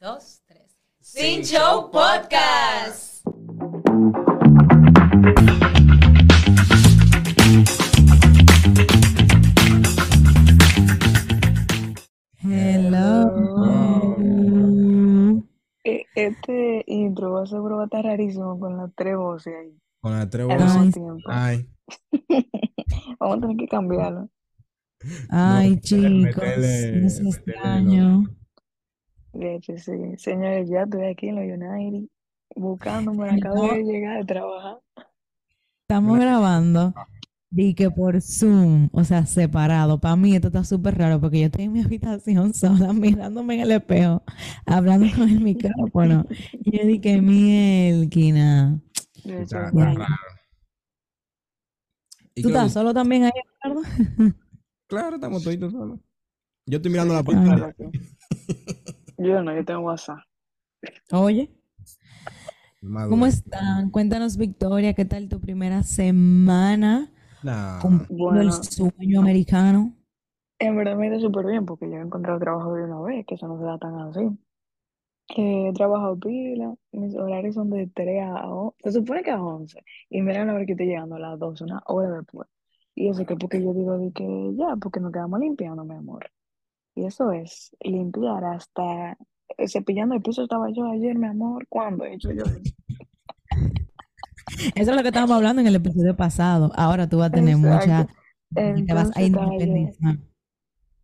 dos, 0.00 0.42
tres. 0.46 0.76
Sin 1.00 1.42
Show 1.42 1.90
Podcast. 1.90 3.24
Hello. 13.68 15.42
E- 15.84 16.04
Este 16.14 16.84
intro 16.86 17.32
va 17.32 17.46
seguro 17.46 17.76
va 17.76 17.82
a 17.82 17.86
estar 17.86 18.04
rarísimo 18.04 18.58
con 18.58 18.76
las 18.76 18.90
tres 18.94 19.16
voces 19.16 19.54
ahí 19.58 19.72
Con 20.00 20.12
las 20.12 20.28
tres 20.30 20.48
al 20.50 20.58
voces. 20.58 20.80
mismo 20.80 20.82
Ay. 20.82 20.92
tiempo. 20.92 21.30
Ay, 21.30 21.68
Vamos 23.20 23.38
a 23.38 23.40
tener 23.40 23.56
que 23.56 23.68
cambiarlo. 23.68 24.28
Ay, 25.30 25.70
No, 25.76 25.80
chicos, 25.80 26.10
metele- 26.10 27.02
los 27.02 27.20
metele 27.20 27.28
extraño. 27.30 28.24
De 29.38 29.54
hecho, 29.54 29.78
sí. 29.78 29.92
Señores, 30.16 30.68
ya 30.68 30.82
estoy 30.82 31.06
aquí 31.06 31.28
en 31.28 31.36
los 31.36 31.44
United 31.44 32.08
buscándome. 32.56 33.30
Acabo 33.30 33.68
no. 33.68 33.72
de 33.72 33.84
llegar 33.84 34.18
de 34.18 34.24
trabajar. 34.24 34.78
Estamos 35.82 36.18
grabando 36.18 36.92
y 37.52 37.74
que 37.74 37.88
por 37.88 38.20
Zoom, 38.20 38.88
o 38.92 39.04
sea, 39.04 39.26
separado. 39.26 40.00
Para 40.00 40.16
mí 40.16 40.34
esto 40.34 40.48
está 40.48 40.64
súper 40.64 40.98
raro 40.98 41.20
porque 41.20 41.38
yo 41.38 41.46
estoy 41.46 41.66
en 41.66 41.72
mi 41.72 41.80
habitación 41.84 42.52
sola, 42.52 42.92
mirándome 42.92 43.54
en 43.54 43.60
el 43.60 43.70
espejo, 43.70 44.24
hablando 44.66 45.06
con 45.14 45.28
el 45.28 45.40
micrófono. 45.40 46.26
Y 46.64 46.76
yo 46.76 46.84
dije, 46.84 47.22
mielquina. 47.22 48.82
De 49.24 49.34
hecho, 49.34 49.42
está, 49.42 49.68
está 49.68 49.84
raro. 49.94 50.14
¿Y 52.34 52.42
¿Tú 52.42 52.48
estás 52.48 52.72
solo 52.72 52.92
también 52.92 53.24
ahí, 53.24 53.30
Ricardo? 53.52 53.82
Claro, 54.88 55.14
estamos 55.14 55.44
toditos 55.44 55.72
solos. 55.72 56.00
Yo 56.66 56.78
estoy 56.78 56.90
mirando 56.90 57.14
la 57.14 57.22
pantalla. 57.22 57.74
Yo 59.18 59.42
no, 59.42 59.54
yo 59.54 59.64
tengo 59.64 59.80
WhatsApp. 59.80 60.18
Oye. 61.12 61.50
¿cómo 62.80 63.26
están? 63.26 63.90
Cuéntanos, 63.90 64.36
Victoria, 64.36 64.94
¿qué 64.94 65.04
tal 65.04 65.28
tu 65.28 65.40
primera 65.40 65.82
semana 65.82 67.10
Nah. 67.42 67.80
cumpliendo 67.82 68.40
el 68.40 68.48
Bueno. 68.48 68.52
sueño 68.52 69.20
americano? 69.20 69.94
En 70.60 70.76
verdad 70.76 70.96
me 70.96 71.06
ha 71.06 71.10
ido 71.10 71.20
súper 71.20 71.46
bien 71.46 71.64
porque 71.66 71.88
yo 71.88 71.96
he 71.96 72.00
encontrado 72.00 72.38
trabajo 72.38 72.74
de 72.74 72.84
una 72.84 73.00
vez, 73.00 73.24
que 73.26 73.34
eso 73.36 73.46
no 73.48 73.58
se 73.58 73.64
da 73.64 73.78
tan 73.78 73.94
así. 74.00 74.20
Que 75.28 75.68
he 75.68 75.72
trabajado 75.72 76.18
pila, 76.18 76.74
mis 76.92 77.14
horarios 77.16 77.54
son 77.54 77.70
de 77.70 77.86
3 77.94 78.22
a 78.22 78.48
11, 78.48 78.76
se 78.84 78.92
supone 78.92 79.22
que 79.22 79.30
a 79.30 79.42
11, 79.42 79.82
y 80.10 80.22
mira 80.22 80.44
la 80.44 80.54
hora 80.54 80.66
que 80.66 80.72
estoy 80.72 80.86
llegando 80.86 81.16
a 81.16 81.18
las 81.20 81.38
12, 81.38 81.64
una 81.64 81.82
hora 81.86 82.10
después. 82.10 82.48
Y 82.94 83.08
eso 83.08 83.24
que 83.26 83.36
porque 83.36 83.62
yo 83.62 83.72
digo 83.74 83.98
de 83.98 84.12
que 84.12 84.24
ya, 84.56 84.76
porque 84.76 85.00
nos 85.00 85.12
quedamos 85.12 85.38
limpiando, 85.40 85.84
mi 85.84 85.94
amor. 85.94 86.30
Y 86.98 87.06
eso 87.06 87.30
es 87.30 87.70
limpiar 87.80 88.44
hasta 88.44 89.12
eh, 89.56 89.68
cepillando 89.68 90.16
el 90.16 90.22
piso 90.22 90.42
estaba 90.42 90.68
yo 90.72 90.84
ayer, 90.90 91.16
mi 91.16 91.28
amor, 91.28 91.64
¿cuándo 91.68 92.04
he 92.04 92.14
hecho 92.14 92.32
yo 92.32 92.42
eso? 92.48 92.74
Eso 94.74 94.90
es 94.90 94.96
lo 94.96 95.02
que 95.02 95.08
estábamos 95.08 95.36
hablando 95.36 95.60
en 95.60 95.68
el 95.68 95.76
episodio 95.76 96.16
pasado. 96.16 96.72
Ahora 96.74 97.08
tú 97.08 97.18
vas 97.18 97.28
a 97.28 97.34
tener 97.34 97.56
mucha... 97.56 98.08
Y 98.72 98.84
te 98.84 98.94
vas 98.94 99.10
a 99.14 99.22
Entonces 99.22 99.22
independizar. 99.22 100.18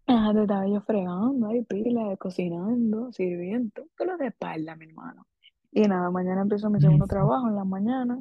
ajá, 0.07 0.33
te 0.35 0.43
estaba 0.43 0.67
yo 0.67 0.81
fregando 0.81 1.49
ahí, 1.49 1.63
pila, 1.63 2.17
cocinando, 2.17 3.13
sirviendo, 3.13 3.87
todo 3.97 4.09
lo 4.09 4.17
de 4.17 4.29
espalda, 4.29 4.75
mi 4.77 4.87
hermano. 4.87 5.27
Y 5.73 5.83
nada, 5.83 6.11
mañana 6.11 6.43
empiezo 6.43 6.71
mi 6.71 6.81
segundo 6.81 7.07
trabajo 7.07 7.49
en 7.49 7.57
la 7.57 7.65
mañana 7.65 8.19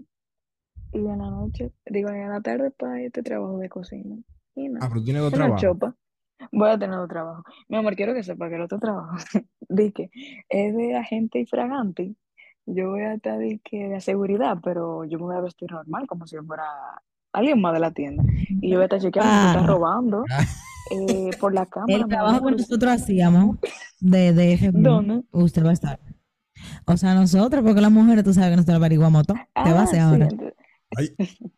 y 0.91 0.99
en 0.99 1.17
la 1.19 1.29
noche, 1.29 1.71
digo, 1.85 2.09
en 2.09 2.29
la 2.29 2.41
tarde 2.41 2.71
para 2.71 3.01
este 3.01 3.23
trabajo 3.23 3.57
de 3.59 3.69
cocina. 3.69 4.17
Y 4.55 4.67
Ah, 4.67 4.69
nada, 4.69 4.89
pero 4.89 5.03
tiene 5.03 5.21
la 5.21 5.31
trabajos. 5.31 5.61
chopa. 5.61 5.95
Voy 6.51 6.69
a 6.69 6.77
tener 6.77 6.95
otro 6.97 7.07
trabajo. 7.07 7.43
Mi 7.69 7.77
amor, 7.77 7.95
quiero 7.95 8.13
que 8.13 8.23
sepa 8.23 8.49
que 8.49 8.55
el 8.55 8.61
otro 8.61 8.79
trabajo, 8.79 9.15
di 9.69 9.91
que 9.91 10.09
es 10.49 10.75
de 10.75 10.95
agente 10.95 11.39
y 11.39 11.45
fragante. 11.45 12.15
Yo 12.65 12.91
voy 12.91 13.01
a 13.01 13.13
estar 13.15 13.39
que 13.63 13.89
de 13.89 13.99
seguridad, 14.01 14.57
pero 14.63 15.03
yo 15.05 15.17
me 15.19 15.25
voy 15.25 15.35
a 15.35 15.41
vestir 15.41 15.71
normal, 15.71 16.07
como 16.07 16.25
si 16.27 16.35
yo 16.37 16.43
fuera 16.43 16.63
alguien 17.33 17.59
más 17.59 17.73
de 17.73 17.79
la 17.79 17.91
tienda. 17.91 18.23
Y 18.61 18.69
yo 18.69 18.77
voy 18.77 18.83
a 18.83 18.85
estar 18.85 19.01
chequeando 19.01 19.31
si 19.31 19.47
están 19.47 19.63
Ah. 19.63 19.67
robando 19.67 20.23
eh, 20.91 21.29
por 21.39 21.53
la 21.53 21.65
cámara. 21.65 21.93
El 21.93 22.07
trabajo 22.07 22.45
que 22.45 22.51
nosotros 22.51 22.91
hacíamos 22.91 23.57
de, 23.99 24.33
de 24.33 24.69
¿Dónde? 24.73 25.23
usted 25.31 25.65
va 25.65 25.71
a 25.71 25.73
estar. 25.73 25.99
O 26.85 26.95
sea, 26.97 27.13
nosotros, 27.15 27.63
porque 27.63 27.81
las 27.81 27.91
mujeres, 27.91 28.23
tú 28.23 28.33
sabes 28.33 28.51
que 28.51 28.55
nosotros 28.57 28.77
averiguamos 28.77 29.25
todo. 29.25 29.37
Te 29.53 29.71
va 29.73 29.79
a 29.79 29.81
Ah, 29.81 29.83
hacer 29.83 29.99
sí, 29.99 30.05
ahora. 30.05 30.27
entonces, 30.29 30.53
Ay, 30.95 31.15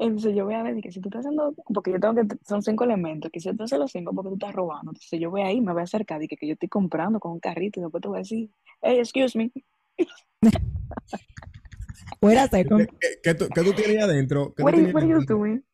entonces 0.00 0.34
yo 0.34 0.44
voy 0.46 0.54
a 0.54 0.62
ver 0.62 0.80
que 0.80 0.90
si 0.90 1.00
tú 1.00 1.08
estás 1.08 1.20
haciendo, 1.26 1.54
porque 1.72 1.92
yo 1.92 2.00
tengo 2.00 2.14
que, 2.14 2.26
son 2.46 2.62
cinco 2.62 2.84
elementos, 2.84 3.30
que 3.30 3.38
si 3.38 3.54
tú 3.54 3.62
haces 3.64 3.78
los 3.78 3.92
cinco 3.92 4.12
porque 4.14 4.28
tú 4.30 4.34
estás 4.34 4.54
robando, 4.54 4.90
entonces 4.92 5.20
yo 5.20 5.30
voy 5.30 5.42
ahí, 5.42 5.60
me 5.60 5.72
voy 5.72 5.80
a 5.82 5.84
acercar, 5.84 6.22
y 6.22 6.28
que, 6.28 6.36
que 6.36 6.46
yo 6.46 6.54
estoy 6.54 6.68
comprando 6.68 7.20
con 7.20 7.32
un 7.32 7.40
carrito 7.40 7.78
y 7.80 7.82
después 7.82 8.00
te 8.02 8.08
voy 8.08 8.16
a 8.16 8.20
decir, 8.20 8.50
hey, 8.82 8.98
excuse 8.98 9.36
me, 9.38 9.52
Fuera 12.20 12.46
seco. 12.48 12.76
¿qué, 12.78 12.86
qué- 13.00 13.18
qué 13.22 13.34
tú, 13.34 13.48
qué 13.54 13.62
tú 13.62 13.72
tienes 13.72 13.96
ahí 13.96 14.02
adentro? 14.02 14.48
¿Qué 14.54 14.62
tú 14.62 14.64
what 14.64 14.74
ahí 14.74 14.80
are 14.80 15.06
you 15.06 15.14
adentro? 15.16 15.36
doing? 15.36 15.64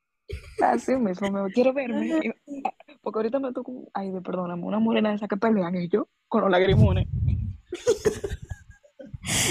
Así 0.63 0.97
mismo, 0.97 1.31
me 1.31 1.51
quiero 1.53 1.73
verme, 1.73 2.19
y- 2.47 2.63
porque 3.03 3.19
ahorita 3.21 3.39
me 3.39 3.53
tocó, 3.53 3.89
ay, 3.95 4.11
de- 4.11 4.21
perdóname, 4.23 4.65
una 4.65 4.79
morena 4.79 5.11
de 5.11 5.17
esa 5.17 5.29
que 5.29 5.37
pelean 5.37 5.75
y 5.77 5.89
yo 5.89 6.09
con 6.29 6.43
los 6.43 6.51
lagrimones. 6.51 7.07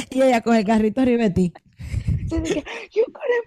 Y 0.09 0.21
ella 0.21 0.39
con 0.41 0.55
el 0.55 0.63
carrito 0.65 1.01
arriba 1.01 1.23
de 1.23 1.29
ti. 1.31 1.53
De 2.29 2.43
que, 2.43 2.63
you 2.93 3.03
gotta 3.07 3.41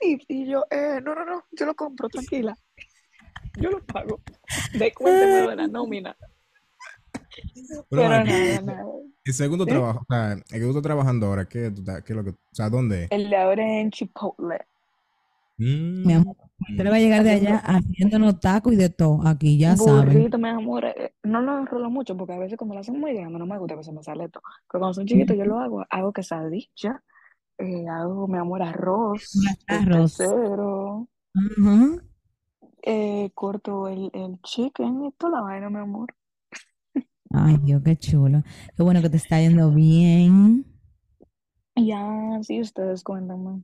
be. 0.00 0.18
Y 0.28 0.46
yo, 0.46 0.64
eh, 0.70 1.00
no, 1.02 1.14
no, 1.14 1.24
no, 1.24 1.44
yo 1.52 1.66
lo 1.66 1.74
compro, 1.74 2.08
tranquila. 2.08 2.56
Yo 3.60 3.70
lo 3.70 3.80
pago. 3.84 4.20
Descuénteme 4.78 5.48
de 5.48 5.56
la 5.56 5.66
nómina. 5.66 6.16
Pero 7.90 8.08
nada, 8.08 8.60
nada. 8.62 8.84
el 9.24 9.34
segundo 9.34 9.64
¿Sí? 9.64 9.70
trabajo, 9.70 10.00
o 10.08 10.14
sea, 10.14 10.32
el 10.32 10.42
que 10.44 10.60
tú 10.60 10.68
estás 10.68 10.82
trabajando 10.82 11.26
ahora, 11.26 11.44
¿qué, 11.48 11.72
qué 12.04 12.12
es 12.12 12.16
lo 12.16 12.22
que, 12.24 12.30
o 12.30 12.36
sea, 12.52 12.70
dónde? 12.70 13.08
El 13.10 13.30
de 13.30 13.36
ahora 13.36 13.64
es 13.64 13.82
en 13.82 13.90
Chipotle. 13.90 14.58
Mm, 15.56 16.06
Mi 16.06 16.12
amor, 16.12 16.36
usted 16.70 16.84
le 16.84 16.90
va 16.90 16.96
a 16.96 17.00
llegar 17.00 17.24
de 17.24 17.30
allá 17.30 17.56
haciéndonos 17.64 18.38
tacos 18.38 18.72
y 18.72 18.76
de 18.76 18.90
todo. 18.90 19.26
Aquí, 19.26 19.58
ya 19.58 19.76
saben. 19.76 20.04
Burrito, 20.06 20.38
mi 20.38 20.48
amor. 20.48 20.84
eh, 20.84 21.14
No 21.24 21.40
lo 21.40 21.58
enrolo 21.58 21.90
mucho 21.90 22.16
porque 22.16 22.34
a 22.34 22.38
veces 22.38 22.56
cuando 22.56 22.74
lo 22.74 22.80
hacen 22.80 22.98
muy 23.00 23.12
grande 23.14 23.38
no 23.40 23.46
me 23.46 23.58
gusta 23.58 23.76
que 23.76 23.82
se 23.82 23.92
me 23.92 24.02
sale 24.04 24.24
esto. 24.26 24.40
Pero 24.70 24.80
cuando 24.80 24.94
son 24.94 25.06
chiquitos 25.06 25.36
yo 25.36 25.44
lo 25.46 25.58
hago. 25.58 25.84
Hago 25.90 26.12
quesadilla, 26.12 27.02
eh, 27.58 27.86
hago, 27.88 28.28
mi 28.28 28.38
amor, 28.38 28.62
arroz, 28.62 29.38
Arroz. 29.68 30.14
cero, 30.16 31.08
Ujú. 31.34 32.00
eh, 32.82 33.30
corto 33.36 33.86
el, 33.86 34.10
el 34.14 34.40
chicken 34.42 35.04
y 35.04 35.12
toda 35.12 35.36
la 35.38 35.42
vaina, 35.42 35.70
mi 35.70 35.78
amor. 35.78 36.12
Ay, 37.32 37.56
Dios, 37.62 37.82
qué 37.84 37.96
chulo. 37.96 38.42
Qué 38.76 38.82
bueno 38.82 39.00
que 39.02 39.08
te 39.10 39.16
está 39.16 39.40
yendo 39.40 39.70
bien. 39.70 40.66
Ya, 41.76 42.40
sí, 42.42 42.60
ustedes 42.60 43.02
cuéntame. 43.02 43.62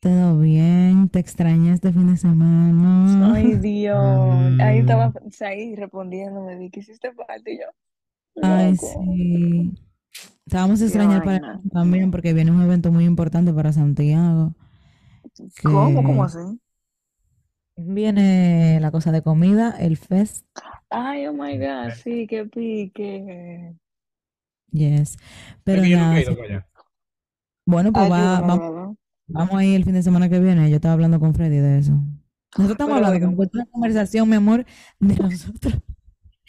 Todo 0.00 0.38
bien. 0.38 1.08
Te 1.10 1.18
extrañé 1.18 1.72
este 1.72 1.92
fin 1.92 2.08
de 2.08 2.16
semana. 2.16 3.34
Ay, 3.34 3.56
Dios. 3.58 4.54
Ahí 4.58 4.78
estaba 4.80 5.12
Mm. 5.12 5.30
ahí 5.40 5.74
respondiéndome, 5.76 6.56
di 6.56 6.70
que 6.70 6.80
hiciste 6.80 7.12
y 7.46 7.58
yo. 7.58 7.66
Ay, 8.42 8.76
sí. 8.76 9.74
Te 10.50 10.56
vamos 10.56 10.82
a 10.82 10.84
extrañar 10.84 11.24
para 11.24 11.60
también 11.72 12.10
porque 12.10 12.32
viene 12.34 12.50
un 12.50 12.62
evento 12.62 12.90
muy 12.92 13.04
importante 13.04 13.52
para 13.52 13.72
Santiago. 13.72 14.54
¿Cómo? 15.62 16.02
¿Cómo 16.02 16.24
así? 16.24 16.38
viene 17.86 18.78
la 18.80 18.90
cosa 18.90 19.12
de 19.12 19.22
comida, 19.22 19.74
el 19.78 19.96
fest. 19.96 20.46
Ay, 20.90 21.26
oh 21.26 21.32
my 21.32 21.58
God, 21.58 21.92
sí, 22.02 22.26
qué 22.26 22.44
pique. 22.44 23.74
Yes. 24.72 25.12
Es 25.12 25.16
Pero 25.64 25.84
ido 25.84 26.00
allá. 26.00 26.66
bueno, 27.66 27.92
pues 27.92 28.10
va, 28.10 28.40
vamos, 29.26 29.54
a 29.54 29.64
ir 29.64 29.76
el 29.76 29.84
fin 29.84 29.94
de 29.94 30.02
semana 30.02 30.28
que 30.28 30.38
viene. 30.38 30.68
Yo 30.70 30.76
estaba 30.76 30.94
hablando 30.94 31.18
con 31.18 31.34
Freddy 31.34 31.58
de 31.58 31.78
eso. 31.78 31.92
Nosotros 32.56 32.72
estamos 32.72 32.94
Pero 32.94 33.06
hablando, 33.06 33.42
es 33.42 33.50
una 33.54 33.66
conversación, 33.66 34.28
mi 34.28 34.36
amor, 34.36 34.64
de 34.98 35.14
nosotros 35.16 35.74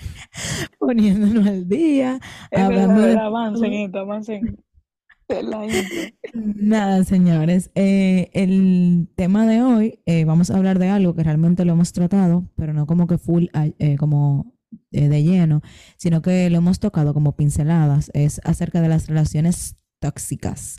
poniéndonos 0.79 1.47
al 1.47 1.67
día, 1.67 2.19
es 2.49 2.67
verdad, 2.67 2.83
hablando 2.83 3.01
de 3.01 3.07
verdad, 3.07 3.25
avancen 3.27 3.73
esto, 3.73 3.99
avancen 3.99 4.57
en 5.29 5.49
la 5.49 5.65
intro. 5.65 6.01
Nada, 6.33 7.03
señores. 7.03 7.71
eh, 7.75 8.29
el 8.33 9.09
tema 9.15 9.45
de 9.45 9.61
hoy, 9.63 9.99
eh, 10.05 10.25
vamos 10.25 10.51
a 10.51 10.57
hablar 10.57 10.79
de 10.79 10.89
algo 10.89 11.15
que 11.15 11.23
realmente 11.23 11.65
lo 11.65 11.73
hemos 11.73 11.93
tratado, 11.93 12.45
pero 12.55 12.73
no 12.73 12.85
como 12.85 13.07
que 13.07 13.17
full, 13.17 13.45
a- 13.53 13.67
eh, 13.79 13.95
como 13.97 14.53
de 14.91 15.23
lleno, 15.23 15.61
sino 15.97 16.21
que 16.21 16.49
lo 16.49 16.57
hemos 16.57 16.79
tocado 16.79 17.13
como 17.13 17.35
pinceladas. 17.35 18.09
Es 18.13 18.39
acerca 18.43 18.81
de 18.81 18.89
las 18.89 19.07
relaciones 19.07 19.75
tóxicas. 19.99 20.77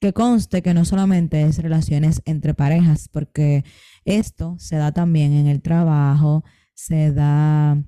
Que 0.00 0.12
conste 0.12 0.62
que 0.62 0.74
no 0.74 0.84
solamente 0.84 1.42
es 1.42 1.58
relaciones 1.58 2.22
entre 2.24 2.54
parejas, 2.54 3.08
porque 3.08 3.64
esto 4.04 4.54
se 4.58 4.76
da 4.76 4.92
también 4.92 5.32
en 5.32 5.48
el 5.48 5.60
trabajo, 5.60 6.44
se 6.74 7.12
da 7.12 7.82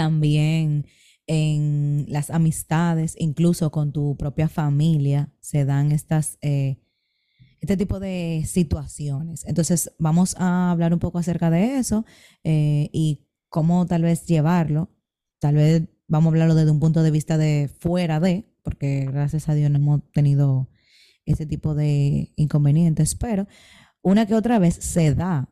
también 0.00 0.86
en 1.26 2.06
las 2.08 2.30
amistades, 2.30 3.16
incluso 3.18 3.70
con 3.70 3.92
tu 3.92 4.16
propia 4.16 4.48
familia, 4.48 5.30
se 5.40 5.66
dan 5.66 5.92
estas, 5.92 6.38
eh, 6.40 6.78
este 7.60 7.76
tipo 7.76 8.00
de 8.00 8.44
situaciones. 8.46 9.44
Entonces, 9.44 9.92
vamos 9.98 10.36
a 10.38 10.70
hablar 10.70 10.94
un 10.94 11.00
poco 11.00 11.18
acerca 11.18 11.50
de 11.50 11.76
eso 11.76 12.06
eh, 12.42 12.88
y 12.94 13.28
cómo 13.50 13.84
tal 13.84 14.04
vez 14.04 14.24
llevarlo, 14.24 14.88
tal 15.38 15.56
vez 15.56 15.82
vamos 16.08 16.28
a 16.28 16.32
hablarlo 16.32 16.54
desde 16.54 16.70
un 16.70 16.80
punto 16.80 17.02
de 17.02 17.10
vista 17.10 17.36
de 17.36 17.70
fuera 17.78 18.20
de, 18.20 18.50
porque 18.62 19.04
gracias 19.04 19.50
a 19.50 19.54
Dios 19.54 19.70
no 19.70 19.76
hemos 19.76 20.10
tenido 20.12 20.70
ese 21.26 21.44
tipo 21.44 21.74
de 21.74 22.32
inconvenientes, 22.36 23.16
pero 23.16 23.46
una 24.00 24.24
que 24.24 24.34
otra 24.34 24.58
vez 24.58 24.76
se 24.76 25.14
da 25.14 25.50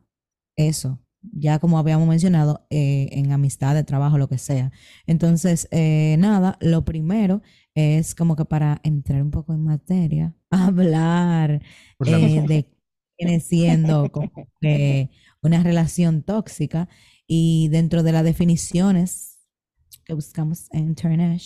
eso, 0.55 0.99
ya 1.21 1.59
como 1.59 1.77
habíamos 1.79 2.07
mencionado, 2.07 2.65
eh, 2.69 3.09
en 3.11 3.31
amistad, 3.31 3.75
de 3.75 3.83
trabajo, 3.83 4.17
lo 4.17 4.27
que 4.29 4.37
sea. 4.37 4.71
Entonces, 5.05 5.67
eh, 5.71 6.15
nada, 6.19 6.57
lo 6.61 6.85
primero 6.85 7.41
es 7.75 8.15
como 8.15 8.35
que 8.35 8.45
para 8.45 8.79
entrar 8.83 9.21
un 9.21 9.31
poco 9.31 9.53
en 9.53 9.63
materia, 9.63 10.35
hablar 10.49 11.61
eh, 12.05 12.41
de 12.47 12.63
qué 12.63 12.75
viene 13.17 13.39
siendo 13.39 14.11
como 14.11 14.31
que 14.61 15.09
una 15.41 15.63
relación 15.63 16.23
tóxica 16.23 16.89
y 17.27 17.67
dentro 17.69 18.03
de 18.03 18.11
las 18.11 18.23
definiciones 18.23 19.39
que 20.05 20.13
buscamos 20.13 20.67
en 20.71 20.87
Internet, 20.87 21.41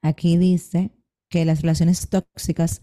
aquí 0.00 0.36
dice 0.36 0.92
que 1.28 1.44
las 1.44 1.62
relaciones 1.62 2.08
tóxicas 2.08 2.82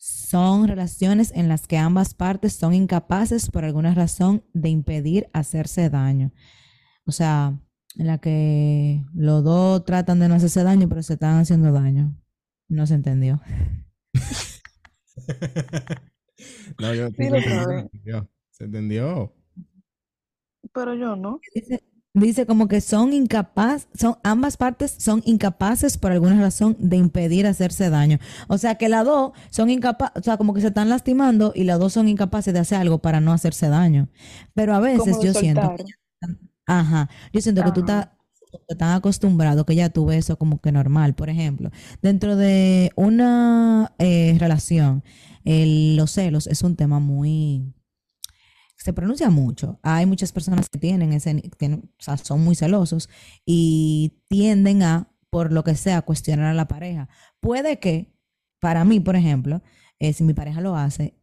son 0.00 0.66
relaciones 0.66 1.30
en 1.34 1.48
las 1.48 1.66
que 1.66 1.76
ambas 1.76 2.14
partes 2.14 2.54
son 2.54 2.72
incapaces 2.72 3.50
por 3.50 3.66
alguna 3.66 3.94
razón 3.94 4.42
de 4.54 4.70
impedir 4.70 5.28
hacerse 5.34 5.90
daño. 5.90 6.32
O 7.04 7.12
sea, 7.12 7.60
en 7.96 8.06
la 8.06 8.16
que 8.16 9.04
los 9.14 9.44
dos 9.44 9.84
tratan 9.84 10.18
de 10.18 10.28
no 10.28 10.36
hacerse 10.36 10.64
daño, 10.64 10.88
pero 10.88 11.02
se 11.02 11.14
están 11.14 11.38
haciendo 11.38 11.70
daño. 11.70 12.16
No 12.68 12.86
se 12.86 12.94
entendió. 12.94 13.42
no, 16.78 16.94
yo, 16.94 17.08
Sí, 17.08 17.14
se 17.16 17.26
entendió, 17.26 17.42
se 17.42 17.74
entendió. 17.74 18.30
Se 18.52 18.64
entendió. 18.64 19.34
Pero 20.72 20.94
yo 20.94 21.14
no. 21.14 21.40
Dice, 21.54 21.84
dice 22.14 22.44
como 22.46 22.66
que 22.68 22.80
son 22.80 23.12
incapaces, 23.12 23.88
son, 23.94 24.16
ambas 24.24 24.56
partes 24.56 24.94
son 24.98 25.22
incapaces 25.24 25.96
por 25.98 26.12
alguna 26.12 26.40
razón 26.40 26.76
de 26.80 26.96
impedir 26.96 27.46
hacerse 27.46 27.88
daño. 27.90 28.18
O 28.48 28.58
sea 28.58 28.74
que 28.76 28.88
las 28.88 29.04
dos 29.04 29.32
son 29.50 29.70
incapaces, 29.70 30.16
o 30.20 30.22
sea, 30.24 30.36
como 30.36 30.52
que 30.54 30.60
se 30.60 30.68
están 30.68 30.88
lastimando 30.88 31.52
y 31.54 31.64
las 31.64 31.78
dos 31.78 31.92
son 31.92 32.08
incapaces 32.08 32.52
de 32.52 32.60
hacer 32.60 32.78
algo 32.78 32.98
para 32.98 33.20
no 33.20 33.32
hacerse 33.32 33.68
daño. 33.68 34.08
Pero 34.54 34.74
a 34.74 34.80
veces 34.80 35.18
yo 35.22 35.32
siento, 35.40 35.60
ajá, 36.66 37.08
yo 37.32 37.40
siento 37.40 37.62
que 37.64 37.72
tú 37.72 37.80
estás 37.80 38.08
tan 38.78 38.90
acostumbrado 38.96 39.64
que 39.64 39.76
ya 39.76 39.90
tú 39.90 40.06
ves 40.06 40.24
eso 40.26 40.36
como 40.36 40.60
que 40.60 40.72
normal. 40.72 41.14
Por 41.14 41.30
ejemplo, 41.30 41.70
dentro 42.02 42.36
de 42.36 42.90
una 42.96 43.92
eh, 43.98 44.36
relación, 44.38 45.04
el- 45.44 45.96
los 45.96 46.10
celos 46.12 46.46
es 46.48 46.62
un 46.62 46.76
tema 46.76 46.98
muy 47.00 47.72
se 48.82 48.92
pronuncia 48.92 49.30
mucho. 49.30 49.78
Hay 49.82 50.06
muchas 50.06 50.32
personas 50.32 50.68
que 50.68 50.78
tienen 50.78 51.12
ese, 51.12 51.34
tienen- 51.58 51.90
o 51.98 52.02
sea, 52.02 52.16
son 52.16 52.42
muy 52.42 52.54
celosos 52.54 53.08
y 53.44 54.22
tienden 54.28 54.82
a, 54.82 55.12
por 55.30 55.52
lo 55.52 55.62
que 55.64 55.74
sea, 55.74 56.02
cuestionar 56.02 56.46
a 56.46 56.54
la 56.54 56.66
pareja. 56.68 57.08
Puede 57.40 57.78
que, 57.78 58.12
para 58.60 58.84
mí, 58.84 59.00
por 59.00 59.16
ejemplo, 59.16 59.62
eh, 59.98 60.12
si 60.12 60.24
mi 60.24 60.34
pareja 60.34 60.60
lo 60.60 60.76
hace, 60.76 61.16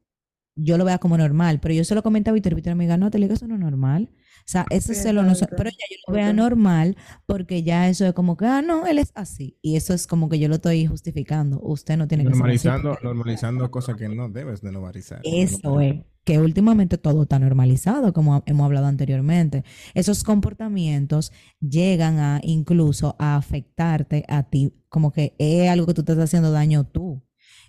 yo 0.56 0.78
lo 0.78 0.86
vea 0.86 0.98
como 0.98 1.18
normal, 1.18 1.60
pero 1.60 1.74
yo 1.76 1.84
se 1.84 1.94
lo 1.94 2.02
comento 2.02 2.32
a 2.32 2.34
Víctor, 2.34 2.56
Víctor 2.56 2.74
me 2.76 2.86
diga, 2.86 2.98
no, 2.98 3.12
te 3.12 3.18
digo, 3.20 3.34
eso 3.34 3.48
no 3.48 3.56
es 3.56 3.62
normal. 3.62 4.10
O 4.40 4.50
sea, 4.50 4.66
ese 4.70 4.96
Sí, 4.96 5.02
celo 5.02 5.22
no, 5.24 5.34
pero 5.58 5.70
ya 5.70 5.76
yo 5.90 5.98
lo 6.08 6.14
vea 6.14 6.32
normal 6.34 6.96
porque 7.26 7.64
ya 7.64 7.90
eso 7.90 8.06
es 8.06 8.14
como 8.14 8.38
que, 8.38 8.46
ah, 8.46 8.62
no, 8.62 8.88
él 8.88 8.98
es 8.98 9.12
así. 9.14 9.58
Y 9.62 9.76
eso 9.76 9.94
es 9.94 10.08
como 10.08 10.30
que 10.30 10.40
yo 10.40 10.48
lo 10.48 10.56
estoy 10.56 10.86
justificando. 10.88 11.60
Usted 11.62 11.98
no 11.98 12.08
tiene 12.08 12.24
que 12.24 12.30
ser 12.30 12.34
así 12.34 12.40
Normalizando, 12.40 12.90
porque- 12.92 13.04
normalizando 13.06 13.72
cosas 13.72 13.98
que 13.98 14.08
no 14.10 14.30
debes 14.30 14.62
de 14.62 14.72
normalizar. 14.72 15.20
eso 15.24 15.82
es, 15.82 15.96
que 16.28 16.40
últimamente 16.40 16.98
todo 16.98 17.24
está 17.24 17.40
normalizado, 17.40 18.12
como 18.12 18.44
hemos 18.48 18.66
hablado 18.66 18.88
anteriormente. 18.88 19.64
Esos 19.94 20.26
comportamientos 20.26 21.32
llegan 21.62 22.20
a 22.20 22.42
incluso 22.44 23.16
a 23.18 23.38
afectarte 23.38 24.26
a 24.28 24.44
ti, 24.44 24.74
como 24.90 25.14
que 25.14 25.36
es 25.40 25.70
algo 25.70 25.86
que 25.86 25.94
tú 25.94 26.04
te 26.04 26.12
estás 26.12 26.26
haciendo 26.26 26.52
daño 26.52 26.84
tú. 26.84 27.24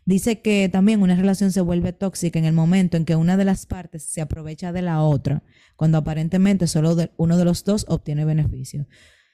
Dice 0.05 0.43
que 0.43 0.69
también 0.69 1.03
una 1.03 1.15
relación 1.15 1.53
se 1.53 1.61
vuelve 1.61 1.93
tóxica 1.93 2.37
en 2.37 2.47
el 2.47 2.53
momento 2.53 2.97
en 2.97 3.05
que 3.05 3.15
una 3.15 3.37
de 3.37 3.45
las 3.45 3.65
partes 3.65 4.03
se 4.03 4.23
aprovecha 4.23 4.73
de 4.73 4.83
la 4.83 5.05
otra, 5.05 5.45
cuando 5.77 5.99
aparentemente 5.99 6.67
solo 6.67 6.97
uno 7.17 7.37
de 7.37 7.45
los 7.45 7.63
dos 7.63 7.87
obtiene 7.89 8.25
beneficio. 8.25 8.83
O 8.83 8.87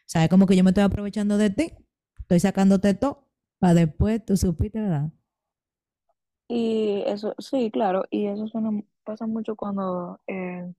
sea, 0.04 0.28
como 0.28 0.44
que 0.44 0.54
yo 0.54 0.64
me 0.64 0.70
estoy 0.70 0.84
aprovechando 0.84 1.38
de 1.38 1.48
ti, 1.48 1.72
estoy 2.18 2.40
sacándote 2.40 2.92
todo, 2.92 3.26
para 3.58 3.72
después 3.72 4.22
tú 4.22 4.36
supiste, 4.36 4.82
¿verdad? 4.82 5.10
Y 6.46 7.02
eso, 7.06 7.34
sí, 7.38 7.70
claro, 7.70 8.04
y 8.10 8.26
eso 8.26 8.46
suena, 8.48 8.82
pasa 9.04 9.26
mucho 9.26 9.56
cuando 9.56 10.20
eh, 10.26 10.72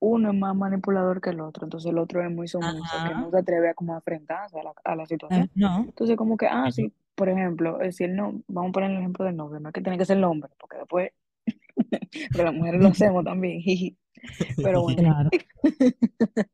uno 0.00 0.30
es 0.30 0.38
más 0.38 0.56
manipulador 0.56 1.20
que 1.20 1.30
el 1.30 1.40
otro, 1.40 1.64
entonces 1.66 1.90
el 1.90 1.98
otro 1.98 2.24
es 2.24 2.30
muy 2.30 2.48
sumiso, 2.48 2.82
que 3.06 3.14
no 3.14 3.30
se 3.30 3.38
atreve 3.38 3.70
a 3.70 3.74
como 3.74 3.94
enfrentarse 3.94 4.58
a 4.58 4.62
la, 4.62 4.72
a 4.84 4.96
la 4.96 5.06
situación. 5.06 5.50
No. 5.54 5.80
Entonces 5.80 6.16
como 6.16 6.36
que, 6.36 6.46
ah, 6.46 6.70
sí, 6.70 6.92
por 7.14 7.28
ejemplo, 7.28 7.80
eh, 7.82 7.92
si 7.92 8.04
el 8.04 8.16
no, 8.16 8.42
vamos 8.48 8.70
a 8.70 8.72
poner 8.72 8.90
el 8.92 8.98
ejemplo 8.98 9.24
del 9.24 9.36
novio, 9.36 9.60
no 9.60 9.68
es 9.68 9.74
que 9.74 9.82
tiene 9.82 9.98
que 9.98 10.06
ser 10.06 10.16
el 10.16 10.24
hombre, 10.24 10.50
porque 10.58 10.78
después, 10.78 11.10
porque 12.32 12.44
las 12.44 12.54
mujeres 12.54 12.80
lo 12.80 12.88
hacemos 12.88 13.24
también. 13.24 13.62
Pero 14.56 14.82
bueno, 14.82 15.02
Claro. 15.02 15.30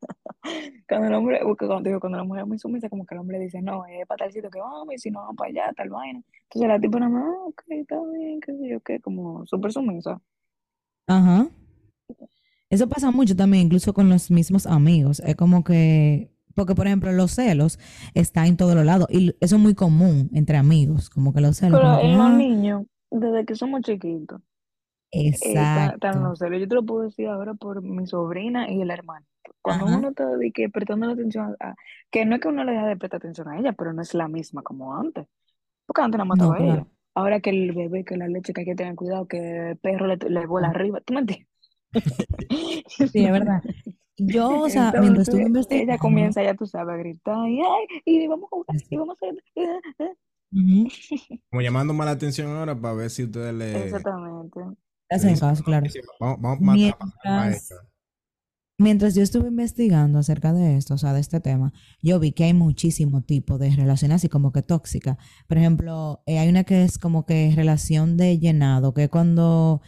cuando 0.89 1.07
el 1.07 1.15
hombre, 1.15 1.41
cuando, 1.57 1.81
digo, 1.81 2.01
cuando 2.01 2.19
la 2.19 2.25
mujer 2.25 2.43
es 2.43 2.49
muy 2.49 2.59
sumisa, 2.59 2.89
como 2.89 3.07
que 3.07 3.15
el 3.15 3.21
hombre 3.21 3.39
dice, 3.39 3.63
no, 3.63 3.87
es 3.87 4.07
para 4.07 4.25
tal 4.25 4.33
sitio 4.33 4.51
que 4.51 4.61
vamos, 4.61 4.95
y 4.95 4.99
si 4.99 5.11
no 5.11 5.21
vamos 5.21 5.37
para 5.37 5.51
allá, 5.51 5.73
tal 5.77 5.89
vaina. 5.89 6.21
Entonces 6.43 6.69
la 6.69 6.81
tipa 6.81 6.99
más, 6.99 7.25
ah, 7.25 7.45
ok, 7.47 7.63
está 7.69 8.01
bien, 8.13 8.41
qué 8.41 8.57
sé 8.57 8.69
yo, 8.69 8.81
qué, 8.81 9.01
como 9.01 9.47
súper 9.47 9.73
sumisa. 9.73 10.21
Ajá. 11.07 11.49
Eso 12.69 12.89
pasa 12.89 13.11
mucho 13.11 13.37
también, 13.37 13.67
incluso 13.67 13.95
con 13.95 14.09
los 14.09 14.31
mismos 14.31 14.67
amigos. 14.67 15.21
Es 15.21 15.37
como 15.37 15.63
que, 15.63 16.31
porque 16.55 16.75
por 16.75 16.87
ejemplo, 16.87 17.13
los 17.13 17.33
celos 17.33 17.79
están 18.15 18.47
en 18.47 18.57
todos 18.57 18.75
los 18.75 18.85
lados 18.85 19.09
y 19.11 19.35
eso 19.41 19.57
es 19.57 19.63
muy 19.63 19.75
común 19.75 20.31
entre 20.35 20.57
amigos, 20.57 21.09
como 21.11 21.33
que 21.33 21.41
los 21.41 21.57
celos, 21.59 21.81
Pero 21.81 22.01
en 22.01 22.19
los 22.19 22.27
ah, 22.27 22.37
niños, 22.37 22.85
desde 23.11 23.45
que 23.47 23.55
somos 23.55 23.83
chiquitos, 23.83 24.41
eh, 25.13 25.29
están, 25.29 25.95
exacto. 25.95 26.21
los 26.21 26.39
celos. 26.39 26.61
Yo 26.61 26.69
te 26.69 26.75
lo 26.75 26.85
puedo 26.85 27.03
decir 27.03 27.29
ahora 27.29 27.55
por 27.55 27.83
mi 27.83 28.07
sobrina 28.07 28.71
y 28.71 28.81
el 28.83 28.91
hermano. 28.91 29.27
Cuando 29.63 29.87
Ajá. 29.87 29.99
uno 29.99 30.09
está 30.11 30.37
de 30.37 30.53
que 30.53 30.69
prestando 30.69 31.11
atención 31.11 31.57
a, 31.61 31.75
que 32.11 32.25
no 32.25 32.35
es 32.37 32.41
que 32.41 32.49
uno 32.49 32.65
le 32.65 32.73
deja 32.73 32.87
de 32.87 32.97
prestar 32.97 33.19
atención 33.19 33.49
a 33.49 33.59
ella, 33.59 33.73
pero 33.73 33.93
no 33.93 34.03
es 34.03 34.13
la 34.15 34.29
misma 34.29 34.63
como 34.63 34.97
antes. 34.97 35.27
Porque 35.87 36.03
antes 36.03 36.19
la 36.19 36.25
No, 36.35 36.51
mataba 36.51 36.57
a 36.57 36.61
ella. 36.61 36.87
Ahora 37.17 37.41
que 37.41 37.51
el 37.51 37.73
bebé, 37.73 38.05
que 38.05 38.17
la 38.17 38.29
leche, 38.29 38.53
que 38.55 38.61
hay 38.63 38.67
que 38.67 38.77
tener 38.77 38.95
cuidado, 38.97 39.27
que 39.29 39.71
el 39.71 39.79
perro 39.79 40.07
le, 40.07 40.17
le 40.19 40.47
vuela 40.47 40.69
arriba. 40.69 41.01
¿Tú 41.03 41.15
me 41.15 41.21
entiendes? 41.21 41.49
Sí, 43.13 43.25
es 43.27 43.33
verdad. 43.33 43.65
Yo, 44.19 44.61
o 44.63 44.71
sea, 44.71 44.95
mientras 44.99 45.25
estuve 45.25 45.43
Entonces 45.47 45.67
ella 45.71 45.99
investigando, 45.99 45.99
comienza, 45.99 46.43
ya 46.43 46.55
tú 46.55 46.67
sabes, 46.67 46.95
a 46.95 46.99
gritar, 46.99 47.49
y, 47.49 47.61
ay, 47.63 48.03
y 48.05 48.27
vamos 48.29 48.47
a 48.47 48.57
jugar, 48.57 48.77
y 48.91 48.97
vamos 48.97 49.17
a 49.23 49.27
hacer. 49.27 49.45
eh, 49.57 49.81
eh". 50.01 50.15
Ujú, 50.53 50.89
Como 51.51 51.63
llamando 51.63 51.95
más 51.95 52.07
la 52.07 52.13
atención 52.13 52.51
ahora 52.57 52.81
para 52.81 52.95
ver 52.95 53.11
si 53.11 53.25
ustedes 53.25 53.55
le, 53.55 53.85
Exactamente. 53.85 54.61
le 54.61 55.17
hacen 55.17 55.39
caso, 55.39 55.65
claro. 55.65 55.89
"Sí, 55.89 56.01
vamos, 56.21 56.41
vamos 56.41 56.59
a 56.59 56.63
matar, 56.65 56.97
a 57.01 57.07
matar 57.07 57.39
a 57.39 57.49
Mientras, 57.49 57.57
esta". 57.57 57.75
Mientras 58.79 59.15
yo 59.15 59.23
estuve 59.23 59.49
investigando 59.49 60.19
acerca 60.19 60.53
de 60.53 60.77
esto, 60.77 60.95
o 60.95 60.99
sea, 60.99 61.13
de 61.13 61.21
este 61.21 61.41
tema, 61.41 61.73
yo 62.03 62.21
vi 62.21 62.33
que 62.33 62.45
hay 62.45 62.55
muchísimo 62.55 63.23
tipo 63.23 63.59
de 63.59 63.71
relaciones 63.71 64.17
así 64.17 64.29
como 64.29 64.53
que 64.53 64.63
tóxicas. 64.63 65.17
Por 65.49 65.59
ejemplo, 65.59 66.23
eh, 66.27 66.39
hay 66.39 66.49
una 66.49 66.65
que 66.65 66.85
es 66.85 66.99
como 66.99 67.27
que 67.27 67.53
relación 67.55 68.17
de 68.17 68.39
llenado, 68.39 68.95
que 68.95 69.05
es 69.05 69.09
cuando 69.11 69.81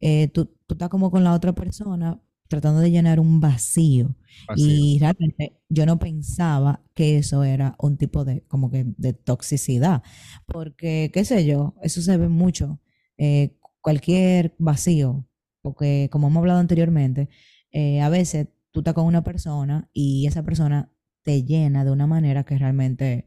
eh, 0.00 0.28
tú, 0.28 0.46
tú 0.66 0.74
estás 0.74 0.88
como 0.88 1.10
con 1.10 1.24
la 1.24 1.34
otra 1.34 1.54
persona 1.54 2.20
tratando 2.48 2.80
de 2.80 2.90
llenar 2.90 3.20
un 3.20 3.40
vacío. 3.40 4.14
Vacío. 4.48 4.66
Y 4.66 4.98
realmente 5.00 5.58
yo 5.68 5.86
no 5.86 5.98
pensaba 5.98 6.84
que 6.94 7.18
eso 7.18 7.44
era 7.44 7.74
un 7.78 7.96
tipo 7.96 8.24
de, 8.24 8.42
como 8.42 8.70
que 8.70 8.84
de 8.96 9.12
toxicidad, 9.12 10.02
porque, 10.46 11.10
qué 11.12 11.24
sé 11.24 11.44
yo, 11.44 11.74
eso 11.82 12.02
se 12.02 12.16
ve 12.16 12.28
mucho, 12.28 12.80
eh, 13.18 13.56
cualquier 13.80 14.54
vacío, 14.58 15.26
porque 15.62 16.08
como 16.12 16.28
hemos 16.28 16.40
hablado 16.40 16.60
anteriormente, 16.60 17.28
eh, 17.72 18.00
a 18.00 18.08
veces 18.08 18.48
tú 18.70 18.80
estás 18.80 18.94
con 18.94 19.06
una 19.06 19.22
persona 19.22 19.88
y 19.92 20.26
esa 20.26 20.42
persona 20.42 20.90
te 21.22 21.42
llena 21.44 21.84
de 21.84 21.90
una 21.90 22.06
manera 22.06 22.44
que 22.44 22.58
realmente 22.58 23.26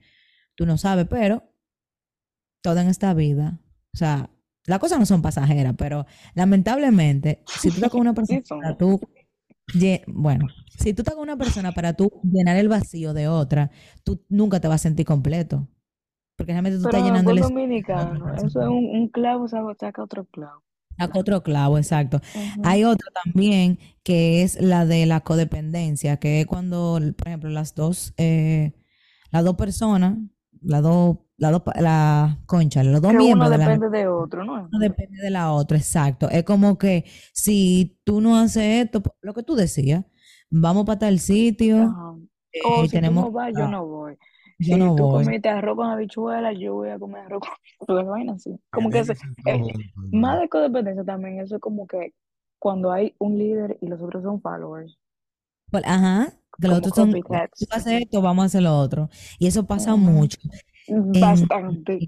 tú 0.55 0.65
no 0.65 0.77
sabes, 0.77 1.07
pero 1.09 1.43
todo 2.61 2.79
en 2.79 2.87
esta 2.87 3.13
vida, 3.13 3.59
o 3.93 3.97
sea, 3.97 4.29
las 4.65 4.79
cosas 4.79 4.99
no 4.99 5.05
son 5.05 5.21
pasajeras, 5.21 5.75
pero 5.77 6.05
lamentablemente, 6.35 7.43
si 7.47 7.69
tú 7.69 7.75
estás 7.75 7.89
con 7.89 8.01
una 8.01 8.13
persona 8.13 8.41
para 8.47 8.77
tú, 8.77 8.99
bueno, 10.07 10.47
si 10.77 10.93
tú 10.93 11.01
estás 11.01 11.15
con 11.15 11.23
una 11.23 11.37
persona 11.37 11.71
para 11.71 11.93
tú 11.93 12.09
llenar 12.23 12.57
el 12.57 12.69
vacío 12.69 13.13
de 13.13 13.27
otra, 13.27 13.71
tú 14.03 14.23
nunca 14.29 14.59
te 14.59 14.67
vas 14.67 14.81
a 14.81 14.89
sentir 14.89 15.05
completo, 15.05 15.67
porque 16.37 16.53
realmente 16.53 16.77
tú 16.77 16.85
estás 16.85 17.01
Pero 17.01 17.05
llenando 17.05 17.31
el 17.31 17.39
dominicano, 17.39 18.33
eso 18.35 18.47
es 18.47 18.67
un, 18.67 18.85
un 18.85 19.09
clavo, 19.09 19.47
saca 19.47 20.03
otro 20.03 20.25
clavo. 20.25 20.63
Otro 21.13 21.43
clavo, 21.43 21.77
exacto. 21.77 22.21
Ujú. 22.35 22.61
Hay 22.63 22.83
otra 22.83 23.07
también 23.23 23.79
que 24.03 24.43
es 24.43 24.59
la 24.61 24.85
de 24.85 25.05
la 25.05 25.21
codependencia, 25.21 26.17
que 26.17 26.41
es 26.41 26.45
cuando, 26.45 26.99
por 27.17 27.27
ejemplo, 27.27 27.49
las 27.49 27.75
dos, 27.75 28.13
eh, 28.17 28.73
las 29.31 29.43
dos 29.43 29.55
personas, 29.55 30.17
las 30.61 30.81
dos, 30.81 31.17
las 31.37 31.51
dos, 31.51 31.61
pa- 31.61 31.79
la 31.79 32.39
concha, 32.45 32.83
los 32.83 33.01
dos 33.01 33.11
Que 33.11 33.17
uno 33.17 33.23
miembros 33.25 33.49
de 33.51 33.57
la 33.57 33.63
depende 33.69 33.89
de 33.97 34.07
otro, 34.07 34.43
¿no? 34.43 34.67
no 34.71 34.79
depende 34.79 35.21
de 35.21 35.29
la 35.29 35.51
otra, 35.53 35.77
exacto. 35.77 36.29
Es 36.29 36.43
como 36.43 36.77
que 36.77 37.05
si 37.33 37.99
tú 38.03 38.19
no 38.21 38.37
haces 38.37 38.85
esto, 38.85 39.01
po- 39.01 39.15
lo 39.21 39.33
que 39.33 39.43
tú 39.43 39.55
decías, 39.55 40.03
vamos 40.49 40.85
para 40.85 40.99
tal 40.99 41.19
sitio, 41.19 41.83
Ajá. 41.83 42.09
O 42.11 42.19
eh, 42.51 42.59
si 42.81 42.87
tú 42.87 42.91
tenemos, 42.91 43.25
no 43.25 43.31
vas, 43.31 43.53
yo 43.55 43.65
ah, 43.65 43.67
no 43.69 43.85
voy. 43.85 44.17
Yo 44.59 44.77
Si 44.77 44.77
no 44.77 44.93
tú 44.95 45.07
voy. 45.07 45.25
comiste 45.25 45.49
arroz 45.49 45.75
con 45.77 45.87
habichuela, 45.89 46.53
yo 46.53 46.75
voy 46.75 46.89
a 46.89 46.99
comer 46.99 47.21
arroz 47.25 47.41
con 47.41 47.49
habichuela, 47.81 48.11
vaina 48.11 48.33
así. 48.33 48.59
Como 48.71 48.91
que 48.91 49.03
todo 49.43 49.55
eh, 49.57 49.73
en 50.11 50.11
más 50.11 50.39
de 50.41 50.49
codependencia 50.49 51.03
también, 51.03 51.39
eso 51.39 51.55
es 51.55 51.61
como 51.61 51.87
que 51.87 52.13
cuando 52.59 52.91
hay 52.91 53.15
un 53.19 53.37
líder 53.37 53.77
y 53.81 53.87
los 53.87 54.01
otros 54.01 54.23
son 54.23 54.41
followers, 54.41 54.97
Pues, 55.71 55.83
Ajá, 55.85 56.33
que 56.59 56.67
los 56.67 56.79
otros 56.79 56.95
son, 56.95 57.11
tú 57.13 57.65
haces 57.71 58.01
esto, 58.03 58.21
vamos 58.21 58.43
a 58.43 58.45
hacer 58.47 58.63
lo 58.63 58.77
otro. 58.77 59.09
Y 59.37 59.47
eso 59.47 59.65
pasa 59.67 59.95
Ujú. 59.95 60.01
mucho 60.11 60.37
en, 61.13 61.21
Bastante. 61.21 61.99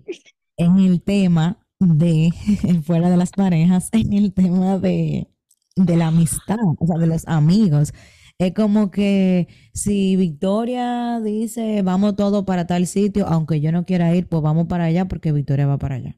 en 0.57 0.79
el 0.79 1.01
tema 1.01 1.57
de, 1.79 2.31
fuera 2.85 3.09
de 3.09 3.17
las 3.17 3.31
parejas, 3.31 3.89
en 3.91 4.13
el 4.13 4.33
tema 4.33 4.77
de, 4.77 5.27
de 5.75 5.97
la 5.97 6.07
amistad, 6.07 6.57
o 6.79 6.87
sea, 6.87 6.97
de 6.97 7.07
los 7.07 7.27
amigos. 7.27 7.93
Es 8.41 8.53
como 8.55 8.89
que 8.89 9.47
si 9.73 10.15
Victoria 10.15 11.19
dice, 11.23 11.83
vamos 11.83 12.15
todos 12.15 12.43
para 12.43 12.65
tal 12.65 12.87
sitio, 12.87 13.27
aunque 13.27 13.61
yo 13.61 13.71
no 13.71 13.85
quiera 13.85 14.15
ir, 14.15 14.27
pues 14.27 14.41
vamos 14.41 14.65
para 14.67 14.85
allá 14.85 15.07
porque 15.07 15.31
Victoria 15.31 15.67
va 15.67 15.77
para 15.77 15.95
allá. 15.95 16.17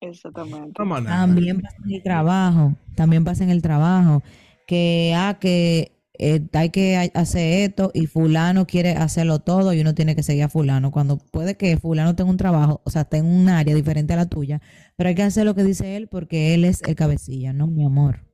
Exactamente. 0.00 0.72
También 1.04 1.60
pasa 1.60 1.76
en 1.84 1.94
el 1.94 2.02
trabajo, 2.04 2.74
también 2.94 3.24
pasa 3.24 3.42
en 3.44 3.50
el 3.50 3.62
trabajo, 3.62 4.22
que, 4.68 5.14
ah, 5.16 5.38
que 5.40 5.92
eh, 6.20 6.46
hay 6.52 6.70
que 6.70 6.96
ha- 6.96 7.20
hacer 7.20 7.68
esto 7.70 7.90
y 7.92 8.06
fulano 8.06 8.66
quiere 8.66 8.92
hacerlo 8.92 9.40
todo 9.40 9.72
y 9.72 9.80
uno 9.80 9.94
tiene 9.94 10.14
que 10.14 10.22
seguir 10.22 10.44
a 10.44 10.48
fulano, 10.48 10.92
cuando 10.92 11.18
puede 11.18 11.56
que 11.56 11.76
fulano 11.76 12.14
tenga 12.14 12.30
un 12.30 12.36
trabajo, 12.36 12.82
o 12.84 12.90
sea, 12.90 13.08
en 13.12 13.26
un 13.26 13.48
área 13.48 13.74
diferente 13.74 14.12
a 14.12 14.16
la 14.16 14.26
tuya, 14.26 14.60
pero 14.96 15.08
hay 15.08 15.16
que 15.16 15.22
hacer 15.24 15.44
lo 15.44 15.56
que 15.56 15.64
dice 15.64 15.96
él 15.96 16.06
porque 16.08 16.54
él 16.54 16.64
es 16.64 16.82
el 16.84 16.94
cabecilla, 16.94 17.52
¿no, 17.52 17.66
mi 17.66 17.84
amor? 17.84 18.27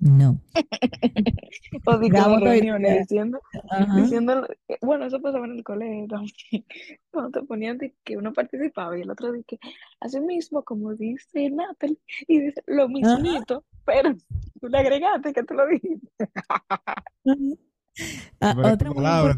No. 0.00 0.40
O 1.86 1.98
no 1.98 2.40
reuniones 2.40 3.00
diciendo, 3.00 3.40
Ajá. 3.70 3.96
diciendo, 3.96 4.46
bueno, 4.82 5.06
eso 5.06 5.20
pasaba 5.20 5.46
en 5.46 5.52
el 5.52 5.64
colegio 5.64 6.06
también, 6.08 6.64
cuando 7.10 7.40
te 7.40 7.46
ponían 7.46 7.78
de 7.78 7.94
que 8.04 8.16
uno 8.16 8.32
participaba 8.32 8.98
y 8.98 9.02
el 9.02 9.10
otro 9.10 9.32
dice 9.32 9.44
que 9.46 9.58
así 10.00 10.20
mismo 10.20 10.62
como 10.62 10.94
dice 10.94 11.50
Natalie 11.50 11.98
y 12.26 12.40
dice 12.40 12.62
lo 12.66 12.84
Ajá. 12.84 12.88
mismito, 12.88 13.64
pero 13.84 14.14
tú 14.60 14.68
le 14.68 14.78
agregaste 14.78 15.32
que 15.32 15.44
tú 15.44 15.54
lo 15.54 15.66
dijiste. 15.66 16.08
Ah, 18.40 18.54
otra 18.56 18.90
palabra. 18.92 19.36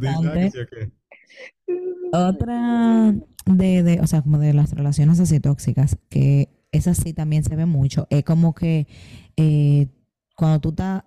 Otra 2.12 3.14
de, 3.46 3.82
de, 3.82 4.00
o 4.00 4.06
sea, 4.06 4.22
como 4.22 4.38
de 4.38 4.52
las 4.52 4.72
relaciones 4.72 5.18
así 5.18 5.40
tóxicas, 5.40 5.98
que 6.10 6.48
esa 6.70 6.94
sí 6.94 7.12
también 7.12 7.42
se 7.42 7.56
ve 7.56 7.66
mucho, 7.66 8.06
es 8.10 8.24
como 8.24 8.54
que 8.54 8.86
eh, 9.36 9.88
cuando 10.36 10.60
tú 10.60 10.70
estás 10.70 11.04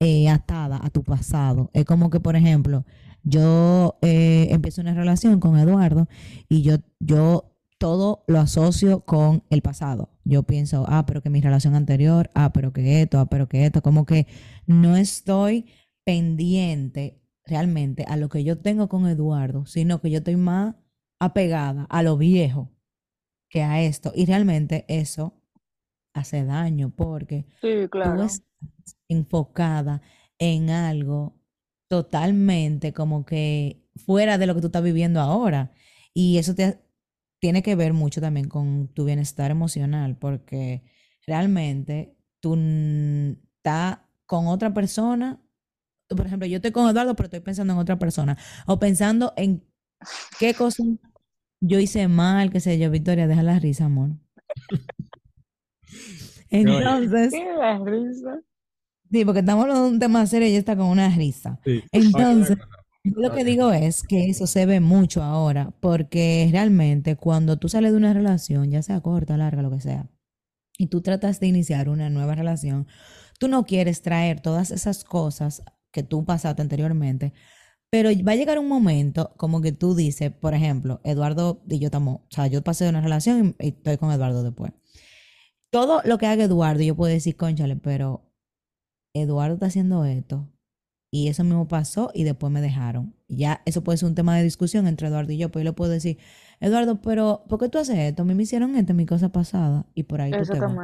eh, 0.00 0.28
atada 0.28 0.80
a 0.82 0.90
tu 0.90 1.02
pasado, 1.04 1.70
es 1.72 1.84
como 1.84 2.10
que, 2.10 2.20
por 2.20 2.36
ejemplo, 2.36 2.84
yo 3.22 3.98
eh, 4.02 4.48
empiezo 4.50 4.80
una 4.80 4.94
relación 4.94 5.38
con 5.40 5.58
Eduardo 5.58 6.08
y 6.48 6.62
yo, 6.62 6.78
yo 6.98 7.52
todo 7.78 8.24
lo 8.28 8.38
asocio 8.38 9.00
con 9.00 9.44
el 9.50 9.62
pasado. 9.62 10.10
Yo 10.24 10.44
pienso, 10.44 10.84
ah, 10.88 11.04
pero 11.06 11.22
que 11.22 11.30
mi 11.30 11.40
relación 11.40 11.74
anterior, 11.74 12.30
ah, 12.34 12.52
pero 12.52 12.72
que 12.72 13.02
esto, 13.02 13.18
ah, 13.18 13.26
pero 13.26 13.48
que 13.48 13.66
esto, 13.66 13.82
como 13.82 14.06
que 14.06 14.26
no 14.66 14.96
estoy 14.96 15.66
pendiente 16.04 17.20
realmente 17.44 18.04
a 18.06 18.16
lo 18.16 18.28
que 18.28 18.44
yo 18.44 18.58
tengo 18.58 18.88
con 18.88 19.08
Eduardo, 19.08 19.66
sino 19.66 20.00
que 20.00 20.10
yo 20.10 20.18
estoy 20.18 20.36
más 20.36 20.76
apegada 21.18 21.84
a 21.90 22.02
lo 22.02 22.16
viejo 22.16 22.70
que 23.48 23.62
a 23.62 23.82
esto. 23.82 24.12
Y 24.14 24.26
realmente 24.26 24.84
eso 24.88 25.41
hace 26.14 26.44
daño 26.44 26.90
porque 26.94 27.46
Sí, 27.60 27.88
tú 28.02 28.10
estás 28.10 28.42
enfocada 29.08 30.02
en 30.38 30.70
algo 30.70 31.38
totalmente 31.88 32.92
como 32.92 33.24
que 33.26 33.84
fuera 33.96 34.38
de 34.38 34.46
lo 34.46 34.54
que 34.54 34.60
tú 34.62 34.66
estás 34.68 34.82
viviendo 34.82 35.20
ahora. 35.20 35.72
Y 36.14 36.38
eso 36.38 36.54
te, 36.54 36.80
tiene 37.40 37.62
que 37.62 37.76
ver 37.76 37.92
mucho 37.92 38.20
también 38.20 38.48
con 38.48 38.88
tu 38.88 39.04
bienestar 39.04 39.50
emocional, 39.50 40.16
porque 40.18 40.82
realmente 41.26 42.16
tú 42.40 42.56
estás 43.56 43.98
con 44.26 44.46
otra 44.48 44.72
persona. 44.74 45.40
Por 46.08 46.26
ejemplo, 46.26 46.46
yo 46.48 46.56
estoy 46.56 46.72
con 46.72 46.88
Eduardo, 46.90 47.16
pero 47.16 47.26
estoy 47.26 47.40
pensando 47.40 47.72
en 47.74 47.78
otra 47.80 47.98
persona. 47.98 48.38
O 48.66 48.78
pensando 48.78 49.32
en 49.36 49.64
qué 50.38 50.54
cosa 50.54 50.84
yo 51.60 51.78
hice 51.80 52.08
mal, 52.08 52.50
qué 52.50 52.60
sé 52.60 52.78
yo, 52.78 52.90
Victoria, 52.90 53.26
deja 53.28 53.42
la 53.42 53.58
risa, 53.60 53.86
amor. 53.86 54.10
Entonces, 56.50 57.32
Qué 57.32 57.44
la 57.58 57.78
risa. 57.78 58.40
Sí, 59.10 59.24
porque 59.24 59.40
estamos 59.40 59.62
hablando 59.62 59.84
de 59.84 59.90
un 59.90 59.98
tema 59.98 60.26
serio 60.26 60.48
y 60.48 60.50
ella 60.52 60.58
está 60.58 60.76
con 60.76 60.86
una 60.86 61.08
risa. 61.14 61.60
Sí. 61.64 61.82
Entonces, 61.92 62.56
cosa. 62.56 62.68
yo 63.04 63.20
lo 63.20 63.32
que 63.32 63.44
digo 63.44 63.72
es 63.72 64.02
que 64.02 64.30
eso 64.30 64.46
se 64.46 64.64
ve 64.66 64.80
mucho 64.80 65.22
ahora, 65.22 65.74
porque 65.80 66.48
realmente 66.50 67.16
cuando 67.16 67.58
tú 67.58 67.68
sales 67.68 67.92
de 67.92 67.98
una 67.98 68.14
relación, 68.14 68.70
ya 68.70 68.82
sea 68.82 69.00
corta, 69.00 69.36
larga, 69.36 69.62
lo 69.62 69.70
que 69.70 69.80
sea, 69.80 70.08
y 70.78 70.86
tú 70.86 71.02
tratas 71.02 71.40
de 71.40 71.46
iniciar 71.46 71.88
una 71.88 72.10
nueva 72.10 72.34
relación, 72.34 72.86
tú 73.38 73.48
no 73.48 73.64
quieres 73.64 74.02
traer 74.02 74.40
todas 74.40 74.70
esas 74.70 75.04
cosas 75.04 75.62
que 75.90 76.02
tú 76.02 76.24
pasaste 76.24 76.62
anteriormente, 76.62 77.32
pero 77.90 78.08
va 78.26 78.32
a 78.32 78.36
llegar 78.36 78.58
un 78.58 78.68
momento 78.68 79.34
como 79.36 79.60
que 79.60 79.72
tú 79.72 79.94
dices, 79.94 80.32
por 80.32 80.54
ejemplo, 80.54 81.00
Eduardo 81.04 81.62
y 81.68 81.78
yo 81.78 81.88
estamos, 81.88 82.20
o 82.20 82.26
sea, 82.30 82.46
yo 82.46 82.62
pasé 82.62 82.84
de 82.84 82.90
una 82.90 83.02
relación 83.02 83.54
y 83.60 83.68
estoy 83.68 83.98
con 83.98 84.10
Eduardo 84.10 84.42
después. 84.42 84.72
Todo 85.72 86.02
lo 86.04 86.18
que 86.18 86.26
haga 86.26 86.44
Eduardo, 86.44 86.82
yo 86.82 86.94
puedo 86.94 87.12
decir, 87.12 87.34
conchale, 87.36 87.76
pero 87.76 88.30
Eduardo 89.14 89.54
está 89.54 89.66
haciendo 89.66 90.04
esto 90.04 90.48
y 91.12 91.28
eso 91.28 91.44
mismo 91.44 91.68
pasó 91.68 92.10
y 92.14 92.24
después 92.24 92.52
me 92.52 92.60
dejaron. 92.60 93.14
Ya 93.28 93.62
eso 93.66 93.84
puede 93.84 93.98
ser 93.98 94.08
un 94.10 94.14
tema 94.14 94.36
de 94.36 94.44
discusión 94.44 94.86
entre 94.86 95.08
Eduardo 95.08 95.32
y 95.32 95.38
yo, 95.38 95.50
pues 95.50 95.62
yo 95.64 95.70
le 95.70 95.74
puedo 95.74 95.92
decir, 95.92 96.18
Eduardo, 96.60 97.00
pero 97.02 97.44
¿por 97.48 97.58
qué 97.60 97.68
tú 97.70 97.78
haces 97.78 97.98
esto? 97.98 98.22
A 98.22 98.24
mí 98.26 98.34
me 98.34 98.44
hicieron 98.44 98.76
esto 98.76 98.94
mi 98.94 99.06
cosa 99.06 99.30
pasada 99.30 99.86
y 99.94 100.04
por 100.04 100.20
ahí 100.20 100.34
tú 100.34 100.46
te 100.46 100.60
vas. 100.60 100.80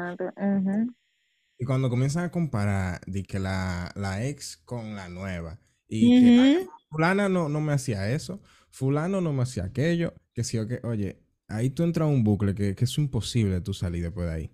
Y 1.59 1.65
cuando 1.65 1.91
comienzan 1.91 2.25
a 2.25 2.31
comparar 2.31 3.01
de 3.07 3.25
que 3.25 3.39
la, 3.39 3.91
la 3.97 4.25
ex 4.27 4.57
con 4.59 4.95
la 4.95 5.09
nueva 5.09 5.61
y 5.89 6.13
que 6.15 6.27
"Ay, 6.37 6.53
Ujú. 6.57 6.71
fulana 6.91 7.29
no, 7.29 7.49
no 7.49 7.61
me 7.61 7.73
hacía 7.73 8.11
eso, 8.13 8.41
fulano 8.71 9.21
no 9.21 9.33
me 9.33 9.43
hacía 9.43 9.65
aquello, 9.65 10.15
que 10.35 10.45
sí 10.45 10.59
o 10.59 10.69
que, 10.69 10.81
oye, 10.85 11.21
ahí 11.49 11.71
tú 11.71 11.83
entras 11.83 12.07
a 12.07 12.11
un 12.13 12.23
bucle 12.25 12.55
que, 12.55 12.75
que 12.77 12.85
es 12.85 12.99
imposible 12.99 13.61
tú 13.61 13.75
salir 13.75 14.03
después 14.05 14.29
de 14.29 14.35
ahí. 14.35 14.53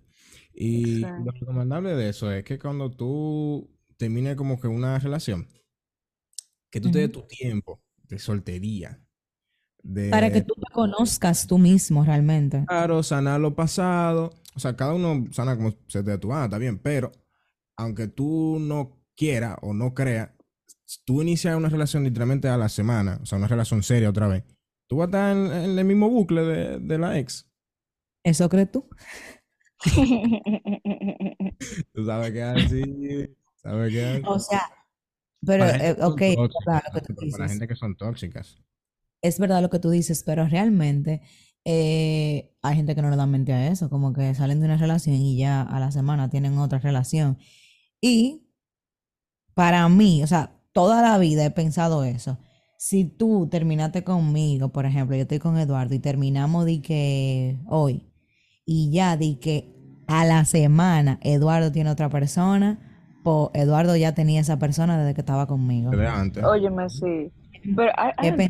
Y 0.55 1.01
lo 1.01 1.31
recomendable 1.31 1.95
de 1.95 2.09
eso 2.09 2.31
es 2.31 2.43
que 2.43 2.57
cuando 2.59 2.91
tú 2.91 3.69
termines 3.97 4.35
como 4.35 4.59
que 4.59 4.67
una 4.67 4.99
relación, 4.99 5.47
que 6.71 6.81
tú 6.81 6.91
te 6.91 6.99
des 6.99 7.11
tu 7.11 7.23
tiempo 7.23 7.81
de 8.03 8.19
soltería, 8.19 9.01
Para 10.09 10.31
que 10.31 10.41
tú 10.41 10.55
te 10.55 10.71
conozcas 10.73 11.45
tú 11.47 11.57
mismo 11.59 12.03
realmente. 12.03 12.67
claro, 12.67 13.03
sanar 13.03 13.39
lo 13.39 13.55
pasado. 13.55 14.33
O 14.55 14.59
sea, 14.59 14.75
cada 14.75 14.93
uno 14.93 15.25
sana 15.31 15.55
como 15.55 15.71
se 15.87 16.03
te 16.03 16.11
dé 16.11 16.17
tu 16.17 16.29
gana, 16.29 16.45
está 16.45 16.57
bien, 16.57 16.79
pero 16.79 17.11
aunque 17.77 18.07
tú 18.07 18.57
no 18.59 19.01
quieras 19.15 19.57
o 19.61 19.73
no 19.73 19.93
creas, 19.93 20.31
tú 21.05 21.21
inicias 21.21 21.55
una 21.57 21.69
relación 21.69 22.03
literalmente 22.03 22.47
a 22.49 22.57
la 22.57 22.69
semana, 22.69 23.19
o 23.21 23.25
sea, 23.25 23.37
una 23.37 23.47
relación 23.47 23.83
seria 23.83 24.09
otra 24.09 24.27
vez, 24.27 24.43
tú 24.87 24.97
vas 24.97 25.07
a 25.07 25.09
estar 25.09 25.37
en, 25.37 25.71
en 25.71 25.79
el 25.79 25.85
mismo 25.85 26.09
bucle 26.09 26.43
de, 26.43 26.79
de 26.79 26.97
la 26.97 27.19
ex. 27.19 27.49
¿Eso 28.23 28.49
crees 28.49 28.71
tú? 28.71 28.89
Tú 31.93 32.05
sabes 32.05 32.31
que 32.31 32.43
así, 32.43 32.81
sabes 33.55 33.91
que 33.91 34.05
así. 34.05 34.21
O 34.25 34.39
sea, 34.39 34.61
pero, 35.45 35.65
eh, 35.65 35.97
ok, 36.01 36.21
tóxicas, 36.35 36.65
verdad 36.65 36.83
lo 36.85 36.93
que 36.93 37.01
tú 37.01 37.13
pero 37.19 37.31
para 37.31 37.45
dices. 37.45 37.51
gente 37.51 37.67
que 37.67 37.75
son 37.75 37.95
tóxicas. 37.95 38.57
Es 39.21 39.39
verdad 39.39 39.61
lo 39.61 39.69
que 39.69 39.79
tú 39.79 39.89
dices, 39.89 40.23
pero 40.23 40.47
realmente 40.47 41.21
eh, 41.65 42.55
hay 42.61 42.75
gente 42.75 42.95
que 42.95 43.01
no 43.01 43.09
le 43.09 43.15
da 43.15 43.25
mente 43.25 43.53
a 43.53 43.67
eso, 43.69 43.89
como 43.89 44.13
que 44.13 44.33
salen 44.35 44.59
de 44.59 44.65
una 44.65 44.77
relación 44.77 45.15
y 45.15 45.37
ya 45.37 45.61
a 45.61 45.79
la 45.79 45.91
semana 45.91 46.29
tienen 46.29 46.57
otra 46.57 46.79
relación. 46.79 47.37
Y 48.01 48.47
para 49.53 49.87
mí, 49.89 50.23
o 50.23 50.27
sea, 50.27 50.61
toda 50.73 51.01
la 51.01 51.17
vida 51.17 51.45
he 51.45 51.51
pensado 51.51 52.03
eso. 52.03 52.37
Si 52.77 53.05
tú 53.05 53.47
terminaste 53.49 54.03
conmigo, 54.03 54.69
por 54.71 54.85
ejemplo, 54.85 55.15
yo 55.15 55.23
estoy 55.23 55.39
con 55.39 55.57
Eduardo 55.57 55.95
y 55.95 55.99
terminamos 55.99 56.65
de 56.65 56.81
que 56.81 57.57
hoy, 57.67 58.11
y 58.65 58.91
ya 58.91 59.17
di 59.17 59.35
que 59.37 59.74
a 60.07 60.25
la 60.25 60.45
semana 60.45 61.19
Eduardo 61.21 61.71
tiene 61.71 61.89
otra 61.89 62.09
persona, 62.09 62.77
pues 63.23 63.49
Eduardo 63.53 63.95
ya 63.95 64.13
tenía 64.13 64.41
esa 64.41 64.59
persona 64.59 64.97
desde 64.97 65.13
que 65.13 65.21
estaba 65.21 65.47
conmigo. 65.47 65.91
Desde 65.91 66.07
antes. 66.07 66.43
Óyeme, 66.43 66.89
sí. 66.89 67.31
Pero, 67.75 67.91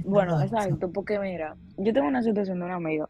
bueno, 0.06 0.42
exacto, 0.42 0.92
porque 0.92 1.20
mira, 1.20 1.56
yo 1.78 1.94
tengo 1.94 2.08
una 2.08 2.22
situación 2.22 2.60
de 2.60 2.66
una 2.66 2.76
amiga 2.76 3.10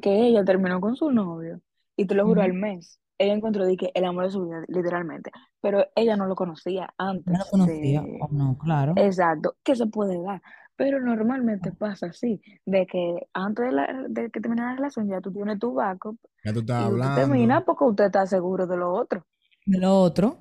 que 0.00 0.28
ella 0.28 0.44
terminó 0.44 0.80
con 0.80 0.94
su 0.94 1.10
novio 1.10 1.60
y 1.96 2.06
te 2.06 2.14
lo 2.14 2.24
juro, 2.24 2.42
al 2.42 2.52
mes, 2.52 3.00
ella 3.18 3.32
encontró 3.32 3.66
de 3.66 3.76
que 3.76 3.90
el 3.94 4.04
amor 4.04 4.26
de 4.26 4.30
su 4.30 4.44
vida, 4.44 4.62
literalmente, 4.68 5.32
pero 5.60 5.84
ella 5.96 6.16
no 6.16 6.26
lo 6.26 6.36
conocía 6.36 6.94
No 7.00 7.04
lo 7.04 7.10
antes 7.10 7.44
conocía, 7.50 8.02
de, 8.02 8.18
o 8.20 8.28
no, 8.30 8.56
claro. 8.58 8.92
exacto, 8.96 9.56
que 9.64 9.74
se 9.74 9.86
puede 9.86 10.22
dar, 10.22 10.40
pero 10.78 11.00
normalmente 11.00 11.72
pasa 11.72 12.06
así, 12.06 12.40
de 12.64 12.86
que 12.86 13.28
antes 13.34 13.66
de, 13.66 13.72
la, 13.72 14.06
de 14.08 14.30
que 14.30 14.40
termine 14.40 14.62
la 14.62 14.76
relación 14.76 15.08
ya 15.08 15.20
tú 15.20 15.32
tienes 15.32 15.58
tu 15.58 15.74
backup 15.74 16.16
Ya 16.44 16.52
tú 16.52 16.60
estás 16.60 16.84
y 16.84 16.92
usted 16.94 17.08
hablando. 17.08 17.20
termina 17.20 17.64
porque 17.64 17.84
usted 17.84 18.04
está 18.06 18.26
seguro 18.26 18.66
de 18.68 18.76
lo 18.76 18.92
otro. 18.94 19.26
De 19.66 19.78
lo 19.78 20.00
otro. 20.00 20.38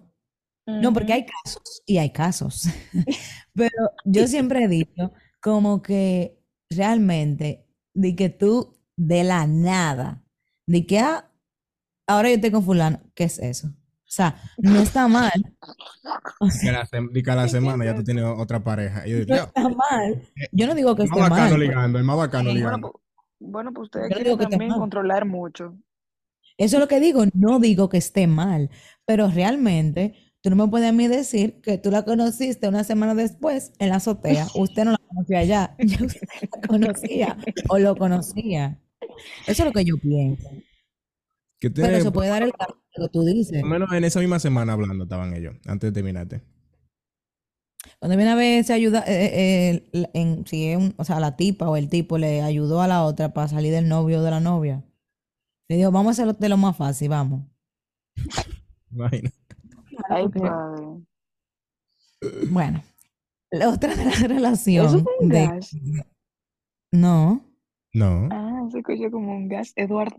No, 0.67 0.93
porque 0.93 1.13
hay 1.13 1.25
casos 1.25 1.81
y 1.87 1.97
hay 1.97 2.11
casos. 2.11 2.65
Pero 3.55 3.91
yo 4.05 4.27
siempre 4.27 4.63
he 4.63 4.67
dicho 4.67 5.11
como 5.41 5.81
que 5.81 6.39
realmente, 6.69 7.65
de 7.95 8.15
que 8.15 8.29
tú 8.29 8.77
de 8.95 9.23
la 9.23 9.47
nada, 9.47 10.23
de 10.67 10.85
que 10.85 10.99
ah, 10.99 11.31
ahora 12.07 12.29
yo 12.29 12.35
estoy 12.35 12.51
con 12.51 12.63
fulano, 12.63 12.99
¿qué 13.15 13.23
es 13.25 13.39
eso? 13.39 13.69
O 14.07 14.09
sea, 14.09 14.41
no 14.57 14.79
está 14.79 15.07
mal. 15.07 15.31
O 16.39 16.47
Que 16.61 16.71
la, 16.71 16.85
sem- 16.87 17.11
que 17.23 17.31
a 17.31 17.35
la 17.35 17.47
semana 17.49 17.83
ya 17.83 17.93
tú 17.93 18.03
tienes 18.03 18.23
otra 18.23 18.63
pareja. 18.63 19.05
Y 19.05 19.11
yo 19.11 19.17
digo, 19.17 19.27
no 19.29 19.35
"Dios, 19.35 19.47
está 19.47 19.69
mal. 19.69 20.21
Yo 20.53 20.67
no 20.67 20.75
digo 20.75 20.95
que 20.95 21.03
el 21.03 21.09
más 21.09 21.17
esté 21.19 21.29
bacano 21.29 21.51
mal. 21.51 21.59
ligando, 21.59 21.97
el 21.99 22.03
más 22.05 22.17
bacano 22.17 22.43
Bueno, 22.45 22.57
ligando. 22.59 22.91
pues, 22.91 23.03
bueno, 23.39 23.73
pues 23.73 23.85
ustedes 23.85 24.07
quieren 24.13 24.33
esté 24.33 24.45
también 24.47 24.69
mal. 24.71 24.79
controlar 24.79 25.25
mucho. 25.25 25.75
Eso 26.57 26.77
es 26.77 26.79
lo 26.79 26.87
que 26.87 26.99
digo, 27.01 27.23
no 27.33 27.59
digo 27.59 27.89
que 27.89 27.97
esté 27.97 28.25
mal, 28.27 28.69
pero 29.05 29.27
realmente 29.29 30.15
tú 30.41 30.49
no 30.49 30.55
me 30.55 30.67
puedes 30.71 30.89
a 30.89 30.93
mí 30.93 31.07
decir 31.07 31.59
que 31.61 31.77
tú 31.77 31.91
la 31.91 32.03
conociste 32.05 32.67
una 32.69 32.83
semana 32.85 33.13
después 33.13 33.73
en 33.79 33.89
la 33.89 33.97
azotea. 33.97 34.47
Usted 34.55 34.85
no 34.85 34.91
la 34.91 34.97
conocía 35.09 35.43
ya, 35.43 35.75
ya 35.79 36.05
usted 36.05 36.27
la 36.41 36.67
conocía 36.67 37.37
o 37.69 37.77
lo 37.77 37.95
conocía. 37.97 38.79
Eso 39.47 39.63
es 39.63 39.65
lo 39.65 39.71
que 39.73 39.83
yo 39.85 39.97
pienso. 39.97 40.49
Que 41.59 41.69
Pero 41.71 41.99
se 42.01 42.11
puede 42.11 42.29
dar 42.29 42.43
el 42.43 42.53
caso 42.53 42.77
que 42.97 43.09
tú 43.09 43.23
dices. 43.23 43.61
por 43.61 43.69
lo 43.69 43.73
menos 43.75 43.91
en 43.93 44.03
esa 44.03 44.19
misma 44.19 44.39
semana 44.39 44.73
hablando 44.73 45.03
estaban 45.05 45.33
ellos, 45.33 45.55
antes 45.65 45.89
de 45.89 45.93
terminarte. 45.93 46.41
Cuando 47.99 48.17
viene 48.17 48.31
a 48.31 48.35
ver 48.35 48.63
se 48.63 48.73
ayuda, 48.73 49.03
eh, 49.07 49.89
eh, 49.93 50.09
en, 50.13 50.45
si 50.45 50.67
es 50.67 50.77
un- 50.77 50.93
o 50.97 51.03
sea, 51.03 51.19
la 51.19 51.35
tipa 51.37 51.69
o 51.69 51.77
el 51.77 51.89
tipo 51.89 52.17
le 52.17 52.41
ayudó 52.41 52.81
a 52.81 52.87
la 52.87 53.03
otra 53.03 53.33
para 53.33 53.47
salir 53.47 53.71
del 53.71 53.87
novio 53.87 54.19
o 54.19 54.23
de 54.23 54.31
la 54.31 54.39
novia. 54.39 54.83
Le 55.69 55.77
digo, 55.77 55.91
vamos 55.91 56.09
a 56.09 56.11
hacerlo 56.11 56.33
de 56.33 56.49
lo 56.49 56.57
más 56.57 56.75
fácil, 56.77 57.09
vamos. 57.09 57.43
Imagina. 58.91 59.31
Ay, 60.09 60.27
padre. 60.29 61.05
Bueno, 62.49 62.83
la 63.51 63.69
otra 63.69 63.95
de 63.95 64.05
la 64.05 64.11
Eso 64.11 64.27
relación 64.27 65.03
fue 65.03 65.13
un 65.19 65.29
de... 65.29 65.45
gas. 65.47 65.71
No. 66.91 67.43
No, 67.93 68.27
Ah, 68.31 68.67
se 68.71 68.79
escucha 68.79 69.09
como 69.09 69.35
un 69.35 69.47
gas, 69.47 69.73
Eduardo. 69.75 70.17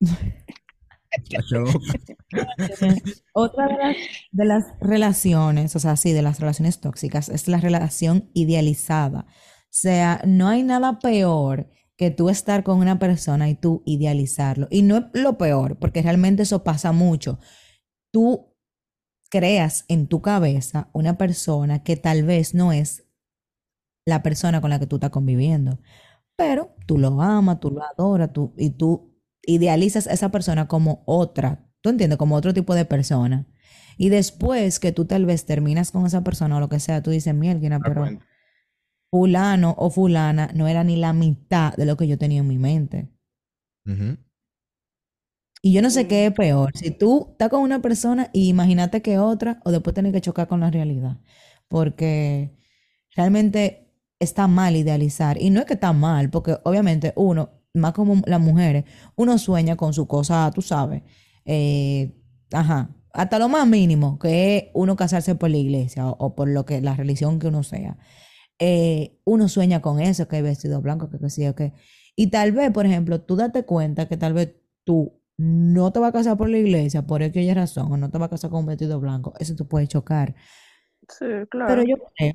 Otra 3.32 3.68
de 3.68 3.76
las, 3.76 3.96
de 4.32 4.44
las 4.44 4.64
relaciones, 4.80 5.76
o 5.76 5.78
sea, 5.78 5.96
sí, 5.96 6.12
de 6.12 6.22
las 6.22 6.40
relaciones 6.40 6.80
tóxicas, 6.80 7.28
es 7.28 7.48
la 7.48 7.58
relación 7.58 8.30
idealizada. 8.34 9.26
O 9.28 9.78
sea, 9.78 10.20
no 10.24 10.48
hay 10.48 10.62
nada 10.62 10.98
peor 10.98 11.68
que 11.96 12.10
tú 12.10 12.28
estar 12.28 12.62
con 12.62 12.78
una 12.78 12.98
persona 12.98 13.48
y 13.48 13.54
tú 13.54 13.82
idealizarlo. 13.86 14.68
Y 14.70 14.82
no 14.82 14.98
es 14.98 15.04
lo 15.14 15.38
peor, 15.38 15.78
porque 15.78 16.02
realmente 16.02 16.42
eso 16.42 16.62
pasa 16.62 16.92
mucho. 16.92 17.38
Tú 18.12 18.54
creas 19.30 19.84
en 19.88 20.06
tu 20.06 20.22
cabeza 20.22 20.90
una 20.92 21.18
persona 21.18 21.82
que 21.82 21.96
tal 21.96 22.24
vez 22.24 22.54
no 22.54 22.72
es 22.72 23.06
la 24.06 24.22
persona 24.22 24.60
con 24.60 24.70
la 24.70 24.78
que 24.78 24.86
tú 24.86 24.96
estás 24.96 25.10
conviviendo, 25.10 25.80
pero 26.36 26.74
tú 26.86 26.98
lo 26.98 27.20
amas, 27.20 27.60
tú 27.60 27.70
lo 27.70 27.82
adoras, 27.82 28.32
tú, 28.32 28.54
y 28.56 28.70
tú 28.70 29.15
idealizas 29.46 30.06
a 30.06 30.12
esa 30.12 30.30
persona 30.30 30.68
como 30.68 31.02
otra, 31.06 31.68
¿tú 31.80 31.90
entiendes? 31.90 32.18
Como 32.18 32.34
otro 32.36 32.52
tipo 32.52 32.74
de 32.74 32.84
persona. 32.84 33.46
Y 33.96 34.10
después 34.10 34.78
que 34.78 34.92
tú 34.92 35.06
tal 35.06 35.24
vez 35.24 35.46
terminas 35.46 35.90
con 35.90 36.04
esa 36.06 36.22
persona 36.22 36.56
o 36.56 36.60
lo 36.60 36.68
que 36.68 36.80
sea, 36.80 37.02
tú 37.02 37.10
dices, 37.10 37.34
mierda, 37.34 37.68
Da 37.68 37.80
pero 37.80 38.06
fulano 39.10 39.74
o 39.78 39.90
fulana 39.90 40.50
no 40.54 40.68
era 40.68 40.84
ni 40.84 40.96
la 40.96 41.12
mitad 41.12 41.74
de 41.74 41.86
lo 41.86 41.96
que 41.96 42.06
yo 42.06 42.18
tenía 42.18 42.40
en 42.40 42.48
mi 42.48 42.58
mente. 42.58 43.08
Y 45.62 45.72
yo 45.72 45.80
no 45.80 45.90
sé 45.90 46.06
qué 46.06 46.26
es 46.26 46.32
peor, 46.32 46.72
si 46.76 46.90
tú 46.90 47.28
estás 47.32 47.48
con 47.48 47.62
una 47.62 47.80
persona 47.80 48.30
y 48.32 48.48
imagínate 48.48 49.00
que 49.00 49.18
otra, 49.18 49.60
o 49.64 49.70
después 49.70 49.94
tener 49.94 50.12
que 50.12 50.20
chocar 50.20 50.48
con 50.48 50.60
la 50.60 50.70
realidad, 50.70 51.18
porque 51.68 52.56
realmente 53.14 53.92
está 54.18 54.46
mal 54.46 54.76
idealizar. 54.76 55.40
Y 55.40 55.50
no 55.50 55.60
es 55.60 55.66
que 55.66 55.74
está 55.74 55.92
mal, 55.92 56.30
porque 56.30 56.58
obviamente 56.64 57.12
uno, 57.16 57.55
más 57.76 57.92
como 57.92 58.22
las 58.26 58.40
mujeres, 58.40 58.84
uno 59.16 59.38
sueña 59.38 59.76
con 59.76 59.92
su 59.94 60.06
cosa, 60.06 60.50
tú 60.54 60.62
sabes, 60.62 61.02
eh, 61.44 62.12
ajá, 62.52 62.90
hasta 63.12 63.38
lo 63.38 63.48
más 63.48 63.66
mínimo, 63.66 64.18
que 64.18 64.56
es 64.56 64.64
uno 64.74 64.96
casarse 64.96 65.34
por 65.36 65.50
la 65.50 65.56
iglesia 65.58 66.06
o, 66.08 66.16
o 66.18 66.34
por 66.34 66.48
lo 66.48 66.66
que 66.66 66.80
la 66.80 66.94
religión 66.96 67.38
que 67.38 67.48
uno 67.48 67.62
sea. 67.62 67.98
Eh, 68.58 69.18
uno 69.24 69.48
sueña 69.48 69.82
con 69.82 70.00
eso, 70.00 70.28
que 70.28 70.36
hay 70.36 70.42
vestido 70.42 70.80
blanco, 70.82 71.10
que 71.10 71.18
qué 71.18 71.30
sé 71.30 71.44
yo 71.44 71.54
qué. 71.54 71.72
Y 72.16 72.28
tal 72.28 72.52
vez, 72.52 72.70
por 72.72 72.86
ejemplo, 72.86 73.20
tú 73.22 73.36
date 73.36 73.64
cuenta 73.64 74.08
que 74.08 74.16
tal 74.16 74.32
vez 74.34 74.56
tú 74.84 75.20
no 75.36 75.92
te 75.92 76.00
vas 76.00 76.10
a 76.10 76.12
casar 76.12 76.36
por 76.38 76.48
la 76.48 76.58
iglesia, 76.58 77.06
por 77.06 77.22
aquella 77.22 77.54
razón, 77.54 77.92
o 77.92 77.96
no 77.98 78.10
te 78.10 78.18
vas 78.18 78.28
a 78.28 78.30
casar 78.30 78.50
con 78.50 78.60
un 78.60 78.66
vestido 78.66 79.00
blanco, 79.00 79.34
eso 79.38 79.54
te 79.56 79.64
puede 79.64 79.86
chocar. 79.88 80.34
Sí, 81.08 81.26
Pero 81.64 81.82
claro. 81.84 81.84
yo 81.84 81.96
creo, 82.16 82.34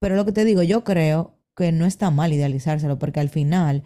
pero 0.00 0.16
lo 0.16 0.24
que 0.24 0.32
te 0.32 0.44
digo, 0.44 0.62
yo 0.62 0.84
creo 0.84 1.38
que 1.56 1.72
no 1.72 1.86
está 1.86 2.10
mal 2.10 2.32
idealizárselo, 2.32 2.98
porque 2.98 3.20
al 3.20 3.28
final, 3.30 3.84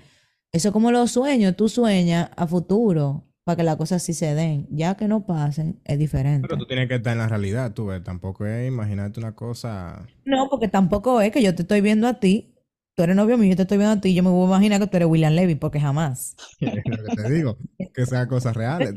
eso 0.55 0.69
es 0.69 0.73
como 0.73 0.93
los 0.93 1.11
sueños, 1.11 1.57
tú 1.57 1.69
sueñas 1.69 2.31
a 2.37 2.47
futuro 2.47 3.25
para 3.43 3.57
que 3.57 3.65
las 3.65 3.75
cosas 3.75 4.05
sí 4.05 4.15
se 4.15 4.37
den, 4.37 4.69
ya 4.71 4.97
que 4.97 5.09
no 5.09 5.27
pasen, 5.27 5.81
es 5.85 5.99
diferente. 5.99 6.47
Pero 6.47 6.61
tú 6.61 6.67
tienes 6.67 6.87
que 6.89 6.95
estar 6.95 7.13
en 7.13 7.19
la 7.19 7.27
realidad, 7.27 7.73
tú 7.73 7.87
ves. 7.87 8.05
Tampoco 8.05 8.47
es 8.47 8.69
imaginarte 8.69 9.19
una 9.19 9.35
cosa. 9.35 10.07
No, 10.25 10.47
porque 10.49 10.69
tampoco 10.69 11.21
es 11.21 11.33
que 11.33 11.43
yo 11.43 11.57
te 11.57 11.63
estoy 11.63 11.81
viendo 11.81 12.07
a 12.07 12.21
ti, 12.21 12.55
tú 12.95 13.03
eres 13.03 13.17
novio 13.17 13.37
mío, 13.37 13.51
yo 13.51 13.57
te 13.57 13.63
estoy 13.63 13.79
viendo 13.79 13.95
a 13.95 14.01
ti, 14.01 14.15
yo 14.15 14.23
me 14.23 14.31
voy 14.31 14.45
a 14.45 14.47
imaginar 14.47 14.79
que 14.79 14.87
tú 14.87 14.97
eres 14.97 15.09
William 15.09 15.33
Levy, 15.33 15.57
porque 15.57 15.81
jamás. 15.81 16.37
Es 16.61 16.73
lo 16.87 17.05
que 17.05 17.17
te 17.17 17.33
digo. 17.33 17.59
Que 17.93 18.07
sean 18.07 18.29
cosas 18.29 18.55
reales. 18.55 18.95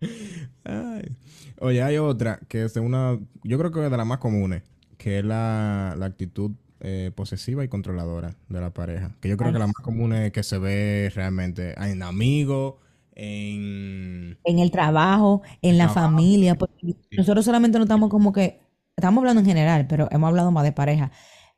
Ay. 0.64 1.16
Oye, 1.60 1.84
hay 1.84 1.98
otra 1.98 2.40
que 2.48 2.64
es 2.64 2.76
una. 2.78 3.16
Yo 3.44 3.58
creo 3.58 3.70
que 3.70 3.84
es 3.84 3.90
de 3.92 3.96
las 3.96 4.06
más 4.06 4.18
comunes. 4.18 4.64
Que 4.98 5.20
es 5.20 5.24
la, 5.24 5.94
la 5.96 6.06
actitud 6.06 6.50
eh, 6.80 7.10
posesiva 7.14 7.64
y 7.64 7.68
controladora 7.68 8.36
de 8.48 8.60
la 8.60 8.72
pareja. 8.72 9.16
Que 9.20 9.28
yo 9.28 9.36
creo 9.36 9.50
Ay, 9.50 9.52
que 9.52 9.58
la 9.58 9.66
más 9.66 9.76
común 9.82 10.12
es 10.12 10.32
que 10.32 10.42
se 10.42 10.58
ve 10.58 11.10
realmente 11.14 11.74
en 11.82 12.02
amigos, 12.02 12.76
en. 13.12 14.38
en 14.44 14.58
el 14.58 14.70
trabajo, 14.70 15.42
en 15.62 15.78
la 15.78 15.88
trabajo. 15.88 15.94
familia, 15.94 16.54
porque 16.56 16.96
Sí. 17.10 17.16
nosotros 17.16 17.44
solamente 17.44 17.78
no 17.78 17.84
estamos 17.84 18.10
como 18.10 18.32
que, 18.32 18.60
estamos 18.96 19.20
hablando 19.22 19.40
en 19.40 19.46
general, 19.46 19.86
pero 19.88 20.08
hemos 20.10 20.28
hablado 20.28 20.50
más 20.52 20.64
de 20.64 20.72
pareja. 20.72 21.12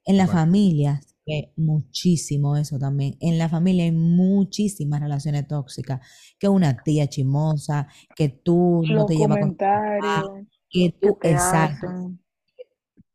En 0.04 0.16
la 0.16 0.26
Bueno. 0.26 0.40
familia 0.40 1.00
ve 1.26 1.52
muchísimo 1.56 2.56
eso 2.56 2.78
también. 2.78 3.16
En 3.20 3.38
la 3.38 3.48
familia 3.48 3.84
hay 3.84 3.92
muchísimas 3.92 5.00
relaciones 5.00 5.46
tóxicas, 5.46 6.00
que 6.38 6.48
una 6.48 6.82
tía 6.82 7.08
chimosa, 7.08 7.88
que 8.16 8.28
tú 8.30 8.82
no 8.88 9.04
te 9.06 9.16
llevas 9.16 9.38
con 9.38 9.56
tu 9.56 9.64
papá, 9.98 10.22
comentarios 10.22 10.46
que 10.70 10.94
tú, 11.00 11.18
exacto, 11.22 11.86
hacen. 11.86 12.20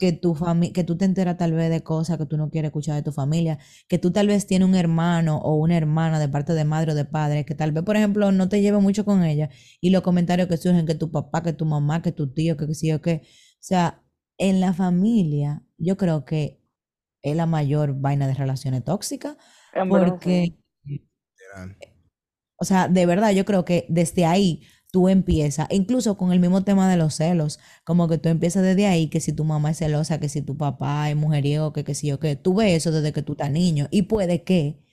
Que 0.04 0.12
tu 0.12 0.36
familia, 0.36 0.74
que 0.74 0.84
tú 0.84 0.98
te 0.98 1.06
enteras 1.06 1.38
tal 1.38 1.54
vez 1.54 1.70
de 1.70 1.82
cosas 1.82 2.18
que 2.18 2.26
tú 2.26 2.36
no 2.36 2.50
quieres 2.50 2.70
escuchar 2.70 2.96
de 2.96 3.04
tu 3.04 3.14
familia, 3.14 3.58
que 3.88 3.98
tú 3.98 4.12
tal 4.12 4.28
vez 4.28 4.46
tienes 4.46 4.68
un 4.68 4.76
hermano 4.76 5.38
o 5.38 5.56
una 5.56 5.78
hermana 5.78 6.20
de 6.20 6.28
parte 6.28 6.52
de 6.52 6.66
madre 6.66 6.92
o 6.92 6.96
de 6.96 7.06
padre, 7.06 7.46
que 7.46 7.56
tal 7.56 7.72
vez, 7.72 7.86
por 7.86 7.96
ejemplo, 7.96 8.34
no 8.34 8.50
te 8.50 8.62
lleve 8.62 8.80
mucho 8.80 9.06
con 9.06 9.24
ella, 9.24 9.50
y 9.80 9.92
los 9.92 10.02
comentarios 10.02 10.50
que 10.50 10.58
surgen, 10.58 10.86
que 10.86 10.96
tu 10.96 11.10
papá, 11.10 11.42
que 11.42 11.54
tu 11.54 11.64
mamá, 11.64 12.02
que 12.02 12.12
tu 12.12 12.34
tío, 12.34 12.58
que 12.58 12.68
qué 12.68 12.76
sé 12.76 12.88
yo 12.88 13.02
qué. 13.02 13.22
O 13.24 13.64
sea, 13.66 14.04
en 14.38 14.60
la 14.60 14.74
familia, 14.74 15.64
yo 15.78 15.96
creo 15.96 16.26
que 16.26 16.62
es 17.22 17.36
la 17.38 17.46
mayor 17.46 17.96
vaina 17.98 18.28
de 18.28 18.34
relaciones 18.34 18.84
tóxicas, 18.84 19.38
porque 19.88 20.58
o 22.58 22.66
sea, 22.66 22.90
de 22.90 23.06
verdad, 23.06 23.32
yo 23.32 23.46
creo 23.46 23.64
que 23.64 23.86
desde 23.88 24.26
ahí 24.26 24.64
tú 24.94 25.10
empiezas, 25.10 25.68
incluso 25.72 26.18
con 26.18 26.32
el 26.32 26.40
mismo 26.40 26.64
tema 26.64 26.88
de 26.88 26.98
los 26.98 27.16
celos, 27.16 27.60
como 27.84 28.08
que 28.08 28.20
tú 28.20 28.30
empiezas 28.30 28.62
desde 28.62 28.86
ahí, 28.86 29.08
que 29.10 29.22
si 29.22 29.34
tu 29.34 29.44
mamá 29.44 29.72
es 29.72 29.80
celosa, 29.80 30.20
que 30.20 30.30
si 30.30 30.44
tu 30.44 30.56
papá 30.56 31.10
es 31.10 31.16
mujeriego, 31.16 31.74
que 31.74 31.84
qué 31.84 31.96
sé 31.96 32.06
yo 32.06 32.20
qué, 32.20 32.36
tú 32.36 32.54
ves 32.54 32.74
eso 32.74 32.92
desde 32.92 33.12
que 33.12 33.24
tú 33.24 33.32
estás 33.32 33.50
niño 33.50 33.88
y 33.90 34.04
puede 34.04 34.44
que 34.44 34.86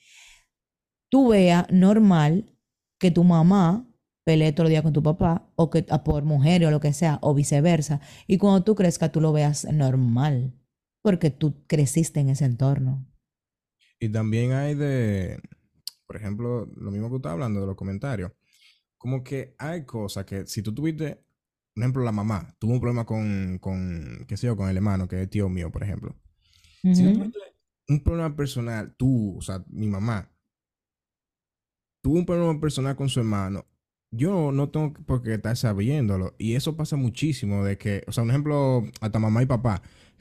tú 1.11 1.29
veas 1.29 1.67
normal 1.71 2.57
que 2.99 3.11
tu 3.11 3.25
mamá 3.25 3.87
pelee 4.25 4.53
todo 4.53 4.69
el 4.69 4.71
día 4.71 4.83
con 4.83 4.95
tu 4.95 5.03
papá 5.03 5.53
o 5.55 5.69
que 5.69 5.85
a 5.91 6.03
por 6.03 6.25
mujer 6.25 6.65
o 6.65 6.71
lo 6.71 6.81
que 6.81 6.95
sea, 6.95 7.19
o 7.21 7.35
viceversa, 7.35 8.01
y 8.27 8.39
cuando 8.39 8.65
tú 8.65 8.75
crezcas 8.75 9.13
tú 9.13 9.21
lo 9.21 9.33
veas 9.33 9.67
normal, 9.67 10.55
porque 11.03 11.31
tú 11.31 11.67
creciste 11.67 12.21
en 12.21 12.31
ese 12.31 12.47
entorno. 12.47 13.07
Y 13.99 14.09
también 14.09 14.53
hay 14.53 14.75
de, 14.75 15.43
por 16.07 16.17
ejemplo, 16.17 16.65
lo 16.75 16.91
mismo 16.91 17.11
que 17.11 17.17
usted 17.17 17.29
hablando 17.29 17.61
de 17.61 17.67
los 17.67 17.77
comentarios. 17.77 18.33
Como 19.01 19.25
que 19.25 19.55
hay 19.57 19.87
cosas 19.87 20.27
que 20.27 20.47
si 20.47 20.61
tú 20.61 20.75
tuviste, 20.75 21.25
por 21.75 21.83
ejemplo, 21.83 22.03
la 22.05 22.13
mamá 22.13 22.55
tuvo 22.59 22.75
un 22.75 22.81
problema 22.81 23.07
con, 23.07 23.59
con, 23.59 24.27
qué 24.29 24.37
sé 24.37 24.47
yo, 24.47 24.59
con 24.59 24.69
el 24.69 24.77
hermano, 24.77 25.09
que 25.09 25.23
es 25.23 25.31
tío 25.31 25.49
mío, 25.49 25.73
por 25.73 25.83
ejemplo. 25.83 26.15
Si 26.83 27.03
tú 27.03 27.15
tuviste 27.15 27.39
un 27.89 28.03
problema 28.03 28.37
personal, 28.37 28.95
tú, 28.99 29.39
o 29.39 29.41
sea, 29.41 29.65
mi 29.69 29.89
mamá, 29.89 30.31
tuvo 32.03 32.19
un 32.19 32.27
problema 32.27 32.61
personal 32.61 32.95
con 32.95 33.09
su 33.09 33.21
hermano, 33.21 33.65
yo 34.11 34.53
no 34.53 34.69
tengo 34.69 34.93
por 35.07 35.23
qué 35.23 35.33
estar 35.33 35.57
sabiéndolo. 35.57 36.35
Y 36.37 36.55
eso 36.55 36.77
pasa 36.77 36.97
muchísimo, 36.97 37.65
de 37.65 37.79
que, 37.79 38.05
o 38.07 38.13
sea, 38.13 38.23
un 38.23 38.29
ejemplo, 38.29 38.85
hasta 39.01 39.19
mamá 39.19 39.43
y 39.43 39.47
papá, 39.47 39.81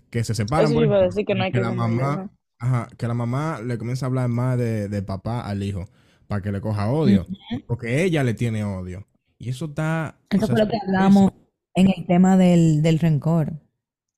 que 0.09 0.23
se 0.23 0.33
separan, 0.33 0.67
Eso 0.67 0.75
por 0.75 0.83
yo 0.83 0.87
iba 0.87 0.99
a 0.99 1.01
decir 1.01 1.25
que 1.25 1.35
no 1.35 1.43
hay 1.43 1.51
que 1.51 1.57
que 1.57 1.63
la 1.65 1.73
mamá, 1.73 2.31
ajá, 2.59 2.87
que 2.97 3.07
la 3.09 3.13
mamá 3.13 3.59
le 3.61 3.77
comienza 3.77 4.05
a 4.05 4.07
hablar 4.07 4.29
más 4.29 4.57
de, 4.57 4.87
de 4.87 5.01
papá 5.01 5.41
al 5.41 5.63
hijo, 5.63 5.89
para 6.29 6.43
que 6.43 6.51
le 6.51 6.61
coja 6.61 6.91
odio, 6.91 7.25
porque 7.67 8.03
ella 8.03 8.23
le 8.23 8.35
tiene 8.35 8.63
odio. 8.63 9.07
Y 9.39 9.49
eso 9.49 9.65
está, 9.65 10.21
Eso 10.29 10.45
fue 10.45 10.59
lo 10.59 10.67
que 10.67 10.77
hablamos 10.85 11.33
en 11.73 11.87
el 11.89 12.05
tema 12.05 12.37
del, 12.37 12.83
del 12.83 12.99
rencor. 12.99 13.53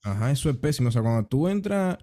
Ajá, 0.04 0.30
eso 0.30 0.50
es 0.50 0.58
pésimo. 0.58 0.90
O 0.90 0.92
sea, 0.92 1.02
cuando 1.02 1.26
tú 1.26 1.48
entras 1.48 2.00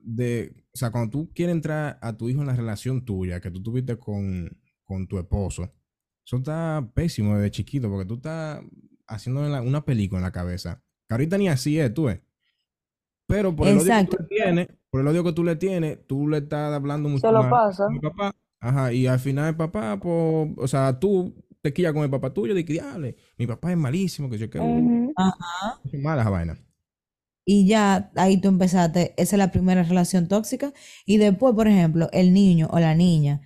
de, 0.00 0.52
o 0.74 0.76
sea, 0.76 0.90
cuando 0.90 1.10
tú 1.10 1.30
quieres 1.32 1.54
entrar 1.54 2.00
a 2.02 2.16
tu 2.16 2.28
hijo 2.28 2.40
en 2.40 2.48
la 2.48 2.56
relación 2.56 3.04
tuya 3.04 3.40
que 3.40 3.52
tú 3.52 3.62
tuviste 3.62 3.96
con, 3.96 4.50
con 4.82 5.06
tu 5.06 5.18
esposo, 5.20 5.72
eso 6.26 6.38
está 6.38 6.90
pésimo 6.92 7.36
desde 7.36 7.52
chiquito 7.52 7.88
porque 7.88 8.06
tú 8.06 8.14
estás 8.14 8.60
haciendo 9.06 9.42
una 9.62 9.84
película 9.84 10.18
en 10.18 10.24
la 10.24 10.32
cabeza. 10.32 10.82
Que 11.06 11.14
ahorita 11.14 11.38
ni 11.38 11.48
así 11.48 11.78
es, 11.78 11.94
tú 11.94 12.04
ves. 12.04 12.20
Pero 13.28 13.54
por 13.54 13.68
el 13.68 13.78
odio 13.78 13.86
que 13.86 14.04
tú 14.04 14.16
le 14.18 14.26
tienes, 14.26 14.68
por 14.90 15.00
el 15.00 15.06
odio 15.06 15.22
que 15.22 15.32
tú 15.32 15.44
le 15.44 15.54
tienes, 15.54 16.06
tú 16.08 16.26
le 16.26 16.38
estás 16.38 16.74
hablando 16.74 17.08
mucho 17.08 17.20
Se 17.20 17.32
lo 17.32 17.42
más 17.44 17.50
pasa. 17.50 17.86
a 17.86 17.90
mi 17.90 18.00
papá. 18.00 18.34
Ajá, 18.60 18.92
y 18.92 19.06
al 19.06 19.20
final 19.20 19.48
el 19.50 19.56
papá, 19.56 19.98
pues, 20.00 20.50
o 20.56 20.66
sea, 20.66 20.98
tú 20.98 21.34
te 21.62 21.72
quillas 21.72 21.92
con 21.92 22.02
el 22.02 22.10
papá 22.10 22.32
tuyo, 22.34 22.54
de 22.54 22.64
que 22.64 22.72
diable, 22.74 23.16
mi 23.36 23.46
papá 23.46 23.70
es 23.70 23.76
malísimo, 23.78 24.28
que 24.28 24.38
yo 24.38 24.50
que 24.50 24.58
Ujú. 24.58 25.12
Ajá. 25.16 25.80
es 25.84 26.00
mala 26.00 26.22
esa 26.22 26.30
vaina. 26.30 26.58
Y 27.44 27.66
ya 27.66 28.10
ahí 28.16 28.40
tú 28.40 28.48
empezaste, 28.48 29.14
esa 29.16 29.36
es 29.36 29.38
la 29.38 29.50
primera 29.50 29.82
relación 29.82 30.28
tóxica. 30.28 30.72
Y 31.06 31.16
después, 31.18 31.54
por 31.54 31.66
ejemplo, 31.68 32.08
el 32.12 32.32
niño 32.34 32.68
o 32.70 32.78
la 32.78 32.94
niña, 32.94 33.40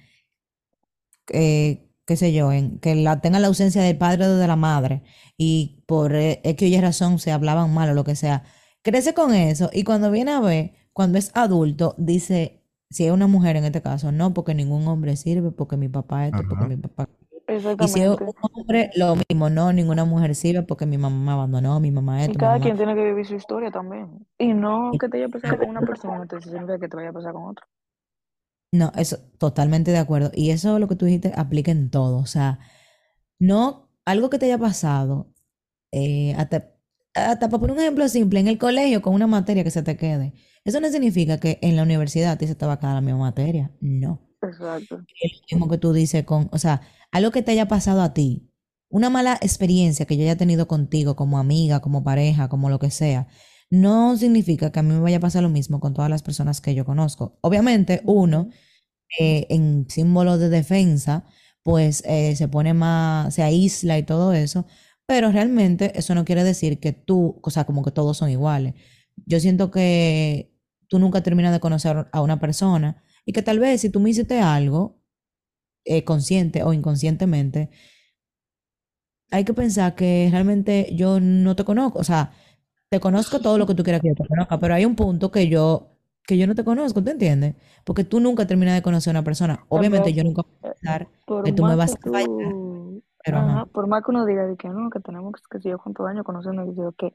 eh, 1.33 1.89
qué 2.07 2.17
sé 2.17 2.33
yo, 2.33 2.53
en, 2.53 2.79
que 2.81 2.95
la 2.95 3.21
tenga 3.21 3.39
la 3.41 3.49
ausencia 3.49 3.83
del 3.83 3.97
padre 3.99 4.27
o 4.27 4.37
de 4.37 4.47
la 4.47 4.57
madre 4.57 5.03
y 5.37 5.83
por 5.87 6.15
eh, 6.15 6.41
X 6.45 6.67
o 6.71 6.75
Y 6.77 6.81
razón 6.81 7.19
se 7.19 7.33
hablaban 7.33 7.73
mal 7.73 7.91
o 7.91 7.95
lo 7.95 8.05
que 8.05 8.17
sea, 8.17 8.45
crece 8.83 9.15
con 9.15 9.35
eso 9.35 9.71
y 9.73 9.85
cuando 9.85 10.11
viene 10.11 10.33
a 10.33 10.41
ver, 10.41 10.73
cuando 10.93 11.19
es 11.19 11.31
adulto, 11.35 11.95
dice, 11.99 12.62
si 12.93 13.07
es 13.07 13.13
una 13.13 13.27
mujer 13.27 13.57
en 13.57 13.65
este 13.65 13.83
caso, 13.83 14.13
no, 14.13 14.33
porque 14.35 14.55
ningún 14.55 14.87
hombre 14.87 15.17
sirve, 15.17 15.51
porque 15.51 15.77
mi 15.77 15.89
papá 15.89 16.27
esto, 16.27 16.43
porque 16.49 16.67
mi 16.67 16.77
papá... 16.77 17.09
Y 17.49 17.89
si 17.89 18.01
es 18.01 18.09
un 18.09 18.33
hombre, 18.41 18.91
lo 18.97 19.17
mismo, 19.29 19.51
no, 19.51 19.73
ninguna 19.73 20.05
mujer 20.05 20.35
sirve 20.35 20.63
porque 20.63 20.87
mi 20.87 20.97
mamá 20.97 21.25
me 21.25 21.33
abandonó, 21.33 21.81
mi 21.81 21.91
mamá 21.91 22.21
Y 22.21 22.23
esto, 22.23 22.33
mi 22.35 22.39
cada 22.39 22.53
mamá... 22.53 22.65
quien 22.65 22.77
tiene 22.77 22.95
que 22.95 23.05
vivir 23.05 23.27
su 23.27 23.35
historia 23.35 23.71
también. 23.71 24.27
Y 24.39 24.55
no 24.55 24.93
que 24.99 25.09
te 25.09 25.19
haya 25.19 25.29
pasado 25.29 25.59
con 25.59 25.69
una 25.69 25.81
persona, 25.83 26.27
te 26.27 26.41
significa 26.41 26.79
que 26.79 26.89
te 26.89 26.97
vaya 26.97 27.11
a 27.11 27.13
pasar 27.13 27.33
con 27.33 27.51
otra. 27.51 27.67
No, 28.73 28.91
eso, 28.97 29.19
totalmente 29.39 29.91
de 29.91 29.99
acuerdo. 29.99 30.31
Y 30.35 30.51
eso 30.51 30.79
lo 30.79 30.89
que 30.89 30.97
tú 30.97 31.05
dijiste 31.05 31.33
aplica 31.37 31.71
en 31.71 31.91
todo. 31.91 32.19
O 32.19 32.27
sea, 32.27 32.59
no, 33.39 33.91
algo 34.07 34.31
que 34.31 34.39
te 34.39 34.47
haya 34.47 34.59
pasado, 34.59 35.33
eh, 35.93 36.35
hasta, 36.39 36.73
hasta 37.15 37.49
para 37.49 37.61
poner 37.61 37.77
un 37.77 37.83
ejemplo 37.83 38.09
simple, 38.09 38.41
en 38.41 38.49
el 38.49 38.59
colegio 38.59 39.03
con 39.03 39.15
una 39.15 39.27
materia 39.27 39.65
que 39.65 39.71
se 39.71 39.83
te 39.83 39.97
quede. 39.97 40.35
Eso 40.65 40.81
no 40.81 40.89
significa 40.91 41.39
que 41.39 41.59
en 41.63 41.77
la 41.77 41.83
universidad 41.83 42.33
a 42.33 42.39
ti 42.39 42.47
se 42.47 42.55
te 42.55 42.67
va 42.67 42.75
a 42.75 42.79
quedar 42.81 42.95
la 42.95 43.01
misma 43.01 43.19
materia. 43.21 43.71
No. 43.81 44.21
Exacto. 44.43 45.01
Es 45.21 45.33
lo 45.51 45.57
mismo 45.57 45.69
que 45.71 45.79
tú 45.79 45.93
dices 45.93 46.25
con, 46.25 46.49
o 46.53 46.59
sea, 46.59 46.83
algo 47.13 47.31
que 47.31 47.43
te 47.43 47.53
haya 47.53 47.69
pasado 47.69 48.03
a 48.03 48.13
ti, 48.15 48.51
una 48.89 49.11
mala 49.11 49.39
experiencia 49.41 50.07
que 50.07 50.17
yo 50.17 50.23
haya 50.25 50.37
tenido 50.37 50.67
contigo 50.69 51.17
como 51.17 51.39
amiga, 51.39 51.81
como 51.81 52.05
pareja, 52.05 52.49
como 52.49 52.71
lo 52.71 52.79
que 52.79 52.91
sea, 52.91 53.29
no 53.71 54.17
significa 54.17 54.71
que 54.73 54.81
a 54.81 54.83
mí 54.83 54.93
me 54.93 55.01
vaya 55.01 55.17
a 55.19 55.21
pasar 55.21 55.43
lo 55.43 55.49
mismo 55.49 55.81
con 55.81 55.95
todas 55.95 56.11
las 56.11 56.23
personas 56.23 56.61
que 56.61 56.75
yo 56.75 56.85
conozco. 56.85 57.39
Obviamente, 57.41 58.03
uno, 58.05 58.51
eh, 59.19 59.47
en 59.51 59.87
símbolo 59.89 60.39
de 60.39 60.49
defensa, 60.49 61.25
pues 61.63 62.03
eh, 62.07 62.37
se 62.37 62.49
pone 62.49 62.75
más, 62.75 63.35
se 63.35 63.43
aísla 63.43 63.99
y 63.99 64.03
todo 64.05 64.33
eso, 64.33 64.67
pero 65.07 65.31
realmente 65.33 65.99
eso 65.99 66.15
no 66.15 66.25
quiere 66.25 66.45
decir 66.45 66.81
que 66.81 66.93
tú, 66.93 67.41
o 67.43 67.51
sea, 67.51 67.65
como 67.65 67.85
que 67.85 67.91
todos 67.91 68.17
son 68.17 68.31
iguales. 68.31 68.75
Yo 69.27 69.41
siento 69.41 69.71
que 69.71 70.53
tú 70.89 70.99
nunca 70.99 71.23
terminas 71.23 71.53
de 71.53 71.61
conocer 71.61 72.09
a 72.13 72.21
una 72.23 72.41
persona 72.41 73.03
y 73.25 73.33
que 73.33 73.43
tal 73.43 73.59
vez 73.59 73.81
si 73.81 73.91
tú 73.91 74.01
me 74.01 74.11
hiciste 74.11 74.41
algo, 74.41 75.01
eh, 75.85 76.05
consciente 76.05 76.63
o 76.63 76.73
inconscientemente, 76.73 77.71
hay 79.31 79.45
que 79.45 79.55
pensar 79.55 79.95
que 79.95 80.29
realmente 80.31 80.95
yo 80.95 81.19
no 81.21 81.57
te 81.57 81.65
conozco, 81.65 81.99
o 81.99 82.05
sea, 82.05 82.33
te 82.91 83.01
conozco 83.01 83.41
todo 83.41 83.57
lo 83.59 83.67
que 83.67 83.75
tú 83.75 83.83
quieras 83.83 84.03
que 84.03 84.09
yo 84.09 84.15
te 84.15 84.29
conozca, 84.29 84.61
pero 84.61 84.75
hay 84.75 84.85
un 84.85 84.95
punto 84.97 85.31
que 85.31 85.49
yo, 85.49 85.97
que 86.27 86.37
yo 86.37 86.47
no 86.47 86.55
te 86.55 86.65
conozco, 86.65 87.03
¿te 87.03 87.13
entiendes? 87.13 87.55
Porque 87.85 88.05
tú 88.05 88.21
nunca 88.21 88.47
terminas 88.47 88.75
de 88.75 88.83
conocer 88.83 89.11
a 89.11 89.21
una 89.21 89.25
persona. 89.25 89.65
Obviamente 89.71 90.13
yo 90.13 90.23
nunca 90.25 90.43
voy 90.43 90.71
a 90.71 90.75
pensar 90.75 91.09
que 91.45 91.53
tú 91.53 91.65
me 91.65 91.75
vas 91.75 91.95
a 91.95 92.11
fallar, 92.11 92.29
pero 93.25 93.39
ajá, 93.39 93.53
ajá. 93.53 93.67
por 93.67 93.87
más 93.87 94.03
que 94.05 94.11
uno 94.11 94.27
diga 94.27 94.47
de 94.47 94.57
que 94.57 94.69
no, 94.69 94.91
que 94.91 95.01
tenemos 95.01 95.35
que 95.51 95.61
sé 95.61 95.71
yo 95.71 95.79
cuántos 95.79 96.07
años 96.07 96.25
conociendo, 96.25 96.65
yo 96.75 96.93
que 96.93 97.13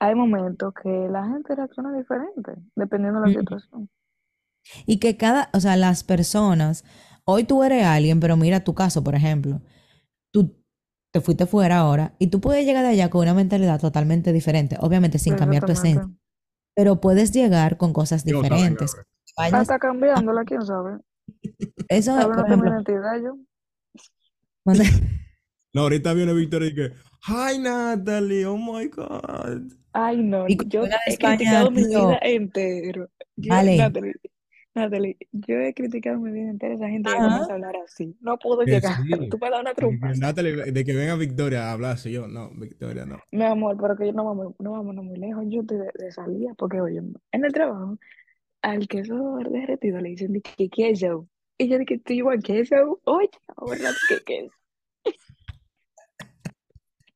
hay 0.00 0.14
momentos 0.14 0.72
que 0.80 1.08
la 1.10 1.26
gente 1.26 1.54
reacciona 1.54 1.92
diferente, 1.92 2.54
dependiendo 2.76 3.20
de 3.20 3.32
la 3.32 3.40
situación. 3.40 3.90
Y 4.86 4.98
que 4.98 5.16
cada, 5.16 5.50
o 5.52 5.60
sea, 5.60 5.76
las 5.76 6.04
personas, 6.04 6.84
hoy 7.24 7.44
tú 7.44 7.62
eres 7.64 7.84
alguien, 7.84 8.20
pero 8.20 8.36
mira 8.36 8.64
tu 8.64 8.74
caso, 8.74 9.02
por 9.02 9.14
ejemplo, 9.14 9.60
tú 10.30 10.54
te 11.12 11.20
fuiste 11.20 11.46
fuera 11.46 11.78
ahora 11.78 12.14
y 12.18 12.28
tú 12.28 12.40
puedes 12.40 12.66
llegar 12.66 12.84
de 12.84 12.90
allá 12.90 13.10
con 13.10 13.22
una 13.22 13.34
mentalidad 13.34 13.80
totalmente 13.80 14.32
diferente, 14.32 14.76
obviamente 14.80 15.18
sin 15.18 15.36
cambiar 15.36 15.64
tu 15.64 15.72
esencia, 15.72 16.08
pero 16.74 17.00
puedes 17.00 17.32
llegar 17.32 17.76
con 17.76 17.92
cosas 17.92 18.24
diferentes. 18.24 18.94
Vayas, 19.36 19.62
Hasta 19.62 19.78
cambiándola, 19.78 20.44
quién 20.44 20.62
sabe. 20.62 20.98
eso, 21.88 22.12
Ahora 22.12 22.36
por 22.36 22.46
ejemplo, 22.46 22.70
identidad 22.70 23.20
yo. 23.22 23.36
No, 25.78 25.84
ahorita 25.84 26.12
viene 26.12 26.32
Victoria 26.34 26.70
y 26.70 26.74
que, 26.74 26.90
hi 27.28 27.56
Natalie, 27.60 28.44
oh 28.46 28.56
my 28.56 28.88
God. 28.88 29.70
Ay, 29.92 30.16
no, 30.16 30.44
y 30.48 30.58
yo 30.66 30.82
he 30.82 30.90
España, 31.06 31.36
criticado 31.36 31.70
mi 31.70 31.84
vida 31.84 32.18
entero. 32.20 33.08
Yo, 33.36 33.54
vale, 33.54 33.76
Natalie, 33.76 34.14
Natalie, 34.74 35.16
yo 35.30 35.54
he 35.60 35.72
criticado 35.74 36.18
mi 36.18 36.32
vida 36.32 36.50
entera. 36.50 36.74
Esa 36.74 36.88
gente 36.88 37.10
que 37.10 37.16
comienza 37.16 37.52
a 37.52 37.54
hablar 37.54 37.76
así. 37.76 38.16
No 38.20 38.36
puedo 38.40 38.64
Que 38.64 38.72
llegar. 38.72 38.96
sí. 39.04 39.08
Tú 39.30 39.38
me 39.40 39.50
das 39.50 39.60
una 39.60 39.72
trompa. 39.72 40.12
Natalie, 40.14 40.72
de 40.72 40.84
que 40.84 40.94
venga 40.96 41.14
Victoria 41.14 41.68
a 41.68 41.72
hablar, 41.74 41.92
así 41.92 42.10
yo, 42.10 42.26
no, 42.26 42.50
Victoria 42.56 43.06
no. 43.06 43.20
Mi 43.30 43.44
amor, 43.44 43.76
pero 43.80 43.96
que 43.96 44.06
yo 44.06 44.12
no 44.12 44.24
vamos, 44.24 44.54
no 44.58 44.72
vamos 44.72 44.96
muy 44.96 45.16
lejos. 45.16 45.44
Yo 45.46 45.60
estoy 45.60 45.78
de, 45.78 45.90
de 45.94 46.10
salida 46.10 46.54
porque, 46.58 46.80
oye, 46.80 46.98
en 47.30 47.44
el 47.44 47.52
trabajo, 47.52 47.96
al 48.62 48.88
queso 48.88 49.36
derretido 49.48 50.00
le 50.00 50.08
dicen 50.08 50.32
de 50.32 50.40
que 50.42 50.68
queso. 50.68 51.28
Y 51.56 51.68
yo 51.68 51.78
dije, 51.78 51.98
¿tú 51.98 52.12
igual 52.14 52.42
queso? 52.42 53.00
Oye, 53.04 53.30
ahora 53.56 53.90
que 54.08 54.24
queso. 54.24 54.57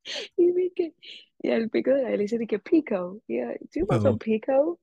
Y 0.37 0.53
dije, 0.53 0.95
y 1.41 1.51
al 1.51 1.71
pico 1.71 1.91
de 1.91 2.03
la 2.03 2.11
le 2.11 2.19
dice 2.19 2.39
de 2.39 2.47
que 2.47 2.59
pico. 2.59 3.21
Y 3.27 3.39
yo, 3.39 3.47
¿tú 3.73 3.87
some 4.01 4.19
pico? 4.19 4.81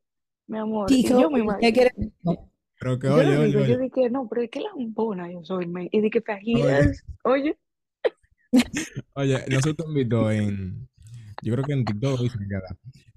Mi 0.48 0.58
amor, 0.58 0.92
y 0.92 1.04
pico, 1.04 1.22
yo 1.22 1.30
me 1.30 1.40
¿y 1.40 1.42
imagino. 1.44 1.90
pico? 1.96 2.52
Pero 2.80 2.98
que 2.98 3.08
Yo 3.08 3.16
oye, 3.16 3.24
lo 3.26 3.42
oye, 3.42 3.48
digo, 3.48 3.60
yo 3.60 3.76
oye, 3.76 3.78
dije, 3.78 4.10
no, 4.10 4.28
pero 4.30 4.42
es 4.42 4.50
que 4.50 4.62
lambona 4.62 5.32
yo 5.32 5.44
soy, 5.44 5.68
me. 5.68 5.90
Y 5.92 6.02
dije, 6.02 6.22
fajitas, 6.22 7.04
oye, 7.24 7.58
oye, 9.14 9.46
nosotros 9.50 9.94
visto 9.94 10.32
en, 10.32 10.88
yo 11.42 11.54
creo 11.54 11.66
que 11.66 11.74
en 11.74 11.86
TikTok 11.86 12.20
que, 12.22 12.60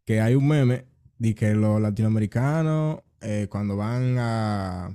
que 0.04 0.20
hay 0.20 0.34
un 0.34 0.48
meme 0.48 0.86
de 1.18 1.34
que 1.34 1.54
los 1.54 1.80
latinoamericanos 1.80 3.00
eh, 3.20 3.46
cuando 3.48 3.76
van 3.76 4.16
a, 4.18 4.86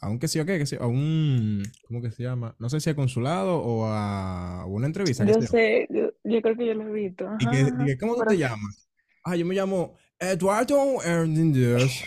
a 0.00 0.08
un 0.08 0.18
qué 0.18 0.26
sé 0.26 0.38
yo 0.38 0.46
qué, 0.46 0.58
qué 0.58 0.66
sé 0.66 0.76
yo, 0.76 0.82
a 0.82 0.86
un, 0.86 1.62
¿cómo 1.86 2.00
que 2.00 2.10
se 2.10 2.22
llama? 2.22 2.56
No 2.58 2.70
sé 2.70 2.80
si 2.80 2.88
a 2.88 2.96
consulado 2.96 3.58
o 3.58 3.84
a 3.86 4.64
una 4.66 4.86
entrevista, 4.86 5.26
qué 5.26 5.32
yo 5.32 5.42
sé 5.42 5.86
yo. 5.90 6.05
Yo, 6.28 6.42
creo 6.42 6.56
que 6.56 6.66
yo 6.66 6.74
lo 6.74 6.88
he 6.88 6.92
visto, 6.92 7.24
Y 7.38 7.44
ajá, 7.46 7.50
que, 7.50 7.60
y 7.82 7.86
que, 7.86 7.98
¿cómo 7.98 8.16
pero 8.16 8.30
te 8.30 8.38
llamas? 8.38 8.88
Ah, 9.24 9.36
yo 9.36 9.44
me 9.46 9.54
llamo 9.54 9.96
Eduardo 10.18 11.02
Hernández. 11.02 12.02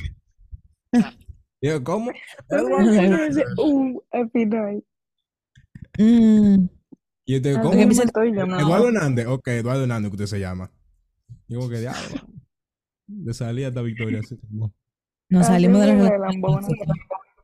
Y 1.61 1.67
yo, 1.67 1.83
¿cómo? 1.83 2.09
Eduardo 2.49 2.93
Hernández. 2.93 3.45
uh 3.57 4.01
al 4.11 4.31
final. 4.31 4.81
Mm, 5.97 6.67
Y 7.25 7.33
yo 7.33 7.41
te 7.41 7.49
digo, 7.49 7.59
Así 7.59 7.67
porque 7.67 7.77
¿cómo? 7.83 7.87
me 7.87 7.93
estoy 8.03 8.29
Eduardo. 8.29 8.87
Hernández. 8.87 9.27
Ok, 9.27 9.47
Eduardo 9.49 9.81
Hernández, 9.83 10.09
que 10.09 10.15
usted 10.15 10.25
se 10.27 10.39
llama. 10.39 10.71
Y 11.49 11.55
como 11.55 11.67
que 11.69 11.79
diablo. 11.79 11.99
De 13.07 13.33
salida 13.33 13.67
esta 13.67 13.81
victoria. 13.81 14.19
así 14.19 14.37
como- 14.37 14.73
nos 15.29 15.41
Así 15.43 15.51
salimos 15.51 15.81
de 15.81 15.95
la 15.95 16.17
lambona. 16.17 16.67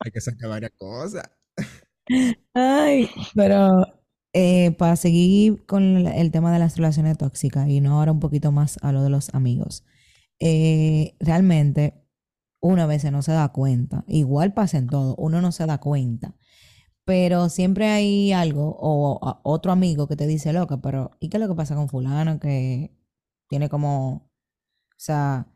Hay 0.00 0.10
que 0.12 0.20
sacar 0.20 0.50
varias 0.50 0.72
cosas. 0.76 1.30
Ay, 2.54 3.08
pero 3.34 3.86
eh, 4.32 4.72
para 4.72 4.96
seguir 4.96 5.64
con 5.66 6.06
el 6.06 6.30
tema 6.30 6.52
de 6.52 6.58
las 6.58 6.76
relaciones 6.76 7.18
tóxicas 7.18 7.68
y 7.68 7.80
no 7.80 7.98
ahora 7.98 8.12
un 8.12 8.20
poquito 8.20 8.52
más 8.52 8.78
a 8.82 8.92
lo 8.92 9.02
de 9.02 9.10
los 9.10 9.34
amigos, 9.34 9.84
eh, 10.40 11.16
realmente 11.20 11.94
uno 12.60 12.82
a 12.82 12.86
veces 12.86 13.12
no 13.12 13.22
se 13.22 13.32
da 13.32 13.48
cuenta, 13.52 14.04
igual 14.08 14.54
pasa 14.54 14.78
en 14.78 14.88
todo, 14.88 15.14
uno 15.16 15.40
no 15.42 15.52
se 15.52 15.66
da 15.66 15.78
cuenta, 15.78 16.34
pero 17.04 17.48
siempre 17.50 17.88
hay 17.88 18.32
algo 18.32 18.76
o 18.80 19.20
a- 19.26 19.40
otro 19.44 19.72
amigo 19.72 20.08
que 20.08 20.16
te 20.16 20.26
dice, 20.28 20.52
loca, 20.54 20.80
pero 20.82 21.12
¿y 21.20 21.28
qué 21.30 21.38
es 21.38 21.42
lo 21.42 21.48
que 21.48 21.56
pasa 21.56 21.76
con 21.76 21.88
fulano 21.90 22.40
que 22.40 22.92
tiene 23.48 23.68
como, 23.70 24.12
o 24.16 24.30
sea, 24.98 25.48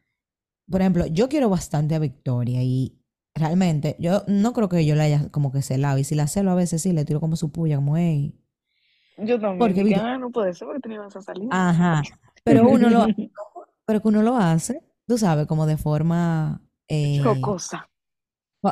por 0.70 0.80
ejemplo, 0.82 1.06
yo 1.06 1.28
quiero 1.28 1.48
bastante 1.50 1.94
a 1.94 1.98
Victoria 1.98 2.62
y 2.62 2.99
realmente 3.40 3.96
yo 3.98 4.22
no 4.28 4.52
creo 4.52 4.68
que 4.68 4.84
yo 4.86 4.94
la 4.94 5.04
haya 5.04 5.28
como 5.30 5.50
que 5.52 5.62
celado. 5.62 5.98
Y 5.98 6.04
si 6.04 6.14
la 6.14 6.26
celo 6.26 6.50
a 6.50 6.54
veces 6.54 6.82
sí, 6.82 6.92
le 6.92 7.04
tiro 7.04 7.20
como 7.20 7.36
su 7.36 7.50
puya, 7.50 7.76
como, 7.76 7.96
hey. 7.96 8.38
Yo 9.18 9.38
también 9.40 9.58
Porque 9.58 9.84
dije, 9.84 10.00
ah, 10.00 10.18
no 10.18 10.30
puede 10.30 10.54
ser 10.54 10.66
porque 10.66 10.80
tenías 10.80 11.06
esa 11.08 11.20
salida. 11.20 11.48
ajá, 11.50 12.02
pero 12.44 12.68
uno 12.68 12.88
lo, 12.88 13.06
pero 13.84 14.00
que 14.00 14.08
uno 14.08 14.22
lo 14.22 14.36
hace, 14.36 14.82
tú 15.06 15.18
sabes, 15.18 15.46
como 15.46 15.66
de 15.66 15.76
forma, 15.76 16.62
eh, 16.88 17.20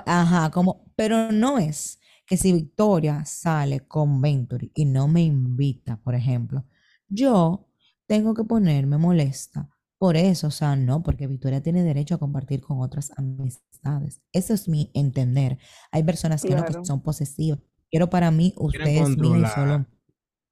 ajá, 0.07 0.51
como, 0.51 0.85
pero 0.97 1.33
no 1.33 1.59
es 1.59 1.99
que 2.27 2.37
si 2.37 2.53
Victoria 2.53 3.25
sale 3.25 3.87
con 3.87 4.21
Venturi 4.21 4.71
y 4.75 4.85
no 4.85 5.09
me 5.09 5.23
invita, 5.23 5.97
por 5.97 6.15
ejemplo, 6.15 6.65
yo 7.09 7.69
tengo 8.07 8.35
que 8.35 8.45
ponerme 8.45 8.99
molesta 8.99 9.69
por 9.99 10.17
eso, 10.17 10.47
o 10.47 10.51
sea, 10.53 10.77
no, 10.77 11.03
porque 11.03 11.27
Victoria 11.27 11.61
tiene 11.61 11.83
derecho 11.83 12.15
a 12.15 12.19
compartir 12.19 12.61
con 12.61 12.81
otras 12.81 13.11
amistades. 13.17 14.23
Eso 14.33 14.55
es 14.55 14.69
mi 14.69 14.93
entender. 14.95 15.59
Hay 15.91 16.05
personas 16.05 16.43
que 16.43 16.55
no, 16.55 16.85
son 16.85 17.03
posesivas. 17.03 17.59
Quiero 17.91 18.09
para 18.09 18.31
mí, 18.31 18.55
usted 18.57 18.85
Quieren 18.85 19.03
es 19.03 19.17
mío 19.19 19.37
y 19.37 19.47
solo. 19.47 19.87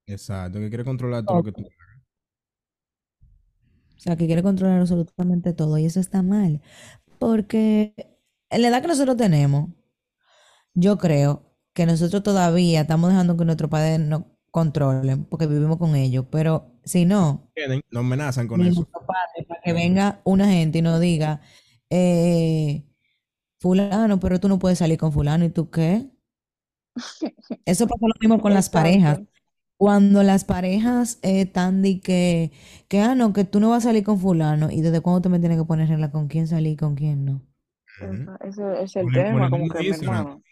Exacto, 0.06 0.58
que 0.58 0.68
quiere 0.68 0.84
controlar 0.84 1.24
todo 1.24 1.36
lo 1.38 1.44
que 1.44 1.52
tú. 1.52 1.62
O 3.96 3.98
sea, 3.98 4.16
que 4.16 4.26
quiere 4.26 4.42
controlar 4.42 4.80
absolutamente 4.80 5.52
todo. 5.52 5.78
Y 5.78 5.84
eso 5.84 6.00
está 6.00 6.22
mal. 6.22 6.60
Porque 7.18 7.94
en 8.50 8.62
la 8.62 8.68
edad 8.68 8.82
que 8.82 8.88
nosotros 8.88 9.16
tenemos, 9.16 9.70
yo 10.74 10.98
creo 10.98 11.56
que 11.72 11.86
nosotros 11.86 12.22
todavía 12.22 12.80
estamos 12.82 13.10
dejando 13.10 13.36
que 13.36 13.44
nuestros 13.44 13.70
padres 13.70 14.00
nos 14.00 14.24
controlen, 14.56 15.26
porque 15.26 15.46
vivimos 15.46 15.76
con 15.76 15.94
ellos. 15.94 16.24
Pero 16.30 16.72
si 16.82 17.04
no, 17.04 17.50
Nos 17.90 18.00
amenazan 18.00 18.48
con 18.48 18.62
eso. 18.62 18.88
para 18.90 19.60
que 19.62 19.74
venga 19.74 20.22
una 20.24 20.48
gente 20.48 20.78
y 20.78 20.82
nos 20.82 20.98
diga, 20.98 21.42
eh, 21.90 22.86
fulano, 23.60 24.18
pero 24.18 24.40
tú 24.40 24.48
no 24.48 24.58
puedes 24.58 24.78
salir 24.78 24.96
con 24.96 25.12
fulano, 25.12 25.44
¿y 25.44 25.50
tú 25.50 25.68
qué? 25.70 26.08
Eso 27.66 27.86
pasa 27.86 28.06
lo 28.06 28.14
mismo 28.18 28.40
con 28.40 28.54
las 28.54 28.70
parejas. 28.70 29.20
Cuando 29.76 30.22
las 30.22 30.46
parejas 30.46 31.18
eh, 31.20 31.42
están 31.42 31.82
de 31.82 32.00
que, 32.00 32.50
que, 32.88 33.00
ah, 33.02 33.14
no, 33.14 33.34
que 33.34 33.44
tú 33.44 33.60
no 33.60 33.68
vas 33.68 33.84
a 33.84 33.88
salir 33.88 34.04
con 34.04 34.18
fulano, 34.18 34.70
y 34.70 34.80
desde 34.80 35.02
cuándo 35.02 35.20
te 35.20 35.28
me 35.28 35.38
tienes 35.38 35.58
que 35.58 35.66
poner 35.66 35.86
regla 35.90 36.10
con 36.10 36.28
quién 36.28 36.46
salir 36.46 36.72
y 36.72 36.76
con 36.76 36.94
quién 36.94 37.26
no. 37.26 37.42
Ese 38.40 38.82
es 38.82 38.96
el 38.96 39.12
tema, 39.12 39.50
como 39.50 39.66
mismo 39.66 39.68
que 39.68 39.80
mi 39.80 39.88
Instagram. 39.88 40.16
hermano. 40.16 40.42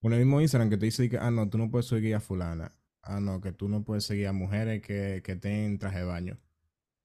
Por 0.00 0.12
el 0.12 0.20
mismo 0.20 0.40
Instagram 0.40 0.70
que 0.70 0.76
te 0.76 0.86
dice 0.86 1.10
que, 1.10 1.18
ah, 1.18 1.32
no, 1.32 1.48
tú 1.50 1.58
no 1.58 1.68
puedes 1.68 1.88
seguir 1.88 2.14
a 2.14 2.20
fulana. 2.20 2.72
Ah, 3.10 3.18
no, 3.18 3.40
que 3.40 3.50
tú 3.50 3.68
no 3.68 3.82
puedes 3.82 4.04
seguir 4.04 4.28
a 4.28 4.32
mujeres 4.32 4.82
que, 4.82 5.20
que 5.24 5.32
estén 5.32 5.80
traje 5.80 5.98
de 5.98 6.04
baño. 6.04 6.38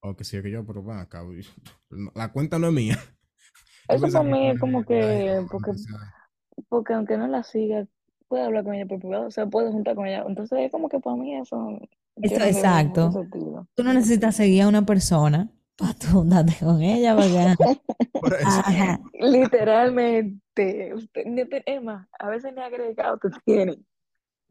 O 0.01 0.15
que 0.15 0.23
sí, 0.23 0.39
que 0.39 0.51
yo, 0.51 0.63
pero 0.63 0.83
van 0.83 0.99
acá. 0.99 1.23
La 2.13 2.31
cuenta 2.31 2.59
no 2.59 2.67
es 2.67 2.73
mía. 2.73 2.99
Eso 3.89 4.07
para 4.11 4.23
mí 4.23 4.51
es 4.51 4.59
como 4.59 4.85
que, 4.85 5.43
porque, 5.49 5.71
porque 6.69 6.93
aunque 6.93 7.17
no 7.17 7.27
la 7.27 7.41
siga, 7.41 7.87
puede 8.27 8.43
hablar 8.43 8.63
con 8.63 8.75
ella 8.75 8.85
por 8.85 8.99
privado, 8.99 9.25
o 9.25 9.31
sea, 9.31 9.47
puede 9.47 9.71
juntar 9.71 9.95
con 9.95 10.05
ella. 10.05 10.23
Entonces 10.27 10.59
es 10.59 10.71
como 10.71 10.89
que 10.89 10.99
para 10.99 11.15
mí 11.15 11.35
eso, 11.35 11.79
Eso, 12.21 12.35
exacto. 12.35 13.11
sentido. 13.11 13.67
Tú 13.73 13.83
no 13.83 13.91
necesitas 13.91 14.35
seguir 14.35 14.61
a 14.61 14.67
una 14.67 14.85
persona 14.85 15.49
para 15.75 15.95
tú 15.95 16.07
juntarte 16.07 16.53
con 16.59 16.83
ella, 16.83 17.15
porque, 17.15 17.55
Literalmente, 19.13 20.93
usted, 20.93 21.81
más, 21.81 22.07
a 22.19 22.29
veces 22.29 22.53
ni 22.55 22.61
agregado 22.61 23.17
te 23.17 23.29
tienen 23.43 23.83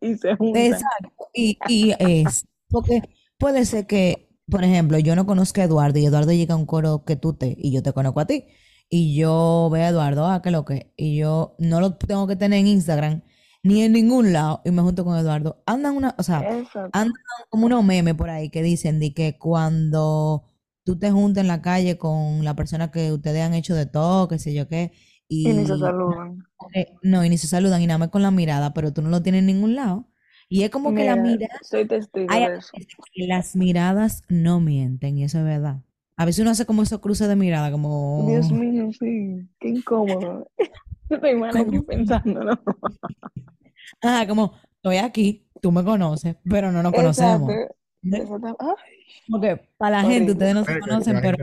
y 0.04 0.16
se 0.18 0.36
juntan. 0.36 0.62
Exacto. 0.62 1.28
Y, 1.32 1.58
y 1.68 1.94
es, 1.98 2.46
porque 2.68 3.02
puede 3.38 3.64
ser 3.64 3.86
que, 3.86 4.28
por 4.50 4.64
ejemplo, 4.64 4.98
yo 4.98 5.16
no 5.16 5.26
conozco 5.26 5.60
a 5.60 5.64
Eduardo 5.64 5.98
y 5.98 6.06
Eduardo 6.06 6.32
llega 6.32 6.54
a 6.54 6.58
un 6.58 6.66
coro 6.66 7.04
que 7.04 7.16
tú 7.16 7.34
te, 7.34 7.56
y 7.58 7.72
yo 7.72 7.82
te 7.82 7.92
conozco 7.92 8.20
a 8.20 8.26
ti. 8.26 8.44
Y 8.90 9.16
yo 9.16 9.70
veo 9.72 9.84
a 9.84 9.88
Eduardo, 9.88 10.26
ah, 10.26 10.42
que 10.42 10.50
lo 10.50 10.64
que, 10.64 10.92
y 10.96 11.16
yo 11.16 11.56
no 11.58 11.80
lo 11.80 11.94
tengo 11.96 12.26
que 12.26 12.36
tener 12.36 12.60
en 12.60 12.66
Instagram 12.66 13.22
ni 13.62 13.82
en 13.82 13.92
ningún 13.92 14.32
lado 14.32 14.60
y 14.64 14.70
me 14.70 14.82
junto 14.82 15.04
con 15.04 15.18
Eduardo. 15.18 15.62
Andan 15.66 15.96
una, 15.96 16.14
o 16.18 16.22
sea, 16.22 16.40
Exacto. 16.40 16.90
andan 16.92 17.14
como 17.48 17.66
unos 17.66 17.82
memes 17.82 18.14
por 18.14 18.28
ahí 18.30 18.50
que 18.50 18.62
dicen 18.62 19.00
de 19.00 19.14
que 19.14 19.38
cuando 19.38 20.44
tú 20.84 20.98
te 20.98 21.10
juntas 21.10 21.40
en 21.40 21.48
la 21.48 21.62
calle 21.62 21.96
con 21.96 22.44
la 22.44 22.54
persona 22.54 22.90
que 22.90 23.10
ustedes 23.10 23.42
han 23.42 23.54
hecho 23.54 23.74
de 23.74 23.86
todo, 23.86 24.28
qué 24.28 24.38
sé 24.38 24.52
yo 24.52 24.68
qué, 24.68 24.92
Y 25.28 25.52
ni 25.52 25.66
se 25.66 25.78
saludan. 25.78 26.44
eh, 26.74 26.94
no, 27.02 27.24
y 27.24 27.28
ni 27.30 27.38
se 27.38 27.46
saludan 27.46 27.80
y 27.82 27.86
nada 27.86 27.98
más 27.98 28.08
con 28.10 28.22
la 28.22 28.30
mirada, 28.30 28.74
pero 28.74 28.92
tú 28.92 29.02
no 29.02 29.08
lo 29.10 29.22
tienes 29.22 29.40
en 29.40 29.46
ningún 29.46 29.74
lado. 29.74 30.08
Y 30.48 30.62
es 30.62 30.70
como 30.70 30.94
que 30.94 31.04
la 31.04 31.16
Mira, 31.16 31.36
mirada, 31.38 31.58
soy 31.62 31.86
testigo 31.86 32.26
hay 32.30 32.46
de 32.46 32.58
eso. 32.58 32.70
las 33.16 33.56
miradas 33.56 34.22
no 34.28 34.60
mienten, 34.60 35.16
y 35.18 35.24
eso 35.24 35.38
es 35.38 35.44
verdad. 35.44 35.82
A 36.16 36.26
veces 36.26 36.42
uno 36.42 36.50
hace 36.50 36.66
como 36.66 36.82
esos 36.82 37.00
cruces 37.00 37.26
de 37.28 37.36
mirada, 37.36 37.72
como, 37.72 38.24
Dios 38.28 38.52
mío, 38.52 38.90
sí, 38.98 39.48
qué 39.58 39.68
incómodo. 39.70 40.48
Estoy 41.10 41.34
mal 41.34 41.56
aquí 41.56 41.64
como, 41.70 41.84
pensándolo. 41.84 42.52
ah, 44.02 44.24
como, 44.28 44.52
estoy 44.76 44.96
aquí, 44.98 45.48
tú 45.60 45.72
me 45.72 45.82
conoces, 45.82 46.36
pero 46.48 46.70
no 46.70 46.82
nos 46.82 46.92
conocemos. 46.92 47.50
Exacto, 47.50 47.74
¿Ves? 48.02 48.20
exacto. 48.20 48.56
Ay, 48.60 49.04
Porque 49.30 49.70
para 49.78 50.02
la 50.02 50.08
gente 50.08 50.32
ustedes 50.32 50.54
no 50.54 50.64
se 50.64 50.78
conocen, 50.78 51.18
pero. 51.22 51.36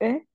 ¿Eh? 0.00 0.26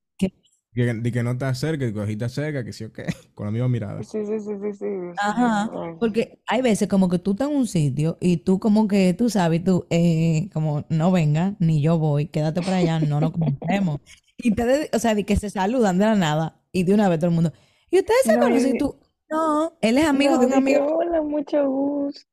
Que- 0.74 0.86
Que, 0.86 0.94
de 0.94 1.12
que 1.12 1.24
no 1.24 1.38
te 1.38 1.46
acerques, 1.46 1.94
que 1.94 2.02
agita 2.02 2.30
cerca, 2.30 2.64
que 2.64 2.74
sí 2.74 2.86
o 2.86 2.92
qué, 2.94 3.06
con 3.36 3.46
la 3.46 3.52
misma 3.52 3.68
mirada. 3.70 4.04
Sí, 4.04 4.26
sí, 4.26 4.40
sí, 4.40 4.54
sí, 4.62 4.74
sí. 4.74 4.86
Ajá, 5.18 5.70
porque 6.00 6.42
hay 6.48 6.62
veces 6.62 6.88
como 6.88 7.10
que 7.10 7.20
tú 7.20 7.32
estás 7.32 7.50
en 7.50 7.56
un 7.56 7.68
sitio 7.68 8.18
y 8.22 8.38
tú 8.38 8.60
como 8.60 8.88
que 8.88 9.14
tú 9.14 9.30
sabes, 9.30 9.64
tú 9.64 9.86
eh, 9.90 10.50
como 10.54 10.86
no 10.90 11.12
venga, 11.12 11.56
ni 11.60 11.82
yo 11.82 12.00
voy, 12.00 12.28
quédate 12.28 12.62
por 12.64 12.74
allá, 12.74 13.00
no 13.00 13.22
nos 13.22 13.32
conocemos. 13.32 14.00
Y 14.38 14.50
ustedes, 14.52 14.90
o 14.94 15.00
sea, 15.00 15.14
de 15.14 15.26
que 15.26 15.36
se 15.36 15.50
saludan 15.50 16.00
de 16.00 16.06
la 16.06 16.16
nada 16.16 16.60
y 16.72 16.84
de 16.84 16.94
una 16.94 17.10
vez 17.10 17.20
todo 17.20 17.30
el 17.30 17.36
mundo, 17.36 17.54
¿y 17.92 18.00
ustedes 18.00 18.22
se 18.26 18.40
No, 18.40 18.40
conocen? 18.40 18.72
Y 18.72 18.78
tú, 18.78 19.00
no, 19.30 19.78
él 19.82 19.98
es 19.98 20.06
amigo 20.06 20.38
no, 20.38 20.40
de 20.40 20.46
un 20.48 20.54
de 20.54 20.64
que 20.64 20.78
amigo. 20.80 20.86
hola, 20.98 21.22
mucho 21.22 21.68
gusto. 21.70 22.26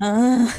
Ah, 0.00 0.54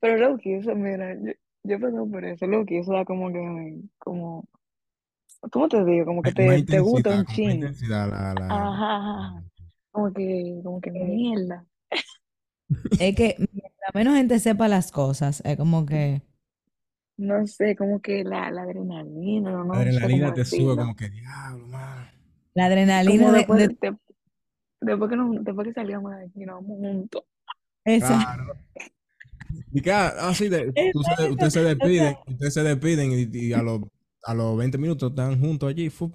Pero 0.00 0.16
Loki, 0.18 0.54
eso, 0.54 0.74
mira, 0.74 1.14
yo, 1.14 1.32
yo 1.64 1.76
he 1.76 1.78
pasado 1.78 2.08
por 2.10 2.24
eso, 2.24 2.46
Loki, 2.46 2.78
eso 2.78 2.92
da 2.92 3.04
como 3.04 3.32
que, 3.32 3.76
como, 3.98 4.44
¿cómo 5.52 5.68
te 5.68 5.84
digo? 5.84 6.06
Como 6.06 6.22
que 6.22 6.32
te, 6.32 6.62
te 6.64 6.80
gusta 6.80 7.10
intensidad, 7.10 7.18
un 7.18 7.24
como 7.24 7.36
una 7.44 7.50
chin. 7.50 7.50
intensidad 7.52 8.10
la, 8.10 8.34
la, 8.34 8.46
Ajá, 8.48 8.96
ajá. 8.96 9.44
Como 9.90 10.12
que, 10.12 10.60
como 10.62 10.80
que 10.80 10.90
mierda. 10.90 11.66
es 12.98 13.16
que 13.16 13.36
mientras 13.38 13.94
menos 13.94 14.14
gente 14.16 14.38
sepa 14.38 14.68
las 14.68 14.92
cosas, 14.92 15.42
es 15.44 15.56
como 15.56 15.86
que, 15.86 16.22
No 17.16 17.46
sé, 17.46 17.76
como 17.76 18.00
que 18.00 18.24
la, 18.24 18.50
la 18.50 18.62
adrenalina, 18.62 19.50
no, 19.52 19.64
la 19.64 19.64
no 19.64 19.74
sé 19.74 19.80
adrenalina 19.80 20.34
te 20.34 20.44
sube 20.44 20.74
decirlo. 20.74 20.76
como 20.76 20.96
que 20.96 21.08
diablo, 21.10 21.66
man. 21.68 22.08
la 22.54 22.64
adrenalina 22.66 23.24
Como 23.24 23.32
de, 23.32 23.38
después, 23.38 23.68
de 23.68 23.68
de- 23.90 23.96
después 24.80 25.10
que 25.10 25.16
nos, 25.16 25.44
después 25.44 25.68
que 25.68 25.74
salíamos 25.74 26.12
de 26.16 26.24
aquí, 26.24 26.40
nos 26.46 26.56
vamos 26.56 26.78
juntos. 26.78 27.22
esa, 27.84 28.06
Claro. 28.08 28.54
Y 29.72 29.80
que, 29.82 29.92
ah, 29.92 30.12
ah, 30.20 30.34
sí, 30.34 30.48
de- 30.48 30.72
tú 30.92 31.02
se- 31.02 31.30
ustedes 31.30 31.52
se 31.52 31.62
despiden, 31.62 32.16
ustedes 32.26 32.54
se 32.54 32.62
despiden 32.62 33.12
y, 33.12 33.28
y 33.38 33.52
a 33.52 33.62
los 33.62 33.80
a 34.24 34.34
los 34.34 34.56
20 34.56 34.78
minutos 34.78 35.10
están 35.10 35.40
juntos 35.40 35.68
allí. 35.68 35.90
fu- 35.90 36.12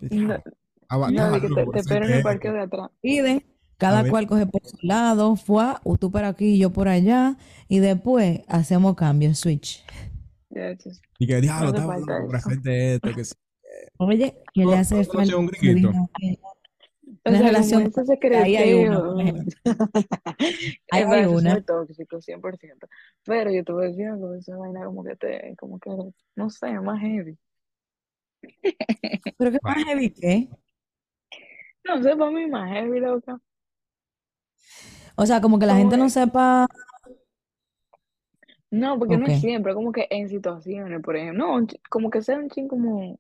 No, 1.12 1.32
no, 1.32 1.42
que 1.42 1.48
te, 1.50 1.66
te 1.72 1.80
espero 1.80 2.06
en 2.06 2.12
el 2.12 2.18
que- 2.18 2.24
parqueo 2.24 2.54
de 2.54 2.62
atrás. 2.62 2.90
piden, 3.02 3.38
A 3.38 3.78
cada 3.78 4.08
cual 4.10 4.28
coge 4.28 4.46
por 4.46 4.62
su 4.66 4.78
lado, 4.82 5.36
fue, 5.36 5.66
tú 6.00 6.12
para 6.12 6.30
aquí, 6.30 6.58
yo 6.58 6.72
por 6.72 6.88
allá, 6.88 7.38
y 7.68 7.80
después 7.80 8.42
hacemos 8.48 8.96
cambios, 8.96 9.40
switch. 9.40 9.84
Chis, 10.78 11.02
y 11.20 11.28
que 11.28 11.36
no 11.36 11.42
diablo, 11.42 11.70
hace 11.70 11.78
estaba 11.80 11.96
hacerte 12.38 12.94
esto, 12.96 13.14
que 13.14 13.26
sí. 13.26 13.34
Oye, 13.98 14.38
¿qué 14.54 14.62
le 14.62 14.66
¿Tú 14.68 14.72
hace 14.74 15.04
falta 15.04 15.34
a 15.34 15.38
un 15.38 15.50
a? 15.50 15.92
Que 16.20 16.38
O 17.24 17.32
sea, 17.32 17.42
relación 17.48 17.84
ahí 18.38 18.56
hay 18.56 18.74
ejemplo. 19.20 19.56
Ahí 20.92 21.04
hay 21.18 21.22
es 21.24 21.28
una. 21.28 21.62
tóxico, 21.62 22.22
100%. 22.22 22.88
Pero 23.26 23.52
yo 23.52 23.64
te 23.64 23.72
voy 23.74 23.88
diciendo 23.90 24.32
que 24.32 24.38
esa 24.40 24.56
vaina 24.58 24.86
como 24.86 25.04
que 25.04 25.16
te, 25.16 25.56
como 25.58 25.80
que, 25.80 25.90
no 26.36 26.50
sé, 26.50 26.80
más 26.80 27.02
heavy. 27.02 27.38
Pero 29.38 29.52
qué 29.52 29.60
más 29.64 29.84
heavy 29.86 30.12
que. 30.14 30.50
No 31.86 32.02
sé, 32.04 32.16
para 32.18 32.32
mí 32.32 32.48
más 32.48 32.70
heavy, 32.72 33.00
loca. 33.00 33.40
O 35.16 35.26
sea, 35.26 35.42
como 35.42 35.60
que 35.60 35.66
la 35.66 35.76
Como 35.76 35.78
gente 35.78 35.98
no 35.98 36.10
que, 36.10 36.10
sepa. 36.10 36.68
no, 38.72 39.00
porque 39.00 39.18
¿O 39.18 39.18
no 39.18 39.28
es 39.28 39.38
qué? 39.38 39.38
siempre, 39.38 39.74
como 39.74 39.92
que 39.92 40.08
en 40.10 40.30
situaciones, 40.30 41.02
por 41.02 41.16
ejemplo. 41.16 41.46
No, 41.48 41.56
un 41.56 41.68
chi- 41.68 41.80
como 41.90 42.10
que 42.10 42.22
sea 42.22 42.38
un 42.38 42.50
ching 42.50 42.68
como, 42.68 43.20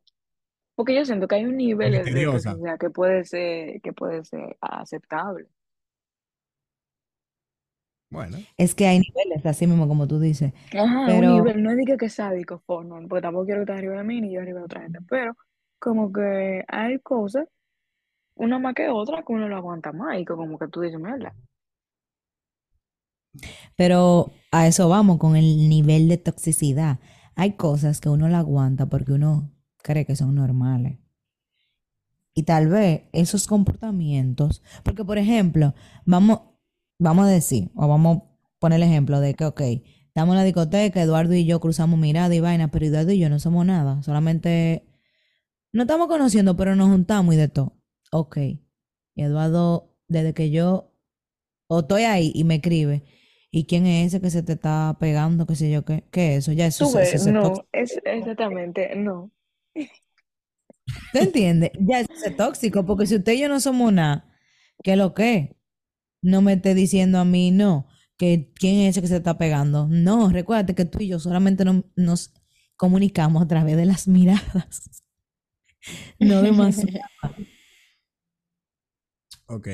porque 0.75 0.95
yo 0.95 1.05
siento 1.05 1.27
que 1.29 1.35
hay 1.35 1.45
un 1.45 1.57
nivel 1.57 1.93
de, 1.93 2.27
toxicidad 2.27 2.79
que 2.79 2.91
puede 2.91 3.25
ser, 3.25 3.81
que 3.81 3.93
puede 3.93 4.25
ser 4.25 4.57
aceptable. 4.61 5.47
Bueno, 8.09 8.45
Es 8.57 8.75
que 8.75 8.87
hay 8.87 8.99
niveles, 8.99 9.45
así 9.45 9.67
mismo 9.67 9.87
como 9.87 10.07
tú 10.07 10.19
dices. 10.19 10.53
Ajá, 10.77 11.11
un 11.15 11.27
Pero, 11.27 11.29
nivel, 11.29 11.63
no 11.63 11.71
es 11.71 11.77
de 11.77 11.85
que, 11.85 11.97
que 11.97 12.09
sádico, 12.09 12.61
no, 12.83 13.07
porque 13.07 13.21
tampoco 13.21 13.45
quiero 13.45 13.59
que 13.61 13.63
estés 13.71 13.77
arriba 13.77 13.95
de 13.97 14.03
mí 14.03 14.21
ni 14.21 14.33
yo 14.33 14.41
arriba 14.41 14.59
de 14.59 14.65
otra 14.65 14.81
gente, 14.81 14.99
pero 15.09 15.35
como 15.79 16.11
que 16.11 16.63
hay 16.67 16.99
cosas, 16.99 17.47
una 18.35 18.59
más 18.59 18.75
que 18.75 18.89
otra, 18.89 19.23
que 19.23 19.33
uno 19.33 19.49
lo 19.49 19.57
aguanta 19.57 19.91
más 19.93 20.19
y 20.19 20.25
que 20.25 20.33
como 20.35 20.59
que 20.59 20.67
tú 20.69 20.81
dices, 20.81 20.99
mierda. 20.99 21.35
pero 23.75 24.31
a 24.51 24.67
eso 24.67 24.89
vamos 24.89 25.17
con 25.17 25.35
el 25.35 25.69
nivel 25.69 26.07
de 26.07 26.17
toxicidad. 26.17 26.99
Hay 27.35 27.53
cosas 27.53 28.01
que 28.01 28.09
uno 28.09 28.27
la 28.29 28.39
aguanta 28.39 28.87
porque 28.87 29.13
uno 29.13 29.51
cree 29.83 30.05
que 30.05 30.15
son 30.15 30.35
normales. 30.35 30.97
Y 32.33 32.43
tal 32.43 32.67
vez 32.67 33.03
esos 33.13 33.47
comportamientos, 33.47 34.61
porque 34.83 35.05
por 35.05 35.17
ejemplo, 35.17 35.73
vamos, 36.05 36.41
vamos 36.99 37.25
a 37.27 37.29
decir, 37.29 37.71
o 37.75 37.87
vamos 37.87 38.17
a 38.17 38.23
poner 38.59 38.77
el 38.77 38.83
ejemplo 38.89 39.19
de 39.19 39.33
que, 39.35 39.45
ok, 39.45 39.61
estamos 40.07 40.33
en 40.33 40.37
la 40.37 40.43
discoteca, 40.43 41.01
Eduardo 41.01 41.33
y 41.33 41.45
yo 41.45 41.59
cruzamos 41.59 41.99
mirada 41.99 42.33
y 42.33 42.39
vaina, 42.39 42.69
pero 42.69 42.85
Eduardo 42.85 43.11
y 43.11 43.19
yo 43.19 43.29
no 43.29 43.39
somos 43.39 43.65
nada, 43.65 44.01
solamente 44.03 44.85
no 45.73 45.83
estamos 45.83 46.07
conociendo, 46.07 46.55
pero 46.55 46.75
nos 46.75 46.89
juntamos 46.89 47.33
y 47.35 47.37
de 47.37 47.47
todo. 47.49 47.73
Ok, 48.11 48.37
y 48.37 48.61
Eduardo, 49.23 49.95
desde 50.07 50.33
que 50.33 50.51
yo, 50.51 50.93
o 51.67 51.79
estoy 51.81 52.03
ahí 52.03 52.31
y 52.33 52.43
me 52.45 52.55
escribe, 52.55 53.03
¿y 53.51 53.65
quién 53.65 53.85
es 53.85 54.07
ese 54.07 54.21
que 54.21 54.29
se 54.29 54.43
te 54.43 54.53
está 54.53 54.95
pegando? 54.99 55.45
¿Qué 55.45 55.55
sé 55.55 55.71
yo 55.71 55.83
qué? 55.85 56.05
¿Qué 56.11 56.33
es 56.35 56.39
eso? 56.39 56.51
Ya 56.53 56.67
eso, 56.67 56.85
Tú 56.85 56.89
eso- 56.91 56.97
ves, 56.99 57.13
eso 57.15 57.29
es 57.29 57.33
no, 57.33 57.53
es 57.73 57.99
exactamente, 58.05 58.95
no. 58.95 59.31
¿Te 61.11 61.19
entiendes? 61.19 61.71
Ya 61.79 62.01
eso 62.01 62.09
es 62.25 62.35
tóxico, 62.35 62.85
porque 62.85 63.05
si 63.07 63.15
usted 63.15 63.33
y 63.33 63.41
yo 63.41 63.49
no 63.49 63.59
somos 63.59 63.91
nada, 63.91 64.25
¿qué 64.83 64.91
es 64.93 64.97
lo 64.97 65.13
que? 65.13 65.54
No 66.25 66.41
me 66.41 66.53
esté 66.53 66.73
diciendo 66.75 67.19
a 67.19 67.25
mí, 67.25 67.51
no, 67.51 67.87
que 68.17 68.51
quién 68.55 68.77
es 68.81 68.91
ese 68.91 69.01
que 69.01 69.07
se 69.07 69.17
está 69.17 69.37
pegando. 69.37 69.87
No, 69.89 70.29
recuérdate 70.29 70.75
que 70.75 70.85
tú 70.85 70.99
y 71.01 71.07
yo 71.07 71.19
solamente 71.19 71.65
no- 71.65 71.85
nos 71.95 72.33
comunicamos 72.77 73.43
a 73.43 73.47
través 73.47 73.77
de 73.77 73.85
las 73.85 74.07
miradas. 74.07 74.91
No 76.19 76.41
demasiado. 76.41 76.99
Ok, 79.47 79.67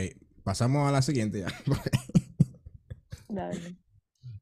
pasamos 0.44 0.88
a 0.88 0.92
la 0.92 1.02
siguiente 1.02 1.40
ya. 1.40 1.48
Dale. 3.30 3.78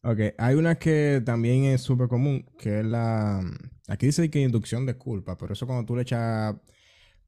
Ok, 0.04 0.20
hay 0.38 0.56
una 0.56 0.80
que 0.80 1.22
también 1.26 1.66
es 1.66 1.82
súper 1.82 2.08
común, 2.08 2.46
que 2.58 2.80
es 2.80 2.86
la... 2.86 3.42
Aquí 3.88 4.08
dice 4.08 4.30
que 4.30 4.42
inducción 4.42 4.86
de 4.86 4.98
culpa, 4.98 5.38
pero 5.38 5.54
eso 5.54 5.68
cuando 5.68 5.86
tú 5.86 5.96
le 5.96 6.04
echas... 6.04 6.56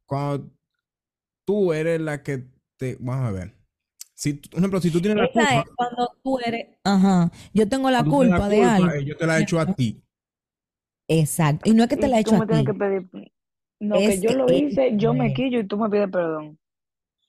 Cuando 0.05 0.51
tú 1.45 1.73
eres 1.73 2.01
la 2.01 2.23
que 2.23 2.47
te... 2.77 2.97
Vamos 2.99 3.27
a 3.29 3.31
ver. 3.31 3.60
Si, 4.21 4.33
por 4.33 4.59
ejemplo, 4.59 4.79
si 4.79 4.91
tú 4.91 5.01
tienes 5.01 5.17
la 5.17 5.27
Esa 5.27 5.41
es 5.55 5.63
culpa... 5.63 5.75
cuando 5.75 6.07
tú 6.23 6.37
eres, 6.45 6.77
ajá, 6.83 7.31
yo 7.55 7.67
tengo 7.67 7.89
la 7.89 8.03
culpa 8.03 8.37
la 8.37 8.49
de 8.49 8.55
culpa, 8.57 8.75
algo. 8.75 8.91
eh, 8.91 9.05
Yo 9.05 9.17
te 9.17 9.25
la 9.25 9.39
he 9.39 9.41
hecho 9.41 9.59
a 9.59 9.65
ti. 9.65 9.99
Exacto. 11.07 11.67
Y 11.67 11.73
no 11.73 11.81
es 11.83 11.89
que 11.89 11.97
te 11.97 12.07
la 12.07 12.17
he 12.17 12.21
hecho 12.21 12.33
me 12.33 12.43
a 12.43 12.45
tienes 12.47 12.65
ti. 12.65 12.71
que 12.71 12.73
pedir, 12.75 13.09
no, 13.79 13.95
que 13.97 14.07
Es 14.09 14.21
yo 14.21 14.29
que 14.29 14.35
lo 14.35 14.51
hice, 14.53 14.95
yo 14.97 15.15
me 15.15 15.29
es- 15.29 15.33
quillo 15.33 15.59
y 15.59 15.67
tú 15.67 15.75
me 15.77 15.89
pides 15.89 16.11
perdón. 16.11 16.59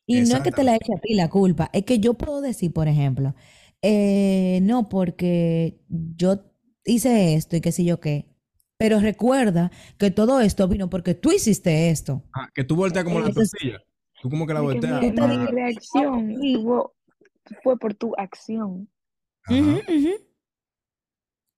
Y 0.06 0.20
no 0.20 0.36
es 0.36 0.42
que 0.42 0.50
te 0.52 0.64
la 0.64 0.76
Exactamente. 0.76 0.84
eche 0.84 0.92
a 0.94 1.00
ti 1.00 1.14
la 1.14 1.30
culpa, 1.30 1.70
es 1.72 1.84
que 1.84 1.98
yo 1.98 2.12
puedo 2.12 2.42
decir, 2.42 2.74
por 2.74 2.88
ejemplo, 2.88 3.34
eh, 3.80 4.58
no, 4.62 4.90
porque 4.90 5.80
yo 5.88 6.44
hice 6.84 7.34
esto 7.34 7.56
y 7.56 7.62
qué 7.62 7.72
sé 7.72 7.84
yo 7.84 8.00
qué, 8.00 8.26
pero 8.76 9.00
recuerda 9.00 9.70
que 9.98 10.10
todo 10.10 10.40
esto 10.40 10.68
vino 10.68 10.90
porque 10.90 11.14
tú 11.14 11.32
hiciste 11.32 11.88
esto. 11.88 12.22
Ah, 12.34 12.50
que 12.54 12.64
tú 12.64 12.76
volteas 12.76 13.04
como 13.06 13.20
la 13.20 13.28
es- 13.30 13.34
tortilla. 13.34 13.78
Tú 14.22 14.30
como 14.30 14.46
que 14.46 14.54
la 14.54 14.60
volteas. 14.60 15.02
mi, 15.02 15.10
Tú 15.10 15.16
te 15.16 15.22
mi 15.22 15.28
dices, 15.32 15.46
ah, 15.48 15.50
reacción 15.52 16.28
tuvo, 16.54 16.94
fue 17.64 17.76
por 17.76 17.92
tu 17.94 18.14
acción. 18.16 18.88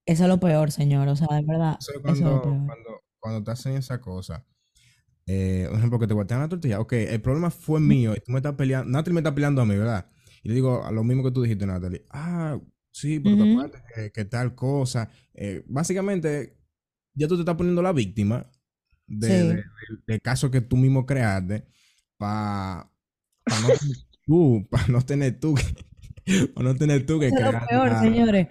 Eso 0.07 0.23
es 0.23 0.29
lo 0.29 0.39
peor, 0.39 0.71
señor, 0.71 1.07
o 1.07 1.15
sea, 1.15 1.27
de 1.31 1.43
verdad, 1.45 1.77
Eso 1.79 1.91
es 1.91 1.97
eso 1.97 2.07
es 2.13 2.19
lo 2.21 2.25
cuando, 2.25 2.41
peor. 2.41 2.65
cuando, 2.65 3.01
cuando 3.19 3.43
te 3.43 3.51
hacen 3.51 3.73
esa 3.75 4.01
cosa. 4.01 4.45
Eh, 5.27 5.65
por 5.69 5.77
ejemplo, 5.77 5.99
que 5.99 6.07
te 6.07 6.13
voltean 6.15 6.39
la 6.41 6.49
tortilla. 6.49 6.79
Ok, 6.79 6.93
el 6.93 7.21
problema 7.21 7.51
fue 7.51 7.79
mío 7.79 8.13
y 8.15 8.19
tú 8.19 8.31
me 8.31 8.37
estás 8.37 8.55
peleando. 8.55 8.89
Natalie 8.91 9.13
me 9.13 9.19
está 9.21 9.33
peleando 9.33 9.61
a 9.61 9.65
mí, 9.65 9.75
¿verdad? 9.75 10.09
Y 10.43 10.49
le 10.49 10.55
digo 10.55 10.83
a 10.83 10.91
lo 10.91 11.03
mismo 11.03 11.23
que 11.23 11.31
tú 11.31 11.43
dijiste, 11.43 11.65
Natalie. 11.67 12.03
Ah, 12.09 12.59
sí, 12.91 13.19
pero 13.19 13.37
te 13.37 13.43
Ujú. 13.43 13.51
acuerdas 13.53 13.83
que, 13.95 14.11
que 14.11 14.25
tal 14.25 14.55
cosa. 14.55 15.09
Eh, 15.35 15.63
básicamente, 15.67 16.57
ya 17.13 17.27
tú 17.27 17.35
te 17.35 17.41
estás 17.41 17.55
poniendo 17.55 17.81
la 17.83 17.93
víctima 17.93 18.49
de, 19.07 19.27
Sí. 19.27 19.33
de- 19.33 19.55
del- 19.55 20.03
del 20.07 20.21
caso 20.21 20.49
que 20.51 20.61
tú 20.61 20.77
mismo 20.77 21.05
creaste 21.05 21.67
para 22.17 22.89
no 23.61 23.67
tener 23.79 23.97
tú, 24.25 24.67
para 24.69 24.87
no 24.87 25.01
tener 25.01 25.39
tú, 25.39 25.55
que- 25.55 26.47
pa' 26.53 26.63
no 26.63 26.75
tener 26.75 27.05
tú 27.05 27.19
que 27.19 27.27
es 27.27 27.33
lo 27.39 27.59
peor, 27.67 27.99
señores, 27.99 28.47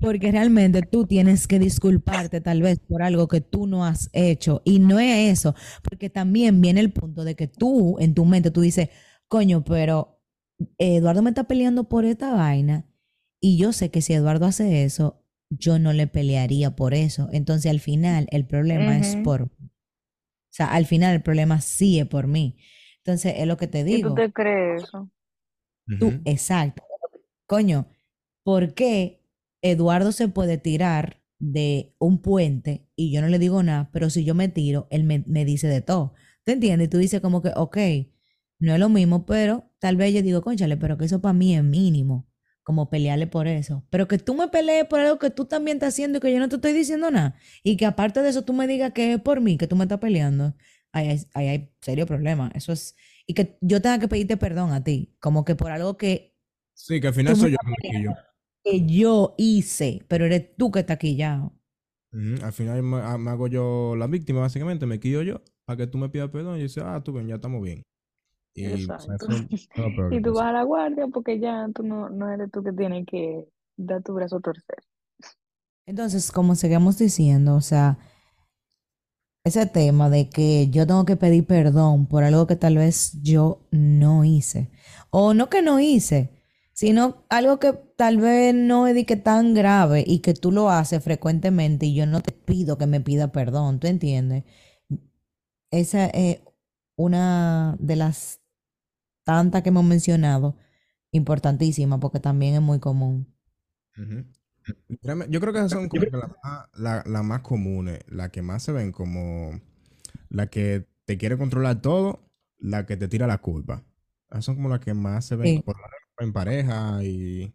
porque 0.00 0.32
realmente 0.32 0.82
tú 0.82 1.06
tienes 1.06 1.46
que 1.46 1.58
disculparte 1.58 2.40
tal 2.40 2.62
vez 2.62 2.80
por 2.80 3.02
algo 3.02 3.28
que 3.28 3.40
tú 3.40 3.66
no 3.66 3.84
has 3.84 4.10
hecho. 4.12 4.62
Y 4.64 4.78
no 4.80 4.98
es 4.98 5.38
eso, 5.40 5.54
porque 5.82 6.10
también 6.10 6.60
viene 6.60 6.80
el 6.80 6.92
punto 6.92 7.24
de 7.24 7.36
que 7.36 7.48
tú, 7.48 7.98
en 8.00 8.14
tu 8.14 8.24
mente, 8.24 8.50
tú 8.50 8.60
dices, 8.62 8.88
coño, 9.28 9.64
pero 9.64 10.20
Eduardo 10.78 11.22
me 11.22 11.30
está 11.30 11.44
peleando 11.44 11.88
por 11.88 12.04
esta 12.04 12.32
vaina 12.34 12.86
y 13.40 13.58
yo 13.58 13.72
sé 13.72 13.90
que 13.90 14.02
si 14.02 14.12
Eduardo 14.14 14.46
hace 14.46 14.84
eso, 14.84 15.24
yo 15.50 15.78
no 15.78 15.92
le 15.92 16.06
pelearía 16.06 16.74
por 16.76 16.94
eso. 16.94 17.28
Entonces 17.32 17.70
al 17.70 17.80
final 17.80 18.26
el 18.30 18.46
problema 18.46 18.98
es 18.98 19.16
por... 19.16 19.42
O 19.42 19.48
sea, 20.54 20.72
al 20.72 20.86
final 20.86 21.14
el 21.14 21.22
problema 21.22 21.60
sí 21.60 21.98
es 21.98 22.06
por 22.06 22.26
mí. 22.26 22.56
Entonces 23.04 23.34
es 23.38 23.46
lo 23.46 23.56
que 23.56 23.68
te 23.68 23.84
Y 23.86 23.98
tú 24.00 24.08
digo. 24.08 24.14
te 24.14 24.32
crees 24.32 24.84
eso. 24.84 25.08
Tú, 25.98 26.20
exacto. 26.24 26.82
Coño, 27.46 27.88
¿por 28.44 28.74
qué 28.74 29.22
Eduardo 29.62 30.12
se 30.12 30.28
puede 30.28 30.58
tirar 30.58 31.22
de 31.38 31.94
un 31.98 32.20
puente 32.22 32.88
y 32.96 33.12
yo 33.12 33.20
no 33.20 33.28
le 33.28 33.38
digo 33.38 33.62
nada, 33.62 33.90
pero 33.92 34.10
si 34.10 34.24
yo 34.24 34.34
me 34.34 34.48
tiro, 34.48 34.88
él 34.90 35.04
me, 35.04 35.24
me 35.26 35.44
dice 35.44 35.68
de 35.68 35.80
todo? 35.82 36.14
¿Te 36.44 36.52
entiendes? 36.52 36.86
Y 36.88 36.90
tú 36.90 36.98
dices 36.98 37.20
como 37.20 37.42
que, 37.42 37.52
ok, 37.56 37.78
no 38.58 38.74
es 38.74 38.80
lo 38.80 38.88
mismo, 38.88 39.26
pero 39.26 39.70
tal 39.78 39.96
vez 39.96 40.14
yo 40.14 40.22
digo, 40.22 40.42
conchale, 40.42 40.76
pero 40.76 40.98
que 40.98 41.04
eso 41.06 41.20
para 41.20 41.32
mí 41.34 41.54
es 41.56 41.64
mínimo, 41.64 42.28
como 42.62 42.90
pelearle 42.90 43.26
por 43.26 43.46
eso. 43.48 43.84
Pero 43.90 44.08
que 44.08 44.18
tú 44.18 44.34
me 44.34 44.48
pelees 44.48 44.86
por 44.86 45.00
algo 45.00 45.18
que 45.18 45.30
tú 45.30 45.46
también 45.46 45.76
estás 45.78 45.94
haciendo 45.94 46.18
y 46.18 46.20
que 46.20 46.32
yo 46.32 46.38
no 46.40 46.48
te 46.48 46.56
estoy 46.56 46.72
diciendo 46.72 47.10
nada. 47.10 47.36
Y 47.62 47.76
que 47.76 47.86
aparte 47.86 48.22
de 48.22 48.30
eso 48.30 48.42
tú 48.44 48.52
me 48.52 48.66
digas 48.66 48.92
que 48.92 49.14
es 49.14 49.20
por 49.20 49.40
mí, 49.40 49.56
que 49.58 49.66
tú 49.66 49.76
me 49.76 49.84
estás 49.84 49.98
peleando. 50.00 50.54
Ahí 50.92 51.08
hay, 51.08 51.20
ahí 51.34 51.48
hay 51.48 51.74
serio 51.80 52.06
problema. 52.06 52.50
Eso 52.54 52.72
es... 52.72 52.96
Y 53.26 53.34
que 53.34 53.58
yo 53.60 53.80
tenga 53.82 53.98
que 53.98 54.08
pedirte 54.08 54.36
perdón 54.36 54.72
a 54.72 54.84
ti, 54.84 55.16
como 55.20 55.44
que 55.44 55.54
por 55.56 55.70
algo 55.72 55.96
que 55.96 56.34
Sí, 56.74 57.00
que 57.00 57.06
al 57.08 57.14
final 57.14 57.36
soy 57.36 57.52
yo 57.52 57.58
que 57.64 57.70
me 57.70 57.76
quillo. 57.82 58.18
que 58.64 58.84
yo 58.86 59.34
hice, 59.38 60.04
pero 60.08 60.24
eres 60.26 60.56
tú 60.56 60.70
que 60.70 60.80
estás 60.80 60.98
quillado. 60.98 61.52
Ujú, 62.12 62.44
Al 62.44 62.52
final 62.52 62.82
me, 62.82 62.98
ah, 62.98 63.16
me 63.18 63.30
hago 63.30 63.46
yo 63.48 63.94
la 63.96 64.06
víctima, 64.06 64.40
básicamente, 64.40 64.86
me 64.86 65.00
quillo 65.00 65.22
yo 65.22 65.42
para 65.64 65.76
que 65.78 65.86
tú 65.86 65.98
me 65.98 66.08
pidas 66.10 66.30
perdón 66.30 66.58
y 66.58 66.62
dices, 66.62 66.82
ah, 66.86 67.02
tú 67.02 67.12
ven, 67.12 67.26
ya 67.28 67.36
estamos 67.36 67.62
bien. 67.62 67.82
Y 68.54 68.64
Exacto. 68.66 69.26
Y 70.10 70.22
tú 70.22 70.34
pasa. 70.34 70.44
vas 70.44 70.46
a 70.48 70.52
la 70.52 70.62
guardia 70.64 71.06
porque 71.08 71.38
ya 71.40 71.68
tú 71.74 71.82
no, 71.82 72.08
no 72.08 72.30
eres 72.32 72.50
tú 72.50 72.62
que 72.62 72.72
tienes 72.72 73.06
que 73.06 73.46
dar 73.76 74.02
tu 74.02 74.14
brazo 74.14 74.36
a 74.36 74.40
torcer. 74.40 74.78
Entonces, 75.86 76.30
como 76.32 76.54
seguimos 76.54 76.98
diciendo, 76.98 77.54
o 77.56 77.60
sea, 77.60 77.98
ese 79.44 79.66
tema 79.66 80.08
de 80.08 80.28
que 80.28 80.68
yo 80.70 80.86
tengo 80.86 81.04
que 81.04 81.16
pedir 81.16 81.46
perdón 81.46 82.06
por 82.06 82.24
algo 82.24 82.46
que 82.46 82.56
tal 82.56 82.76
vez 82.76 83.20
yo 83.22 83.66
no 83.70 84.24
hice, 84.24 84.70
o 85.10 85.34
no 85.34 85.50
que 85.50 85.62
no 85.62 85.80
hice, 85.80 86.30
sino 86.72 87.24
algo 87.28 87.58
que 87.58 87.72
tal 87.96 88.18
vez 88.18 88.54
no 88.54 88.86
es 88.86 88.94
de 88.94 89.04
que 89.04 89.16
tan 89.16 89.54
grave 89.54 90.04
y 90.06 90.20
que 90.20 90.34
tú 90.34 90.52
lo 90.52 90.70
haces 90.70 91.02
frecuentemente 91.02 91.86
y 91.86 91.94
yo 91.94 92.06
no 92.06 92.20
te 92.20 92.32
pido 92.32 92.78
que 92.78 92.86
me 92.86 93.00
pida 93.00 93.32
perdón, 93.32 93.80
¿tú 93.80 93.86
entiendes? 93.88 94.44
Esa 95.70 96.06
es 96.06 96.40
una 96.96 97.76
de 97.80 97.96
las 97.96 98.40
tantas 99.24 99.62
que 99.62 99.70
hemos 99.70 99.84
mencionado, 99.84 100.56
importantísima, 101.10 102.00
porque 102.00 102.20
también 102.20 102.54
es 102.54 102.62
muy 102.62 102.78
común. 102.80 103.32
Yo 105.28 105.40
creo 105.40 105.52
que 105.52 105.58
esas 105.58 105.72
son 105.72 105.88
como 105.88 106.02
que 106.02 106.10
las 106.10 106.30
más, 106.42 106.68
la- 106.74 107.02
las 107.06 107.24
más 107.24 107.40
comunes, 107.40 108.00
las 108.08 108.30
que 108.30 108.42
más 108.42 108.62
se 108.62 108.72
ven 108.72 108.92
como 108.92 109.60
la 110.28 110.46
que 110.48 110.86
te 111.04 111.18
quiere 111.18 111.36
controlar 111.36 111.80
todo, 111.82 112.30
la 112.58 112.86
que 112.86 112.96
te 112.96 113.08
tira 113.08 113.26
la 113.26 113.38
culpa. 113.38 113.84
Esas 114.30 114.44
son 114.44 114.54
como 114.56 114.68
las 114.68 114.80
que 114.80 114.94
más 114.94 115.24
se 115.26 115.36
ven 115.36 115.56
Sí. 115.58 115.62
por 115.62 115.76
en 116.18 116.32
pareja 116.32 117.02
y... 117.02 117.52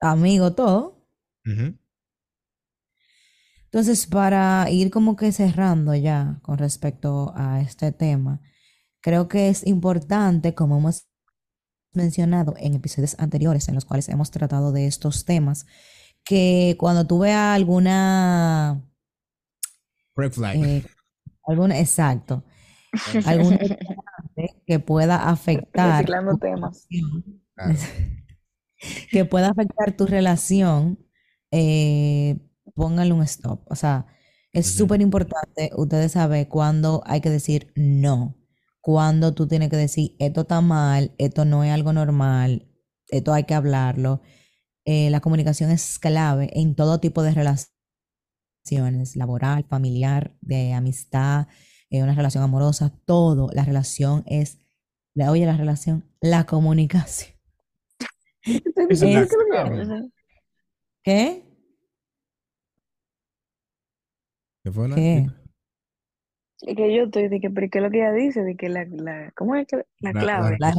Amigo, 0.00 0.52
todo. 0.54 1.08
Entonces, 3.64 4.06
para 4.06 4.68
ir 4.70 4.90
como 4.90 5.16
que 5.16 5.32
cerrando 5.32 5.94
ya 5.94 6.38
con 6.42 6.58
respecto 6.58 7.32
a 7.36 7.60
este 7.60 7.92
tema, 7.92 8.40
creo 9.00 9.28
que 9.28 9.48
es 9.48 9.66
importante, 9.66 10.54
como 10.54 10.78
hemos 10.78 11.08
mencionado 11.92 12.54
en 12.58 12.74
episodios 12.74 13.16
anteriores 13.18 13.68
en 13.68 13.74
los 13.74 13.84
cuales 13.84 14.08
hemos 14.08 14.30
tratado 14.30 14.72
de 14.72 14.86
estos 14.86 15.24
temas, 15.24 15.66
que 16.26 16.76
cuando 16.78 17.06
tú 17.06 17.20
veas 17.20 17.54
alguna, 17.56 18.82
Red 20.16 20.32
flag. 20.32 20.56
eh, 20.56 20.82
alguna, 21.46 21.78
exacto, 21.78 22.44
que 24.66 24.78
pueda 24.80 25.28
afectar 25.28 26.06
Reciclando 26.06 26.32
tu 26.32 26.38
temas. 26.38 26.86
Claro. 27.54 27.74
que 29.10 29.24
pueda 29.24 29.50
afectar 29.50 29.96
tu 29.96 30.06
relación, 30.06 30.98
eh, 31.50 32.38
póngale 32.74 33.12
un 33.12 33.22
stop. 33.22 33.60
O 33.70 33.74
sea, 33.76 34.06
es 34.52 34.68
Ujú. 34.70 34.78
súper 34.78 35.00
importante 35.02 35.70
ustedes 35.76 36.12
saber 36.12 36.48
cuándo 36.48 37.02
hay 37.06 37.20
que 37.20 37.30
decir 37.30 37.72
no, 37.76 38.36
cuándo 38.80 39.34
tú 39.34 39.46
tienes 39.48 39.70
que 39.70 39.76
decir 39.76 40.16
esto 40.18 40.42
está 40.42 40.60
mal, 40.60 41.14
esto 41.18 41.44
no 41.44 41.64
es 41.64 41.72
algo 41.72 41.92
normal, 41.92 42.68
esto 43.08 43.32
hay 43.32 43.44
que 43.44 43.54
hablarlo. 43.54 44.22
Eh, 44.88 45.10
la 45.10 45.20
comunicación 45.20 45.70
es 45.72 45.98
clave 45.98 46.48
en 46.52 46.76
todo 46.76 47.00
tipo 47.00 47.22
de 47.24 47.32
relaciones, 47.34 49.16
laboral, 49.16 49.64
familiar, 49.64 50.36
de 50.40 50.72
amistad, 50.74 51.48
eh, 51.90 52.02
una 52.04 52.14
relación 52.14 52.44
amorosa, 52.44 52.96
todo. 53.04 53.50
La 53.52 53.64
relación 53.64 54.22
es, 54.26 54.58
la- 55.14 55.32
oye, 55.32 55.44
la 55.44 55.56
relación, 55.56 56.04
la 56.20 56.46
comunicación. 56.46 57.34
Esa 58.44 59.06
es 59.08 59.30
la 59.50 60.02
¿Qué? 61.02 61.42
¿Qué 64.62 64.70
fue, 64.72 64.88
Nat? 64.88 64.96
¿Qué? 64.98 65.26
Es 66.62 66.76
que 66.76 66.96
yo 66.96 67.02
estoy 67.04 67.28
de 67.28 67.40
que, 67.40 67.50
pero 67.50 67.68
¿qué 67.70 67.78
es 67.78 67.84
lo 67.84 67.90
que 67.90 67.98
ella 67.98 68.12
dice? 68.12 68.42
De 68.42 68.56
que 68.56 68.68
la, 68.68 68.84
la, 68.84 69.32
¿cómo 69.36 69.56
es 69.56 69.66
que 69.66 69.76
la 69.98 70.12
La- 70.12 70.12
la 70.12 70.16
clave? 70.16 70.56
La. 70.60 70.72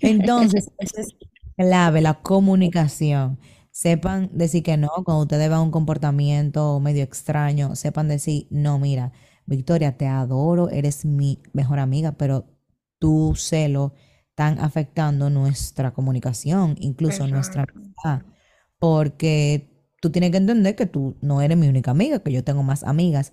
Entonces, 0.00 0.70
ese 0.78 1.00
es 1.02 1.16
clave, 1.56 2.00
la 2.00 2.22
comunicación. 2.22 3.38
Sepan 3.70 4.30
decir 4.32 4.62
que 4.62 4.76
no, 4.76 4.88
cuando 5.04 5.22
ustedes 5.22 5.48
vean 5.48 5.60
un 5.62 5.70
comportamiento 5.70 6.80
medio 6.80 7.02
extraño, 7.02 7.76
sepan 7.76 8.08
decir, 8.08 8.46
no, 8.50 8.78
mira, 8.78 9.12
Victoria, 9.46 9.96
te 9.96 10.06
adoro, 10.06 10.70
eres 10.70 11.04
mi 11.04 11.40
mejor 11.52 11.78
amiga, 11.78 12.12
pero 12.12 12.46
tu 12.98 13.34
celo 13.36 13.92
están 14.30 14.58
afectando 14.60 15.28
nuestra 15.30 15.92
comunicación, 15.92 16.76
incluso 16.80 17.26
nuestra 17.26 17.64
amistad, 17.74 18.22
porque 18.78 19.70
tú 20.00 20.10
tienes 20.10 20.30
que 20.30 20.38
entender 20.38 20.74
que 20.76 20.86
tú 20.86 21.16
no 21.20 21.40
eres 21.42 21.56
mi 21.58 21.68
única 21.68 21.90
amiga, 21.90 22.20
que 22.20 22.32
yo 22.32 22.44
tengo 22.44 22.62
más 22.62 22.82
amigas. 22.84 23.32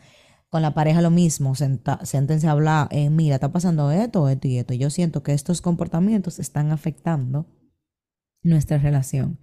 Con 0.50 0.62
la 0.62 0.74
pareja 0.74 1.02
lo 1.02 1.10
mismo, 1.10 1.56
senta- 1.56 2.00
siéntense 2.06 2.48
a 2.48 2.52
hablar, 2.52 2.88
eh, 2.92 3.10
mira, 3.10 3.36
está 3.36 3.52
pasando 3.52 3.92
esto, 3.92 4.30
esto 4.30 4.48
y 4.48 4.58
esto. 4.60 4.74
Yo 4.76 4.90
siento 4.90 5.24
que 5.24 5.34
estos 5.34 5.62
comportamientos 5.62 6.38
están 6.40 6.72
afectando 6.72 7.48
nuestra 8.44 8.78
relación. 8.78 9.40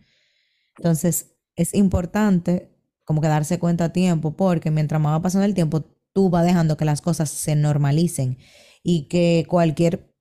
Entonces, 0.76 1.34
es 1.56 1.74
importante 1.74 2.70
como 3.04 3.20
que 3.20 3.28
darse 3.28 3.58
cuenta 3.58 3.86
a 3.86 3.92
tiempo, 3.92 4.36
porque 4.36 4.70
mientras 4.70 5.00
más 5.00 5.12
va 5.12 5.22
pasando 5.22 5.44
el 5.44 5.54
tiempo, 5.54 5.82
tú 6.12 6.30
vas 6.30 6.44
dejando 6.44 6.76
que 6.76 6.84
las 6.84 7.00
cosas 7.02 7.28
se 7.28 7.56
normalicen 7.56 8.38
y 8.82 9.08
que 9.08 9.44
cualquier 9.48 10.14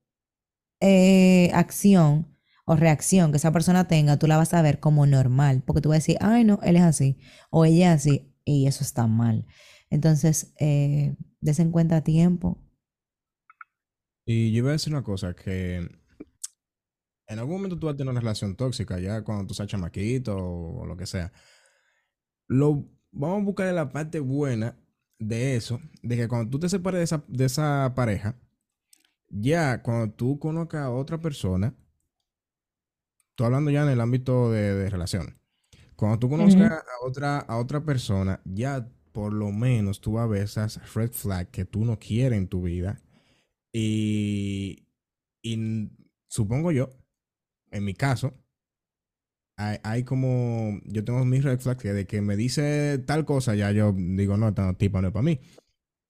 eh, 0.81 1.51
acción 1.53 2.35
o 2.65 2.75
reacción 2.75 3.31
que 3.31 3.37
esa 3.37 3.51
persona 3.51 3.87
tenga, 3.87 4.17
tú 4.17 4.27
la 4.27 4.37
vas 4.37 4.53
a 4.53 4.61
ver 4.61 4.79
como 4.79 5.05
normal, 5.05 5.63
porque 5.65 5.81
tú 5.81 5.89
vas 5.89 5.97
a 5.97 5.99
decir, 5.99 6.17
ay, 6.21 6.43
no, 6.43 6.59
él 6.63 6.75
es 6.75 6.83
así, 6.83 7.17
o 7.49 7.65
ella 7.65 7.93
es 7.93 8.01
así, 8.01 8.33
y 8.45 8.67
eso 8.67 8.83
está 8.83 9.07
mal. 9.07 9.45
Entonces, 9.89 10.53
eh, 10.59 11.15
des 11.41 11.59
en 11.59 11.71
cuenta 11.71 11.97
a 11.97 12.03
tiempo. 12.03 12.57
Y 14.25 14.51
yo 14.51 14.59
iba 14.59 14.69
a 14.69 14.73
decir 14.73 14.93
una 14.93 15.03
cosa, 15.03 15.35
que 15.35 15.89
en 17.29 17.39
algún 17.39 17.55
momento 17.57 17.77
tú 17.77 17.85
vas 17.85 17.93
a 17.93 17.97
tener 17.97 18.11
una 18.11 18.19
relación 18.19 18.55
tóxica, 18.55 18.99
ya 18.99 19.23
cuando 19.23 19.45
tú 19.47 19.53
seas 19.53 19.69
chamaquito 19.69 20.35
o, 20.35 20.81
o 20.81 20.85
lo 20.85 20.97
que 20.97 21.05
sea. 21.05 21.31
Lo, 22.47 22.89
vamos 23.11 23.41
a 23.41 23.45
buscar 23.45 23.73
la 23.73 23.91
parte 23.91 24.19
buena 24.19 24.77
de 25.19 25.55
eso, 25.55 25.79
de 26.01 26.17
que 26.17 26.27
cuando 26.27 26.49
tú 26.49 26.59
te 26.59 26.69
separes 26.69 26.99
de 26.99 27.03
esa, 27.03 27.23
de 27.27 27.45
esa 27.45 27.93
pareja, 27.95 28.35
ya 29.29 29.83
cuando 29.83 30.11
tú 30.13 30.39
conozcas 30.39 30.81
a 30.81 30.91
otra 30.91 31.21
persona, 31.21 31.75
estoy 33.29 33.45
hablando 33.45 33.69
ya 33.69 33.83
en 33.83 33.89
el 33.89 34.01
ámbito 34.01 34.51
de, 34.51 34.73
de 34.73 34.89
relaciones, 34.89 35.35
cuando 35.95 36.17
tú 36.17 36.29
conozcas 36.29 36.71
a 36.71 37.05
otra, 37.05 37.39
a 37.39 37.57
otra 37.57 37.85
persona, 37.85 38.41
ya 38.45 38.89
por 39.11 39.33
lo 39.33 39.51
menos 39.51 40.01
tú 40.01 40.13
vas 40.13 40.23
a 40.23 40.27
ver 40.27 40.43
esas 40.43 40.93
red 40.95 41.11
flags 41.11 41.51
que 41.51 41.65
tú 41.65 41.85
no 41.85 41.99
quieres 41.99 42.39
en 42.39 42.47
tu 42.47 42.63
vida. 42.63 43.01
Y, 43.71 44.87
y 45.41 45.91
supongo 46.27 46.71
yo, 46.71 46.89
en 47.71 47.85
mi 47.85 47.93
caso, 47.93 48.33
hay, 49.57 49.77
hay 49.83 50.03
como, 50.03 50.79
yo 50.85 51.03
tengo 51.03 51.23
mis 51.25 51.43
red 51.43 51.59
flags 51.59 51.81
que 51.81 51.93
de 51.93 52.05
que 52.07 52.21
me 52.21 52.35
dice 52.35 52.97
tal 53.05 53.25
cosa, 53.25 53.55
ya 53.55 53.71
yo 53.71 53.93
digo, 53.93 54.37
no, 54.37 54.47
esta 54.49 54.73
tipa 54.73 55.01
no 55.01 55.07
es 55.09 55.13
para 55.13 55.23
mí. 55.23 55.39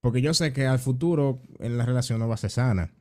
Porque 0.02 0.22
yo 0.22 0.34
sé 0.34 0.54
que 0.54 0.66
al 0.68 0.80
futuro 0.80 1.42
en 1.60 1.78
la 1.78 1.86
relación 1.86 2.20
no 2.20 2.28
va 2.28 2.36
a 2.36 2.38
ser 2.38 2.52
sana. 2.52 2.94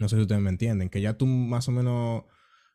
No 0.00 0.08
sé 0.08 0.16
si 0.16 0.22
ustedes 0.22 0.40
me 0.42 0.50
entienden, 0.50 0.88
que 0.88 1.00
ya 1.00 1.16
tú 1.16 1.26
más 1.26 1.68
o 1.68 1.72
menos, 1.72 2.24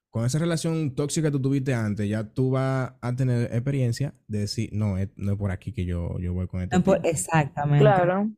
con 0.09 0.26
esa 0.26 0.39
relación 0.39 0.95
tóxica 0.95 1.28
que 1.28 1.32
tú 1.32 1.41
tuviste 1.41 1.74
antes, 1.74 2.07
ya 2.07 2.24
tú 2.24 2.51
vas 2.51 2.93
a 3.01 3.16
tener 3.16 3.51
experiencia 3.53 4.14
de 4.28 4.39
decir, 4.39 4.70
no, 4.74 4.97
es- 4.97 5.09
no 5.16 5.34
es 5.34 5.38
por 5.38 5.51
aquí 5.51 5.72
que 5.74 5.86
yo, 5.86 6.18
yo 6.20 6.34
voy 6.34 6.47
con 6.47 6.62
este 6.62 6.78
No, 6.78 6.84
por- 6.84 7.05
exactamente. 7.05 7.80
Claro. 7.84 8.32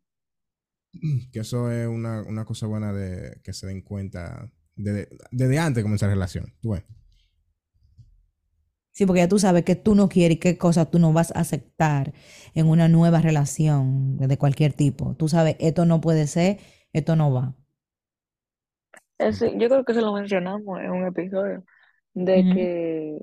Que 1.31 1.39
eso 1.39 1.71
es 1.71 1.87
una, 1.87 2.21
una 2.23 2.45
cosa 2.45 2.67
buena 2.67 2.93
de 2.93 3.39
que 3.43 3.51
se 3.53 3.65
den 3.67 3.81
cuenta 3.81 4.51
desde, 4.75 5.09
desde 5.31 5.59
antes 5.59 5.77
de 5.77 5.83
comenzar 5.83 6.09
la 6.09 6.15
relación. 6.15 6.53
Tú 6.61 6.71
ves. 6.71 6.83
Sí, 8.91 9.05
porque 9.05 9.21
ya 9.21 9.27
tú 9.27 9.39
sabes 9.39 9.63
que 9.65 9.75
tú 9.75 9.95
no 9.95 10.07
quieres 10.09 10.37
y 10.37 10.39
qué 10.39 10.57
cosas 10.57 10.89
tú 10.91 10.99
no 10.99 11.13
vas 11.13 11.31
a 11.35 11.39
aceptar 11.39 12.13
en 12.53 12.67
una 12.67 12.87
nueva 12.87 13.21
relación 13.21 14.17
de 14.17 14.37
cualquier 14.37 14.73
tipo. 14.73 15.15
Tú 15.15 15.27
sabes, 15.29 15.55
esto 15.59 15.85
no 15.85 15.99
puede 16.01 16.27
ser, 16.27 16.59
esto 16.93 17.15
no 17.15 17.33
va. 17.33 17.55
Ese- 19.17 19.57
yo 19.57 19.69
creo 19.69 19.85
que 19.85 19.93
se 19.93 20.01
lo 20.01 20.13
mencionamos 20.13 20.79
en 20.79 20.91
un 20.91 21.05
episodio, 21.07 21.63
de 22.13 22.45
que 22.47 23.17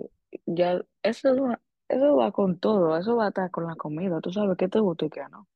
ya 0.46 0.80
eso 1.02 1.36
va, 1.42 1.60
eso 1.88 2.16
va 2.16 2.32
con 2.32 2.58
todo, 2.58 2.96
eso 2.96 3.16
va 3.16 3.28
hasta 3.28 3.50
con 3.50 3.66
la 3.66 3.74
comida, 3.76 4.20
tú 4.20 4.32
sabes 4.32 4.56
qué 4.56 4.68
te 4.68 4.80
gusta 4.80 5.06
y 5.06 5.10
qué 5.10 5.22
no. 5.30 5.46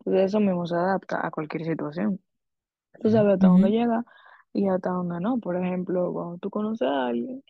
Entonces 0.00 0.26
eso 0.30 0.40
mismo 0.40 0.66
se 0.66 0.76
adapta 0.76 1.26
a 1.26 1.30
cualquier 1.30 1.64
situación. 1.66 2.20
Tú 3.00 3.10
sabes 3.10 3.34
hasta 3.34 3.48
dónde 3.48 3.70
Ujú. 3.70 3.72
llega 3.72 4.04
y 4.52 4.68
hasta 4.68 4.90
dónde 4.90 5.20
no. 5.20 5.38
Por 5.38 5.56
ejemplo, 5.56 6.12
cuando 6.12 6.38
tú 6.38 6.50
conoces 6.50 6.88
a 6.88 7.06
alguien, 7.06 7.42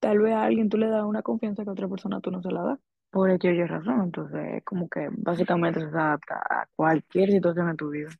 tal 0.00 0.18
vez 0.18 0.34
a 0.34 0.44
alguien 0.44 0.68
tú 0.68 0.76
le 0.78 0.88
das 0.88 1.04
una 1.04 1.22
confianza 1.22 1.64
que 1.64 1.70
a 1.70 1.72
otra 1.72 1.88
persona 1.88 2.20
tú 2.20 2.30
no 2.30 2.42
se 2.42 2.50
la 2.50 2.62
das, 2.62 2.78
por 3.10 3.30
o 3.30 3.34
Y 3.34 3.64
razón. 3.64 4.02
Entonces, 4.02 4.40
es 4.56 4.64
como 4.64 4.88
que 4.88 5.08
básicamente 5.16 5.80
se 5.80 5.86
adapta 5.86 6.36
a 6.36 6.68
cualquier 6.76 7.30
situación 7.30 7.68
en 7.70 7.76
tu 7.76 7.90
vida. 7.90 8.10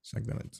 Exactamente. 0.00 0.58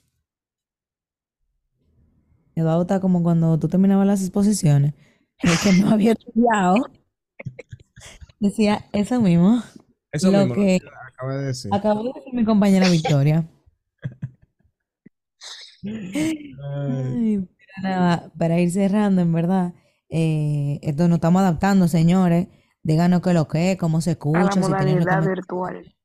Eduardo 2.55 2.83
está 2.83 2.99
como 2.99 3.23
cuando 3.23 3.57
tú 3.57 3.67
terminabas 3.67 4.05
las 4.05 4.21
exposiciones, 4.21 4.93
el 5.39 5.51
que 5.63 5.81
no 5.81 5.89
había 5.89 6.11
estudiado, 6.19 6.75
decía 8.39 8.85
eso 8.93 9.19
mismo, 9.19 9.63
Eso 10.11 10.31
lo 10.31 10.39
mismo 10.39 10.55
que 10.55 10.79
acaba 11.07 11.35
de 11.37 11.45
decir. 11.47 11.71
acabó 11.73 12.03
de 12.03 12.11
decir 12.15 12.33
mi 12.33 12.45
compañera 12.45 12.87
Victoria. 12.89 13.47
Ay, 15.85 17.47
nada, 17.81 18.31
para 18.37 18.59
ir 18.59 18.71
cerrando, 18.71 19.21
en 19.21 19.33
verdad, 19.33 19.73
eh, 20.09 20.79
esto 20.81 21.07
nos 21.07 21.17
estamos 21.17 21.41
adaptando, 21.41 21.87
señores. 21.87 22.47
Díganos 22.83 23.21
qué 23.21 23.29
es 23.29 23.35
lo 23.35 23.47
que 23.47 23.71
es, 23.71 23.77
cómo 23.77 24.01
se 24.01 24.11
A 24.11 24.13
la 24.13 24.49
escucha, 24.49 24.61
si 24.63 24.73
tienen 24.73 25.03
modalidad 25.05 25.25
virtual. 25.27 25.95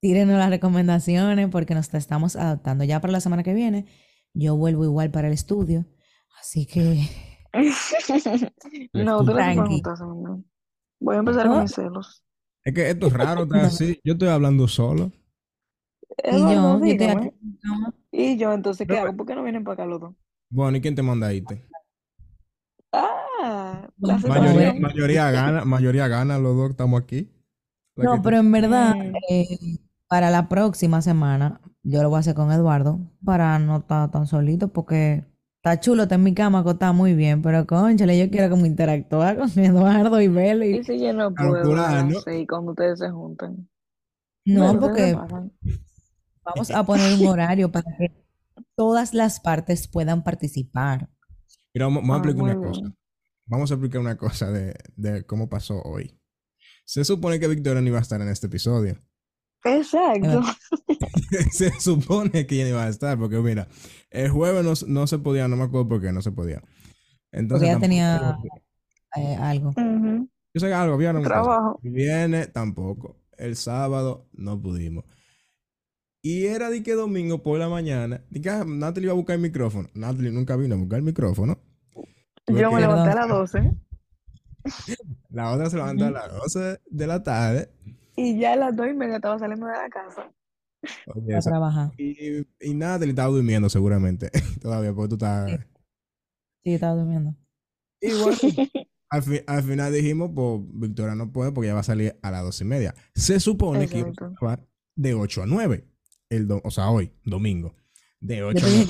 tírenos 0.00 0.38
las 0.38 0.50
recomendaciones 0.50 1.48
porque 1.50 1.74
nos 1.74 1.92
estamos 1.94 2.36
adaptando. 2.36 2.84
Ya 2.84 3.00
para 3.00 3.12
la 3.12 3.20
semana 3.20 3.42
que 3.42 3.54
viene, 3.54 3.86
yo 4.32 4.56
vuelvo 4.56 4.84
igual 4.84 5.10
para 5.10 5.28
el 5.28 5.34
estudio, 5.34 5.86
así 6.40 6.66
que 6.66 7.08
No, 8.92 9.24
tú 9.24 9.34
no. 9.34 10.44
Voy 11.00 11.16
a 11.16 11.18
empezar 11.18 11.48
con 11.48 11.62
mis 11.62 11.72
celos. 11.72 12.24
Es 12.64 12.74
que 12.74 12.90
esto 12.90 13.06
es 13.06 13.12
raro, 13.12 13.42
está 13.44 13.66
así. 13.66 14.00
Yo 14.04 14.14
estoy 14.14 14.28
hablando 14.28 14.66
solo. 14.68 15.12
Y 16.22 16.36
Eduardo, 16.36 16.84
yo, 16.86 16.98
cama. 17.62 17.94
¿Y 18.10 18.36
yo 18.36 18.52
entonces 18.52 18.86
qué 18.86 18.98
hago? 18.98 19.16
¿Por 19.16 19.26
qué 19.26 19.34
no 19.34 19.42
vienen 19.42 19.64
para 19.64 19.74
acá 19.74 19.86
los 19.86 20.00
dos? 20.00 20.14
Bueno, 20.50 20.76
¿y 20.76 20.80
quién 20.80 20.94
te 20.94 21.02
manda 21.02 21.26
a 21.26 21.32
irte? 21.32 21.64
Ah, 22.92 23.88
la 23.98 24.18
Mayoría, 24.18 24.74
mayoría 24.74 25.30
gana, 25.30 25.64
mayoría 25.64 26.08
gana, 26.08 26.38
los 26.38 26.56
dos 26.56 26.70
estamos 26.70 27.02
aquí. 27.02 27.28
La 27.96 28.04
No, 28.04 28.22
pero 28.22 28.38
en 28.38 28.52
verdad, 28.52 28.94
eh, 29.28 29.78
para 30.08 30.30
la 30.30 30.48
próxima 30.48 31.02
semana, 31.02 31.60
yo 31.82 32.02
lo 32.02 32.08
voy 32.08 32.18
a 32.18 32.20
hacer 32.20 32.34
con 32.34 32.52
Eduardo 32.52 33.00
para 33.24 33.58
no 33.58 33.78
estar 33.78 34.10
tan 34.10 34.26
solito, 34.26 34.68
porque 34.68 35.24
está 35.56 35.80
chulo, 35.80 36.04
está 36.04 36.14
en 36.14 36.22
mi 36.22 36.34
cama, 36.34 36.64
está 36.66 36.92
muy 36.92 37.14
bien, 37.14 37.42
pero 37.42 37.66
conchale, 37.66 38.18
yo 38.18 38.30
quiero 38.30 38.50
como 38.50 38.64
interactuar 38.66 39.38
con 39.38 39.48
Eduardo 39.58 40.20
y 40.20 40.28
verlo. 40.28 40.64
Y 40.64 40.76
Y... 40.76 40.84
si 40.84 41.00
yo 41.00 41.12
no 41.12 41.34
puedo 41.34 41.62
cuando 42.48 42.70
ustedes 42.70 42.98
se 43.00 43.10
juntan. 43.10 43.68
No, 44.46 44.78
porque 44.78 45.14
pasan. 45.14 45.52
Vamos 46.44 46.70
a 46.70 46.84
poner 46.84 47.18
un 47.20 47.26
horario 47.26 47.70
para 47.72 47.96
que 47.96 48.12
todas 48.76 49.14
las 49.14 49.40
partes 49.40 49.88
puedan 49.88 50.22
participar. 50.24 51.08
Mira, 51.72 51.86
vamos, 51.86 52.02
vamos 52.02 52.10
a 52.10 52.14
Ah, 52.14 52.18
explicar 52.30 52.56
muy 52.56 52.66
una 52.66 52.68
cosa. 52.68 52.96
Vamos 53.46 53.70
a 53.70 53.74
explicar 53.74 54.00
una 54.00 54.16
cosa 54.16 54.50
de, 54.50 54.74
de 54.96 55.24
cómo 55.26 55.48
pasó 55.48 55.82
hoy. 55.82 56.18
Se 56.86 57.04
supone 57.04 57.38
que 57.40 57.48
Victoria 57.48 57.80
no 57.80 57.88
iba 57.88 57.98
a 57.98 58.02
estar 58.02 58.20
en 58.20 58.28
este 58.28 58.46
episodio. 58.46 58.98
Exacto. 59.64 60.42
Se 61.52 61.72
supone 61.80 62.46
que 62.46 62.54
ella 62.56 62.64
no 62.64 62.70
iba 62.70 62.84
a 62.84 62.88
estar, 62.88 63.18
porque 63.18 63.38
mira, 63.38 63.66
el 64.10 64.30
jueves 64.30 64.64
no, 64.64 64.74
no 65.00 65.06
se 65.06 65.18
podía, 65.18 65.48
no 65.48 65.56
me 65.56 65.64
acuerdo 65.64 65.88
por 65.88 66.00
qué 66.02 66.12
no 66.12 66.20
se 66.22 66.32
podía. 66.32 66.60
Porque 66.60 66.78
Entonces 67.32 67.68
ella 67.68 67.72
tampoco. 67.80 67.88
tenía 67.88 68.38
eh, 69.16 69.36
algo. 69.36 69.68
Ujú. 69.70 70.28
Yo 70.52 70.60
sé 70.60 70.66
que 70.68 70.72
algo, 70.74 70.96
vieron 70.98 71.22
muchachos. 71.22 71.42
Trabajo. 71.44 71.80
El 71.82 71.90
viernes 71.92 72.52
tampoco. 72.52 73.16
El 73.36 73.56
sábado 73.56 74.28
no 74.32 74.60
pudimos. 74.60 75.04
Y 76.26 76.46
era 76.46 76.70
de 76.70 76.82
que 76.82 76.94
domingo 76.94 77.42
por 77.42 77.58
la 77.58 77.68
mañana. 77.68 78.24
De 78.30 78.40
que 78.40 78.48
ah, 78.48 78.64
Natalie 78.66 79.04
iba 79.08 79.12
a 79.12 79.16
buscar 79.16 79.36
el 79.36 79.42
micrófono. 79.42 79.90
Natalie 79.92 80.30
nunca 80.32 80.56
vino 80.56 80.74
a 80.74 80.78
buscar 80.78 80.98
el 80.98 81.04
micrófono. 81.04 81.58
Tuve 82.46 82.60
Yo 82.60 82.72
me 82.72 82.80
levanté 82.80 83.10
a 83.10 83.14
las 83.14 83.28
12 83.28 83.72
la 85.28 85.52
otra 85.52 85.68
se 85.68 85.76
levantó 85.76 86.06
a 86.06 86.10
las 86.10 86.32
12 86.32 86.80
de 86.90 87.06
la 87.06 87.22
tarde. 87.22 87.70
y 88.16 88.38
ya 88.38 88.54
a 88.54 88.56
las 88.56 88.74
2 88.74 88.88
y 88.88 88.94
media 88.94 89.16
estaba 89.16 89.38
saliendo 89.38 89.66
de 89.66 89.72
la 89.72 89.88
casa. 89.90 90.32
Oye, 91.14 91.38
trabajar. 91.42 91.92
Y, 91.98 92.38
y 92.60 92.74
Natalie 92.74 93.10
estaba 93.10 93.28
durmiendo 93.28 93.68
seguramente. 93.68 94.30
Todavía, 94.62 94.94
porque 94.94 95.08
tú 95.10 95.14
estás. 95.16 95.50
Sí, 95.50 95.56
sí, 96.64 96.74
estaba 96.74 96.94
durmiendo. 96.94 97.34
Y 98.00 98.12
bueno, 98.14 98.36
al, 99.10 99.22
fi- 99.22 99.42
al 99.46 99.62
final 99.62 99.92
dijimos, 99.92 100.30
pues 100.34 100.60
Victoria 100.72 101.14
no 101.14 101.30
puede 101.32 101.52
porque 101.52 101.68
ya 101.68 101.74
va 101.74 101.80
a 101.80 101.84
salir 101.84 102.18
a 102.22 102.30
las 102.30 102.42
doce 102.44 102.64
y 102.64 102.66
media. 102.66 102.94
Se 103.14 103.40
supone 103.40 103.88
que 103.88 103.98
íbamos 103.98 104.16
a 104.18 104.24
Exacto. 104.24 104.38
grabar 104.40 104.66
de 104.96 105.14
8 105.14 105.42
a 105.42 105.46
9. 105.46 105.84
El 106.36 106.46
do- 106.48 106.60
o 106.64 106.70
sea, 106.70 106.90
hoy, 106.90 107.12
domingo. 107.24 107.74
De 108.20 108.38
Yo 108.38 108.48
8 108.48 108.60
te 108.60 108.66
a 108.66 108.68
dije 108.70 108.86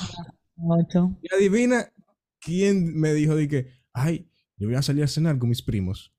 9. 0.57 0.85
que 0.87 0.99
era 0.99 1.05
ocho. 1.05 1.19
Y 1.23 1.35
adivina 1.35 1.93
¿quién 2.41 2.95
me 2.99 3.13
dijo 3.15 3.35
de 3.35 3.49
que, 3.49 3.69
ay, 3.93 4.29
yo 4.57 4.69
voy 4.69 4.77
a 4.77 4.83
salir 4.83 5.03
a 5.05 5.07
cenar 5.09 5.39
con 5.39 5.49
mis 5.49 5.63
primos? 5.63 6.13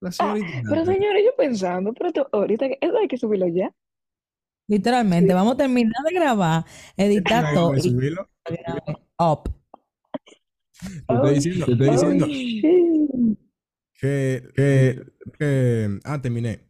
La 0.00 0.10
Ah, 0.10 0.12
señorita. 0.12 0.62
pero 0.68 0.84
señores, 0.84 1.22
yo 1.24 1.30
pensando, 1.36 1.92
pero 1.94 2.12
tú- 2.12 2.26
ahorita 2.32 2.68
que- 2.68 2.78
eso 2.80 2.96
hay 2.98 3.08
que 3.08 3.16
subirlo 3.16 3.48
ya. 3.48 3.74
Literalmente, 4.68 5.32
vamos 5.34 5.54
a 5.54 5.56
terminar 5.58 6.02
de 6.08 6.14
grabar, 6.14 6.64
editar 6.96 7.54
todo 7.54 7.74
y 7.76 7.80
subirlo. 7.80 8.28
up. 9.18 9.50
Te 11.08 11.14
estoy 11.14 11.34
diciendo, 11.34 11.66
te 11.66 11.72
estoy 11.72 11.88
Oh, 11.88 11.92
diciendo 11.92 12.26
shit. 12.26 13.38
que, 13.98 14.42
que, 14.54 15.02
que- 15.38 15.98
ah, 16.04 16.20
terminé. 16.20 16.65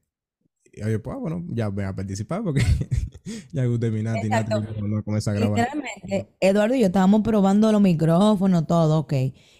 Y 0.78 0.80
yo, 0.90 1.02
pues, 1.02 1.16
ah, 1.16 1.18
bueno, 1.18 1.42
ya 1.48 1.68
voy 1.68 1.84
a 1.84 1.94
participar 1.96 2.42
porque 2.44 2.60
ya 3.52 3.62
terminaste 3.80 4.26
y 4.26 4.30
nada, 4.30 4.42
Exacto. 4.42 4.86
no 4.86 5.02
comienza 5.02 5.30
a 5.30 5.34
grabar. 5.34 5.58
Literalmente, 5.58 6.28
Eduardo 6.38 6.74
y 6.74 6.80
yo 6.80 6.86
estábamos 6.86 7.22
probando 7.22 7.72
los 7.72 7.80
micrófonos, 7.80 8.66
todo, 8.66 8.98
ok. 8.98 9.12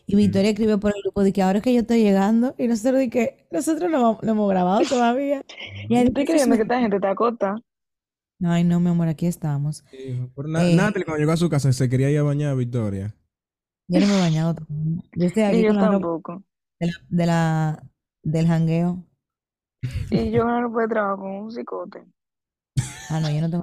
Y 0.09 0.15
Victoria 0.15 0.51
escribió 0.51 0.79
por 0.79 0.93
el 0.95 1.03
grupo 1.03 1.23
de 1.25 1.33
que 1.33 1.43
ahora 1.43 1.59
es 1.59 1.65
que 1.65 1.73
yo 1.73 1.81
estoy 1.81 2.03
llegando 2.03 2.55
y 2.59 2.69
nosotros 2.69 2.99
de 2.99 3.09
que 3.11 3.49
nosotros 3.51 3.91
no, 3.91 4.19
no 4.23 4.31
hemos 4.33 4.49
grabado 4.51 4.81
todavía. 4.89 5.43
Y 5.89 5.97
estoy 5.97 6.27
creyendo 6.27 6.55
que 6.57 6.63
esta 6.63 6.79
gente 6.81 6.97
está 6.97 7.11
acostada. 7.11 7.57
Ay, 8.45 8.65
no, 8.65 8.79
mi 8.81 8.91
amor, 8.91 9.09
aquí 9.09 9.25
estamos. 9.27 9.85
Na- 10.37 10.69
Eh. 10.69 10.77
Natalie, 10.77 11.07
cuando 11.07 11.19
llegó 11.21 11.33
a 11.33 11.37
su 11.39 11.49
casa, 11.49 11.73
se 11.73 11.89
quería 11.89 12.11
ir 12.11 12.19
a 12.19 12.23
bañar 12.25 12.51
a 12.51 12.55
Victoria. 12.55 13.17
Yo 13.89 14.01
no 14.01 14.07
me 14.07 14.19
he 14.19 14.21
bañado 14.21 14.55
todavía. 14.55 15.03
Yo 15.15 15.25
estoy 15.27 15.43
aquí 15.45 15.57
Y 15.57 15.63
yo 15.63 15.69
con 15.69 15.77
la 15.77 15.83
ropa 15.87 15.93
tampoco. 15.93 16.43
de 16.79 16.87
la, 16.87 16.93
de 17.09 17.27
la- 17.27 17.83
del 18.23 18.47
jangueo. 18.47 19.03
Y 20.11 20.31
yo 20.31 20.45
no 20.45 20.73
puedo 20.73 20.89
trabajar 20.89 21.17
con 21.19 21.31
un 21.31 21.51
psicote. 21.51 22.05
Ah, 23.09 23.21
no, 23.21 23.31
yo 23.31 23.41
no 23.41 23.51
tengo. 23.51 23.63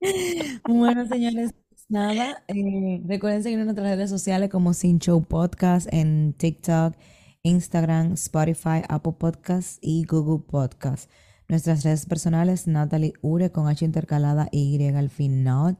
Bueno, 0.66 1.06
señores, 1.06 1.52
pues 1.68 1.84
nada. 1.90 2.42
eh, 2.48 3.02
recuerden 3.06 3.42
seguirnos 3.42 3.68
en 3.68 3.74
nuestras 3.74 3.96
redes 3.96 4.10
sociales 4.10 4.48
como 4.50 4.72
Sin 4.72 4.98
Show 4.98 5.22
Podcast 5.22 5.88
en 5.92 6.32
TikTok, 6.32 6.94
Instagram, 7.42 8.14
Spotify, 8.14 8.82
Apple 8.88 9.12
Podcasts 9.18 9.78
y 9.82 10.04
Google 10.06 10.44
Podcasts. 10.46 11.08
Nuestras 11.48 11.84
redes 11.84 12.06
personales, 12.06 12.66
Natalie 12.66 13.12
Ure 13.22 13.50
con 13.52 13.68
H 13.68 13.84
intercalada 13.84 14.48
y 14.50 14.76
Y 14.76 14.88
al 14.88 15.10
final. 15.10 15.76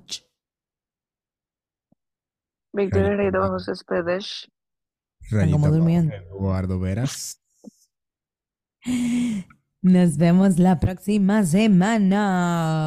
Victoria 2.73 3.17
Reyes 3.17 3.35
José 3.37 3.75
Spedesh. 3.75 4.49
Están 5.31 5.51
como 5.53 5.67
Rayita 5.67 5.79
durmiendo. 5.79 6.15
Eduardo 6.15 6.81
Veras. 6.81 7.41
Nos 9.83 10.17
vemos 10.17 10.59
la 10.59 10.81
próxima 10.81 11.45
semana. 11.45 12.81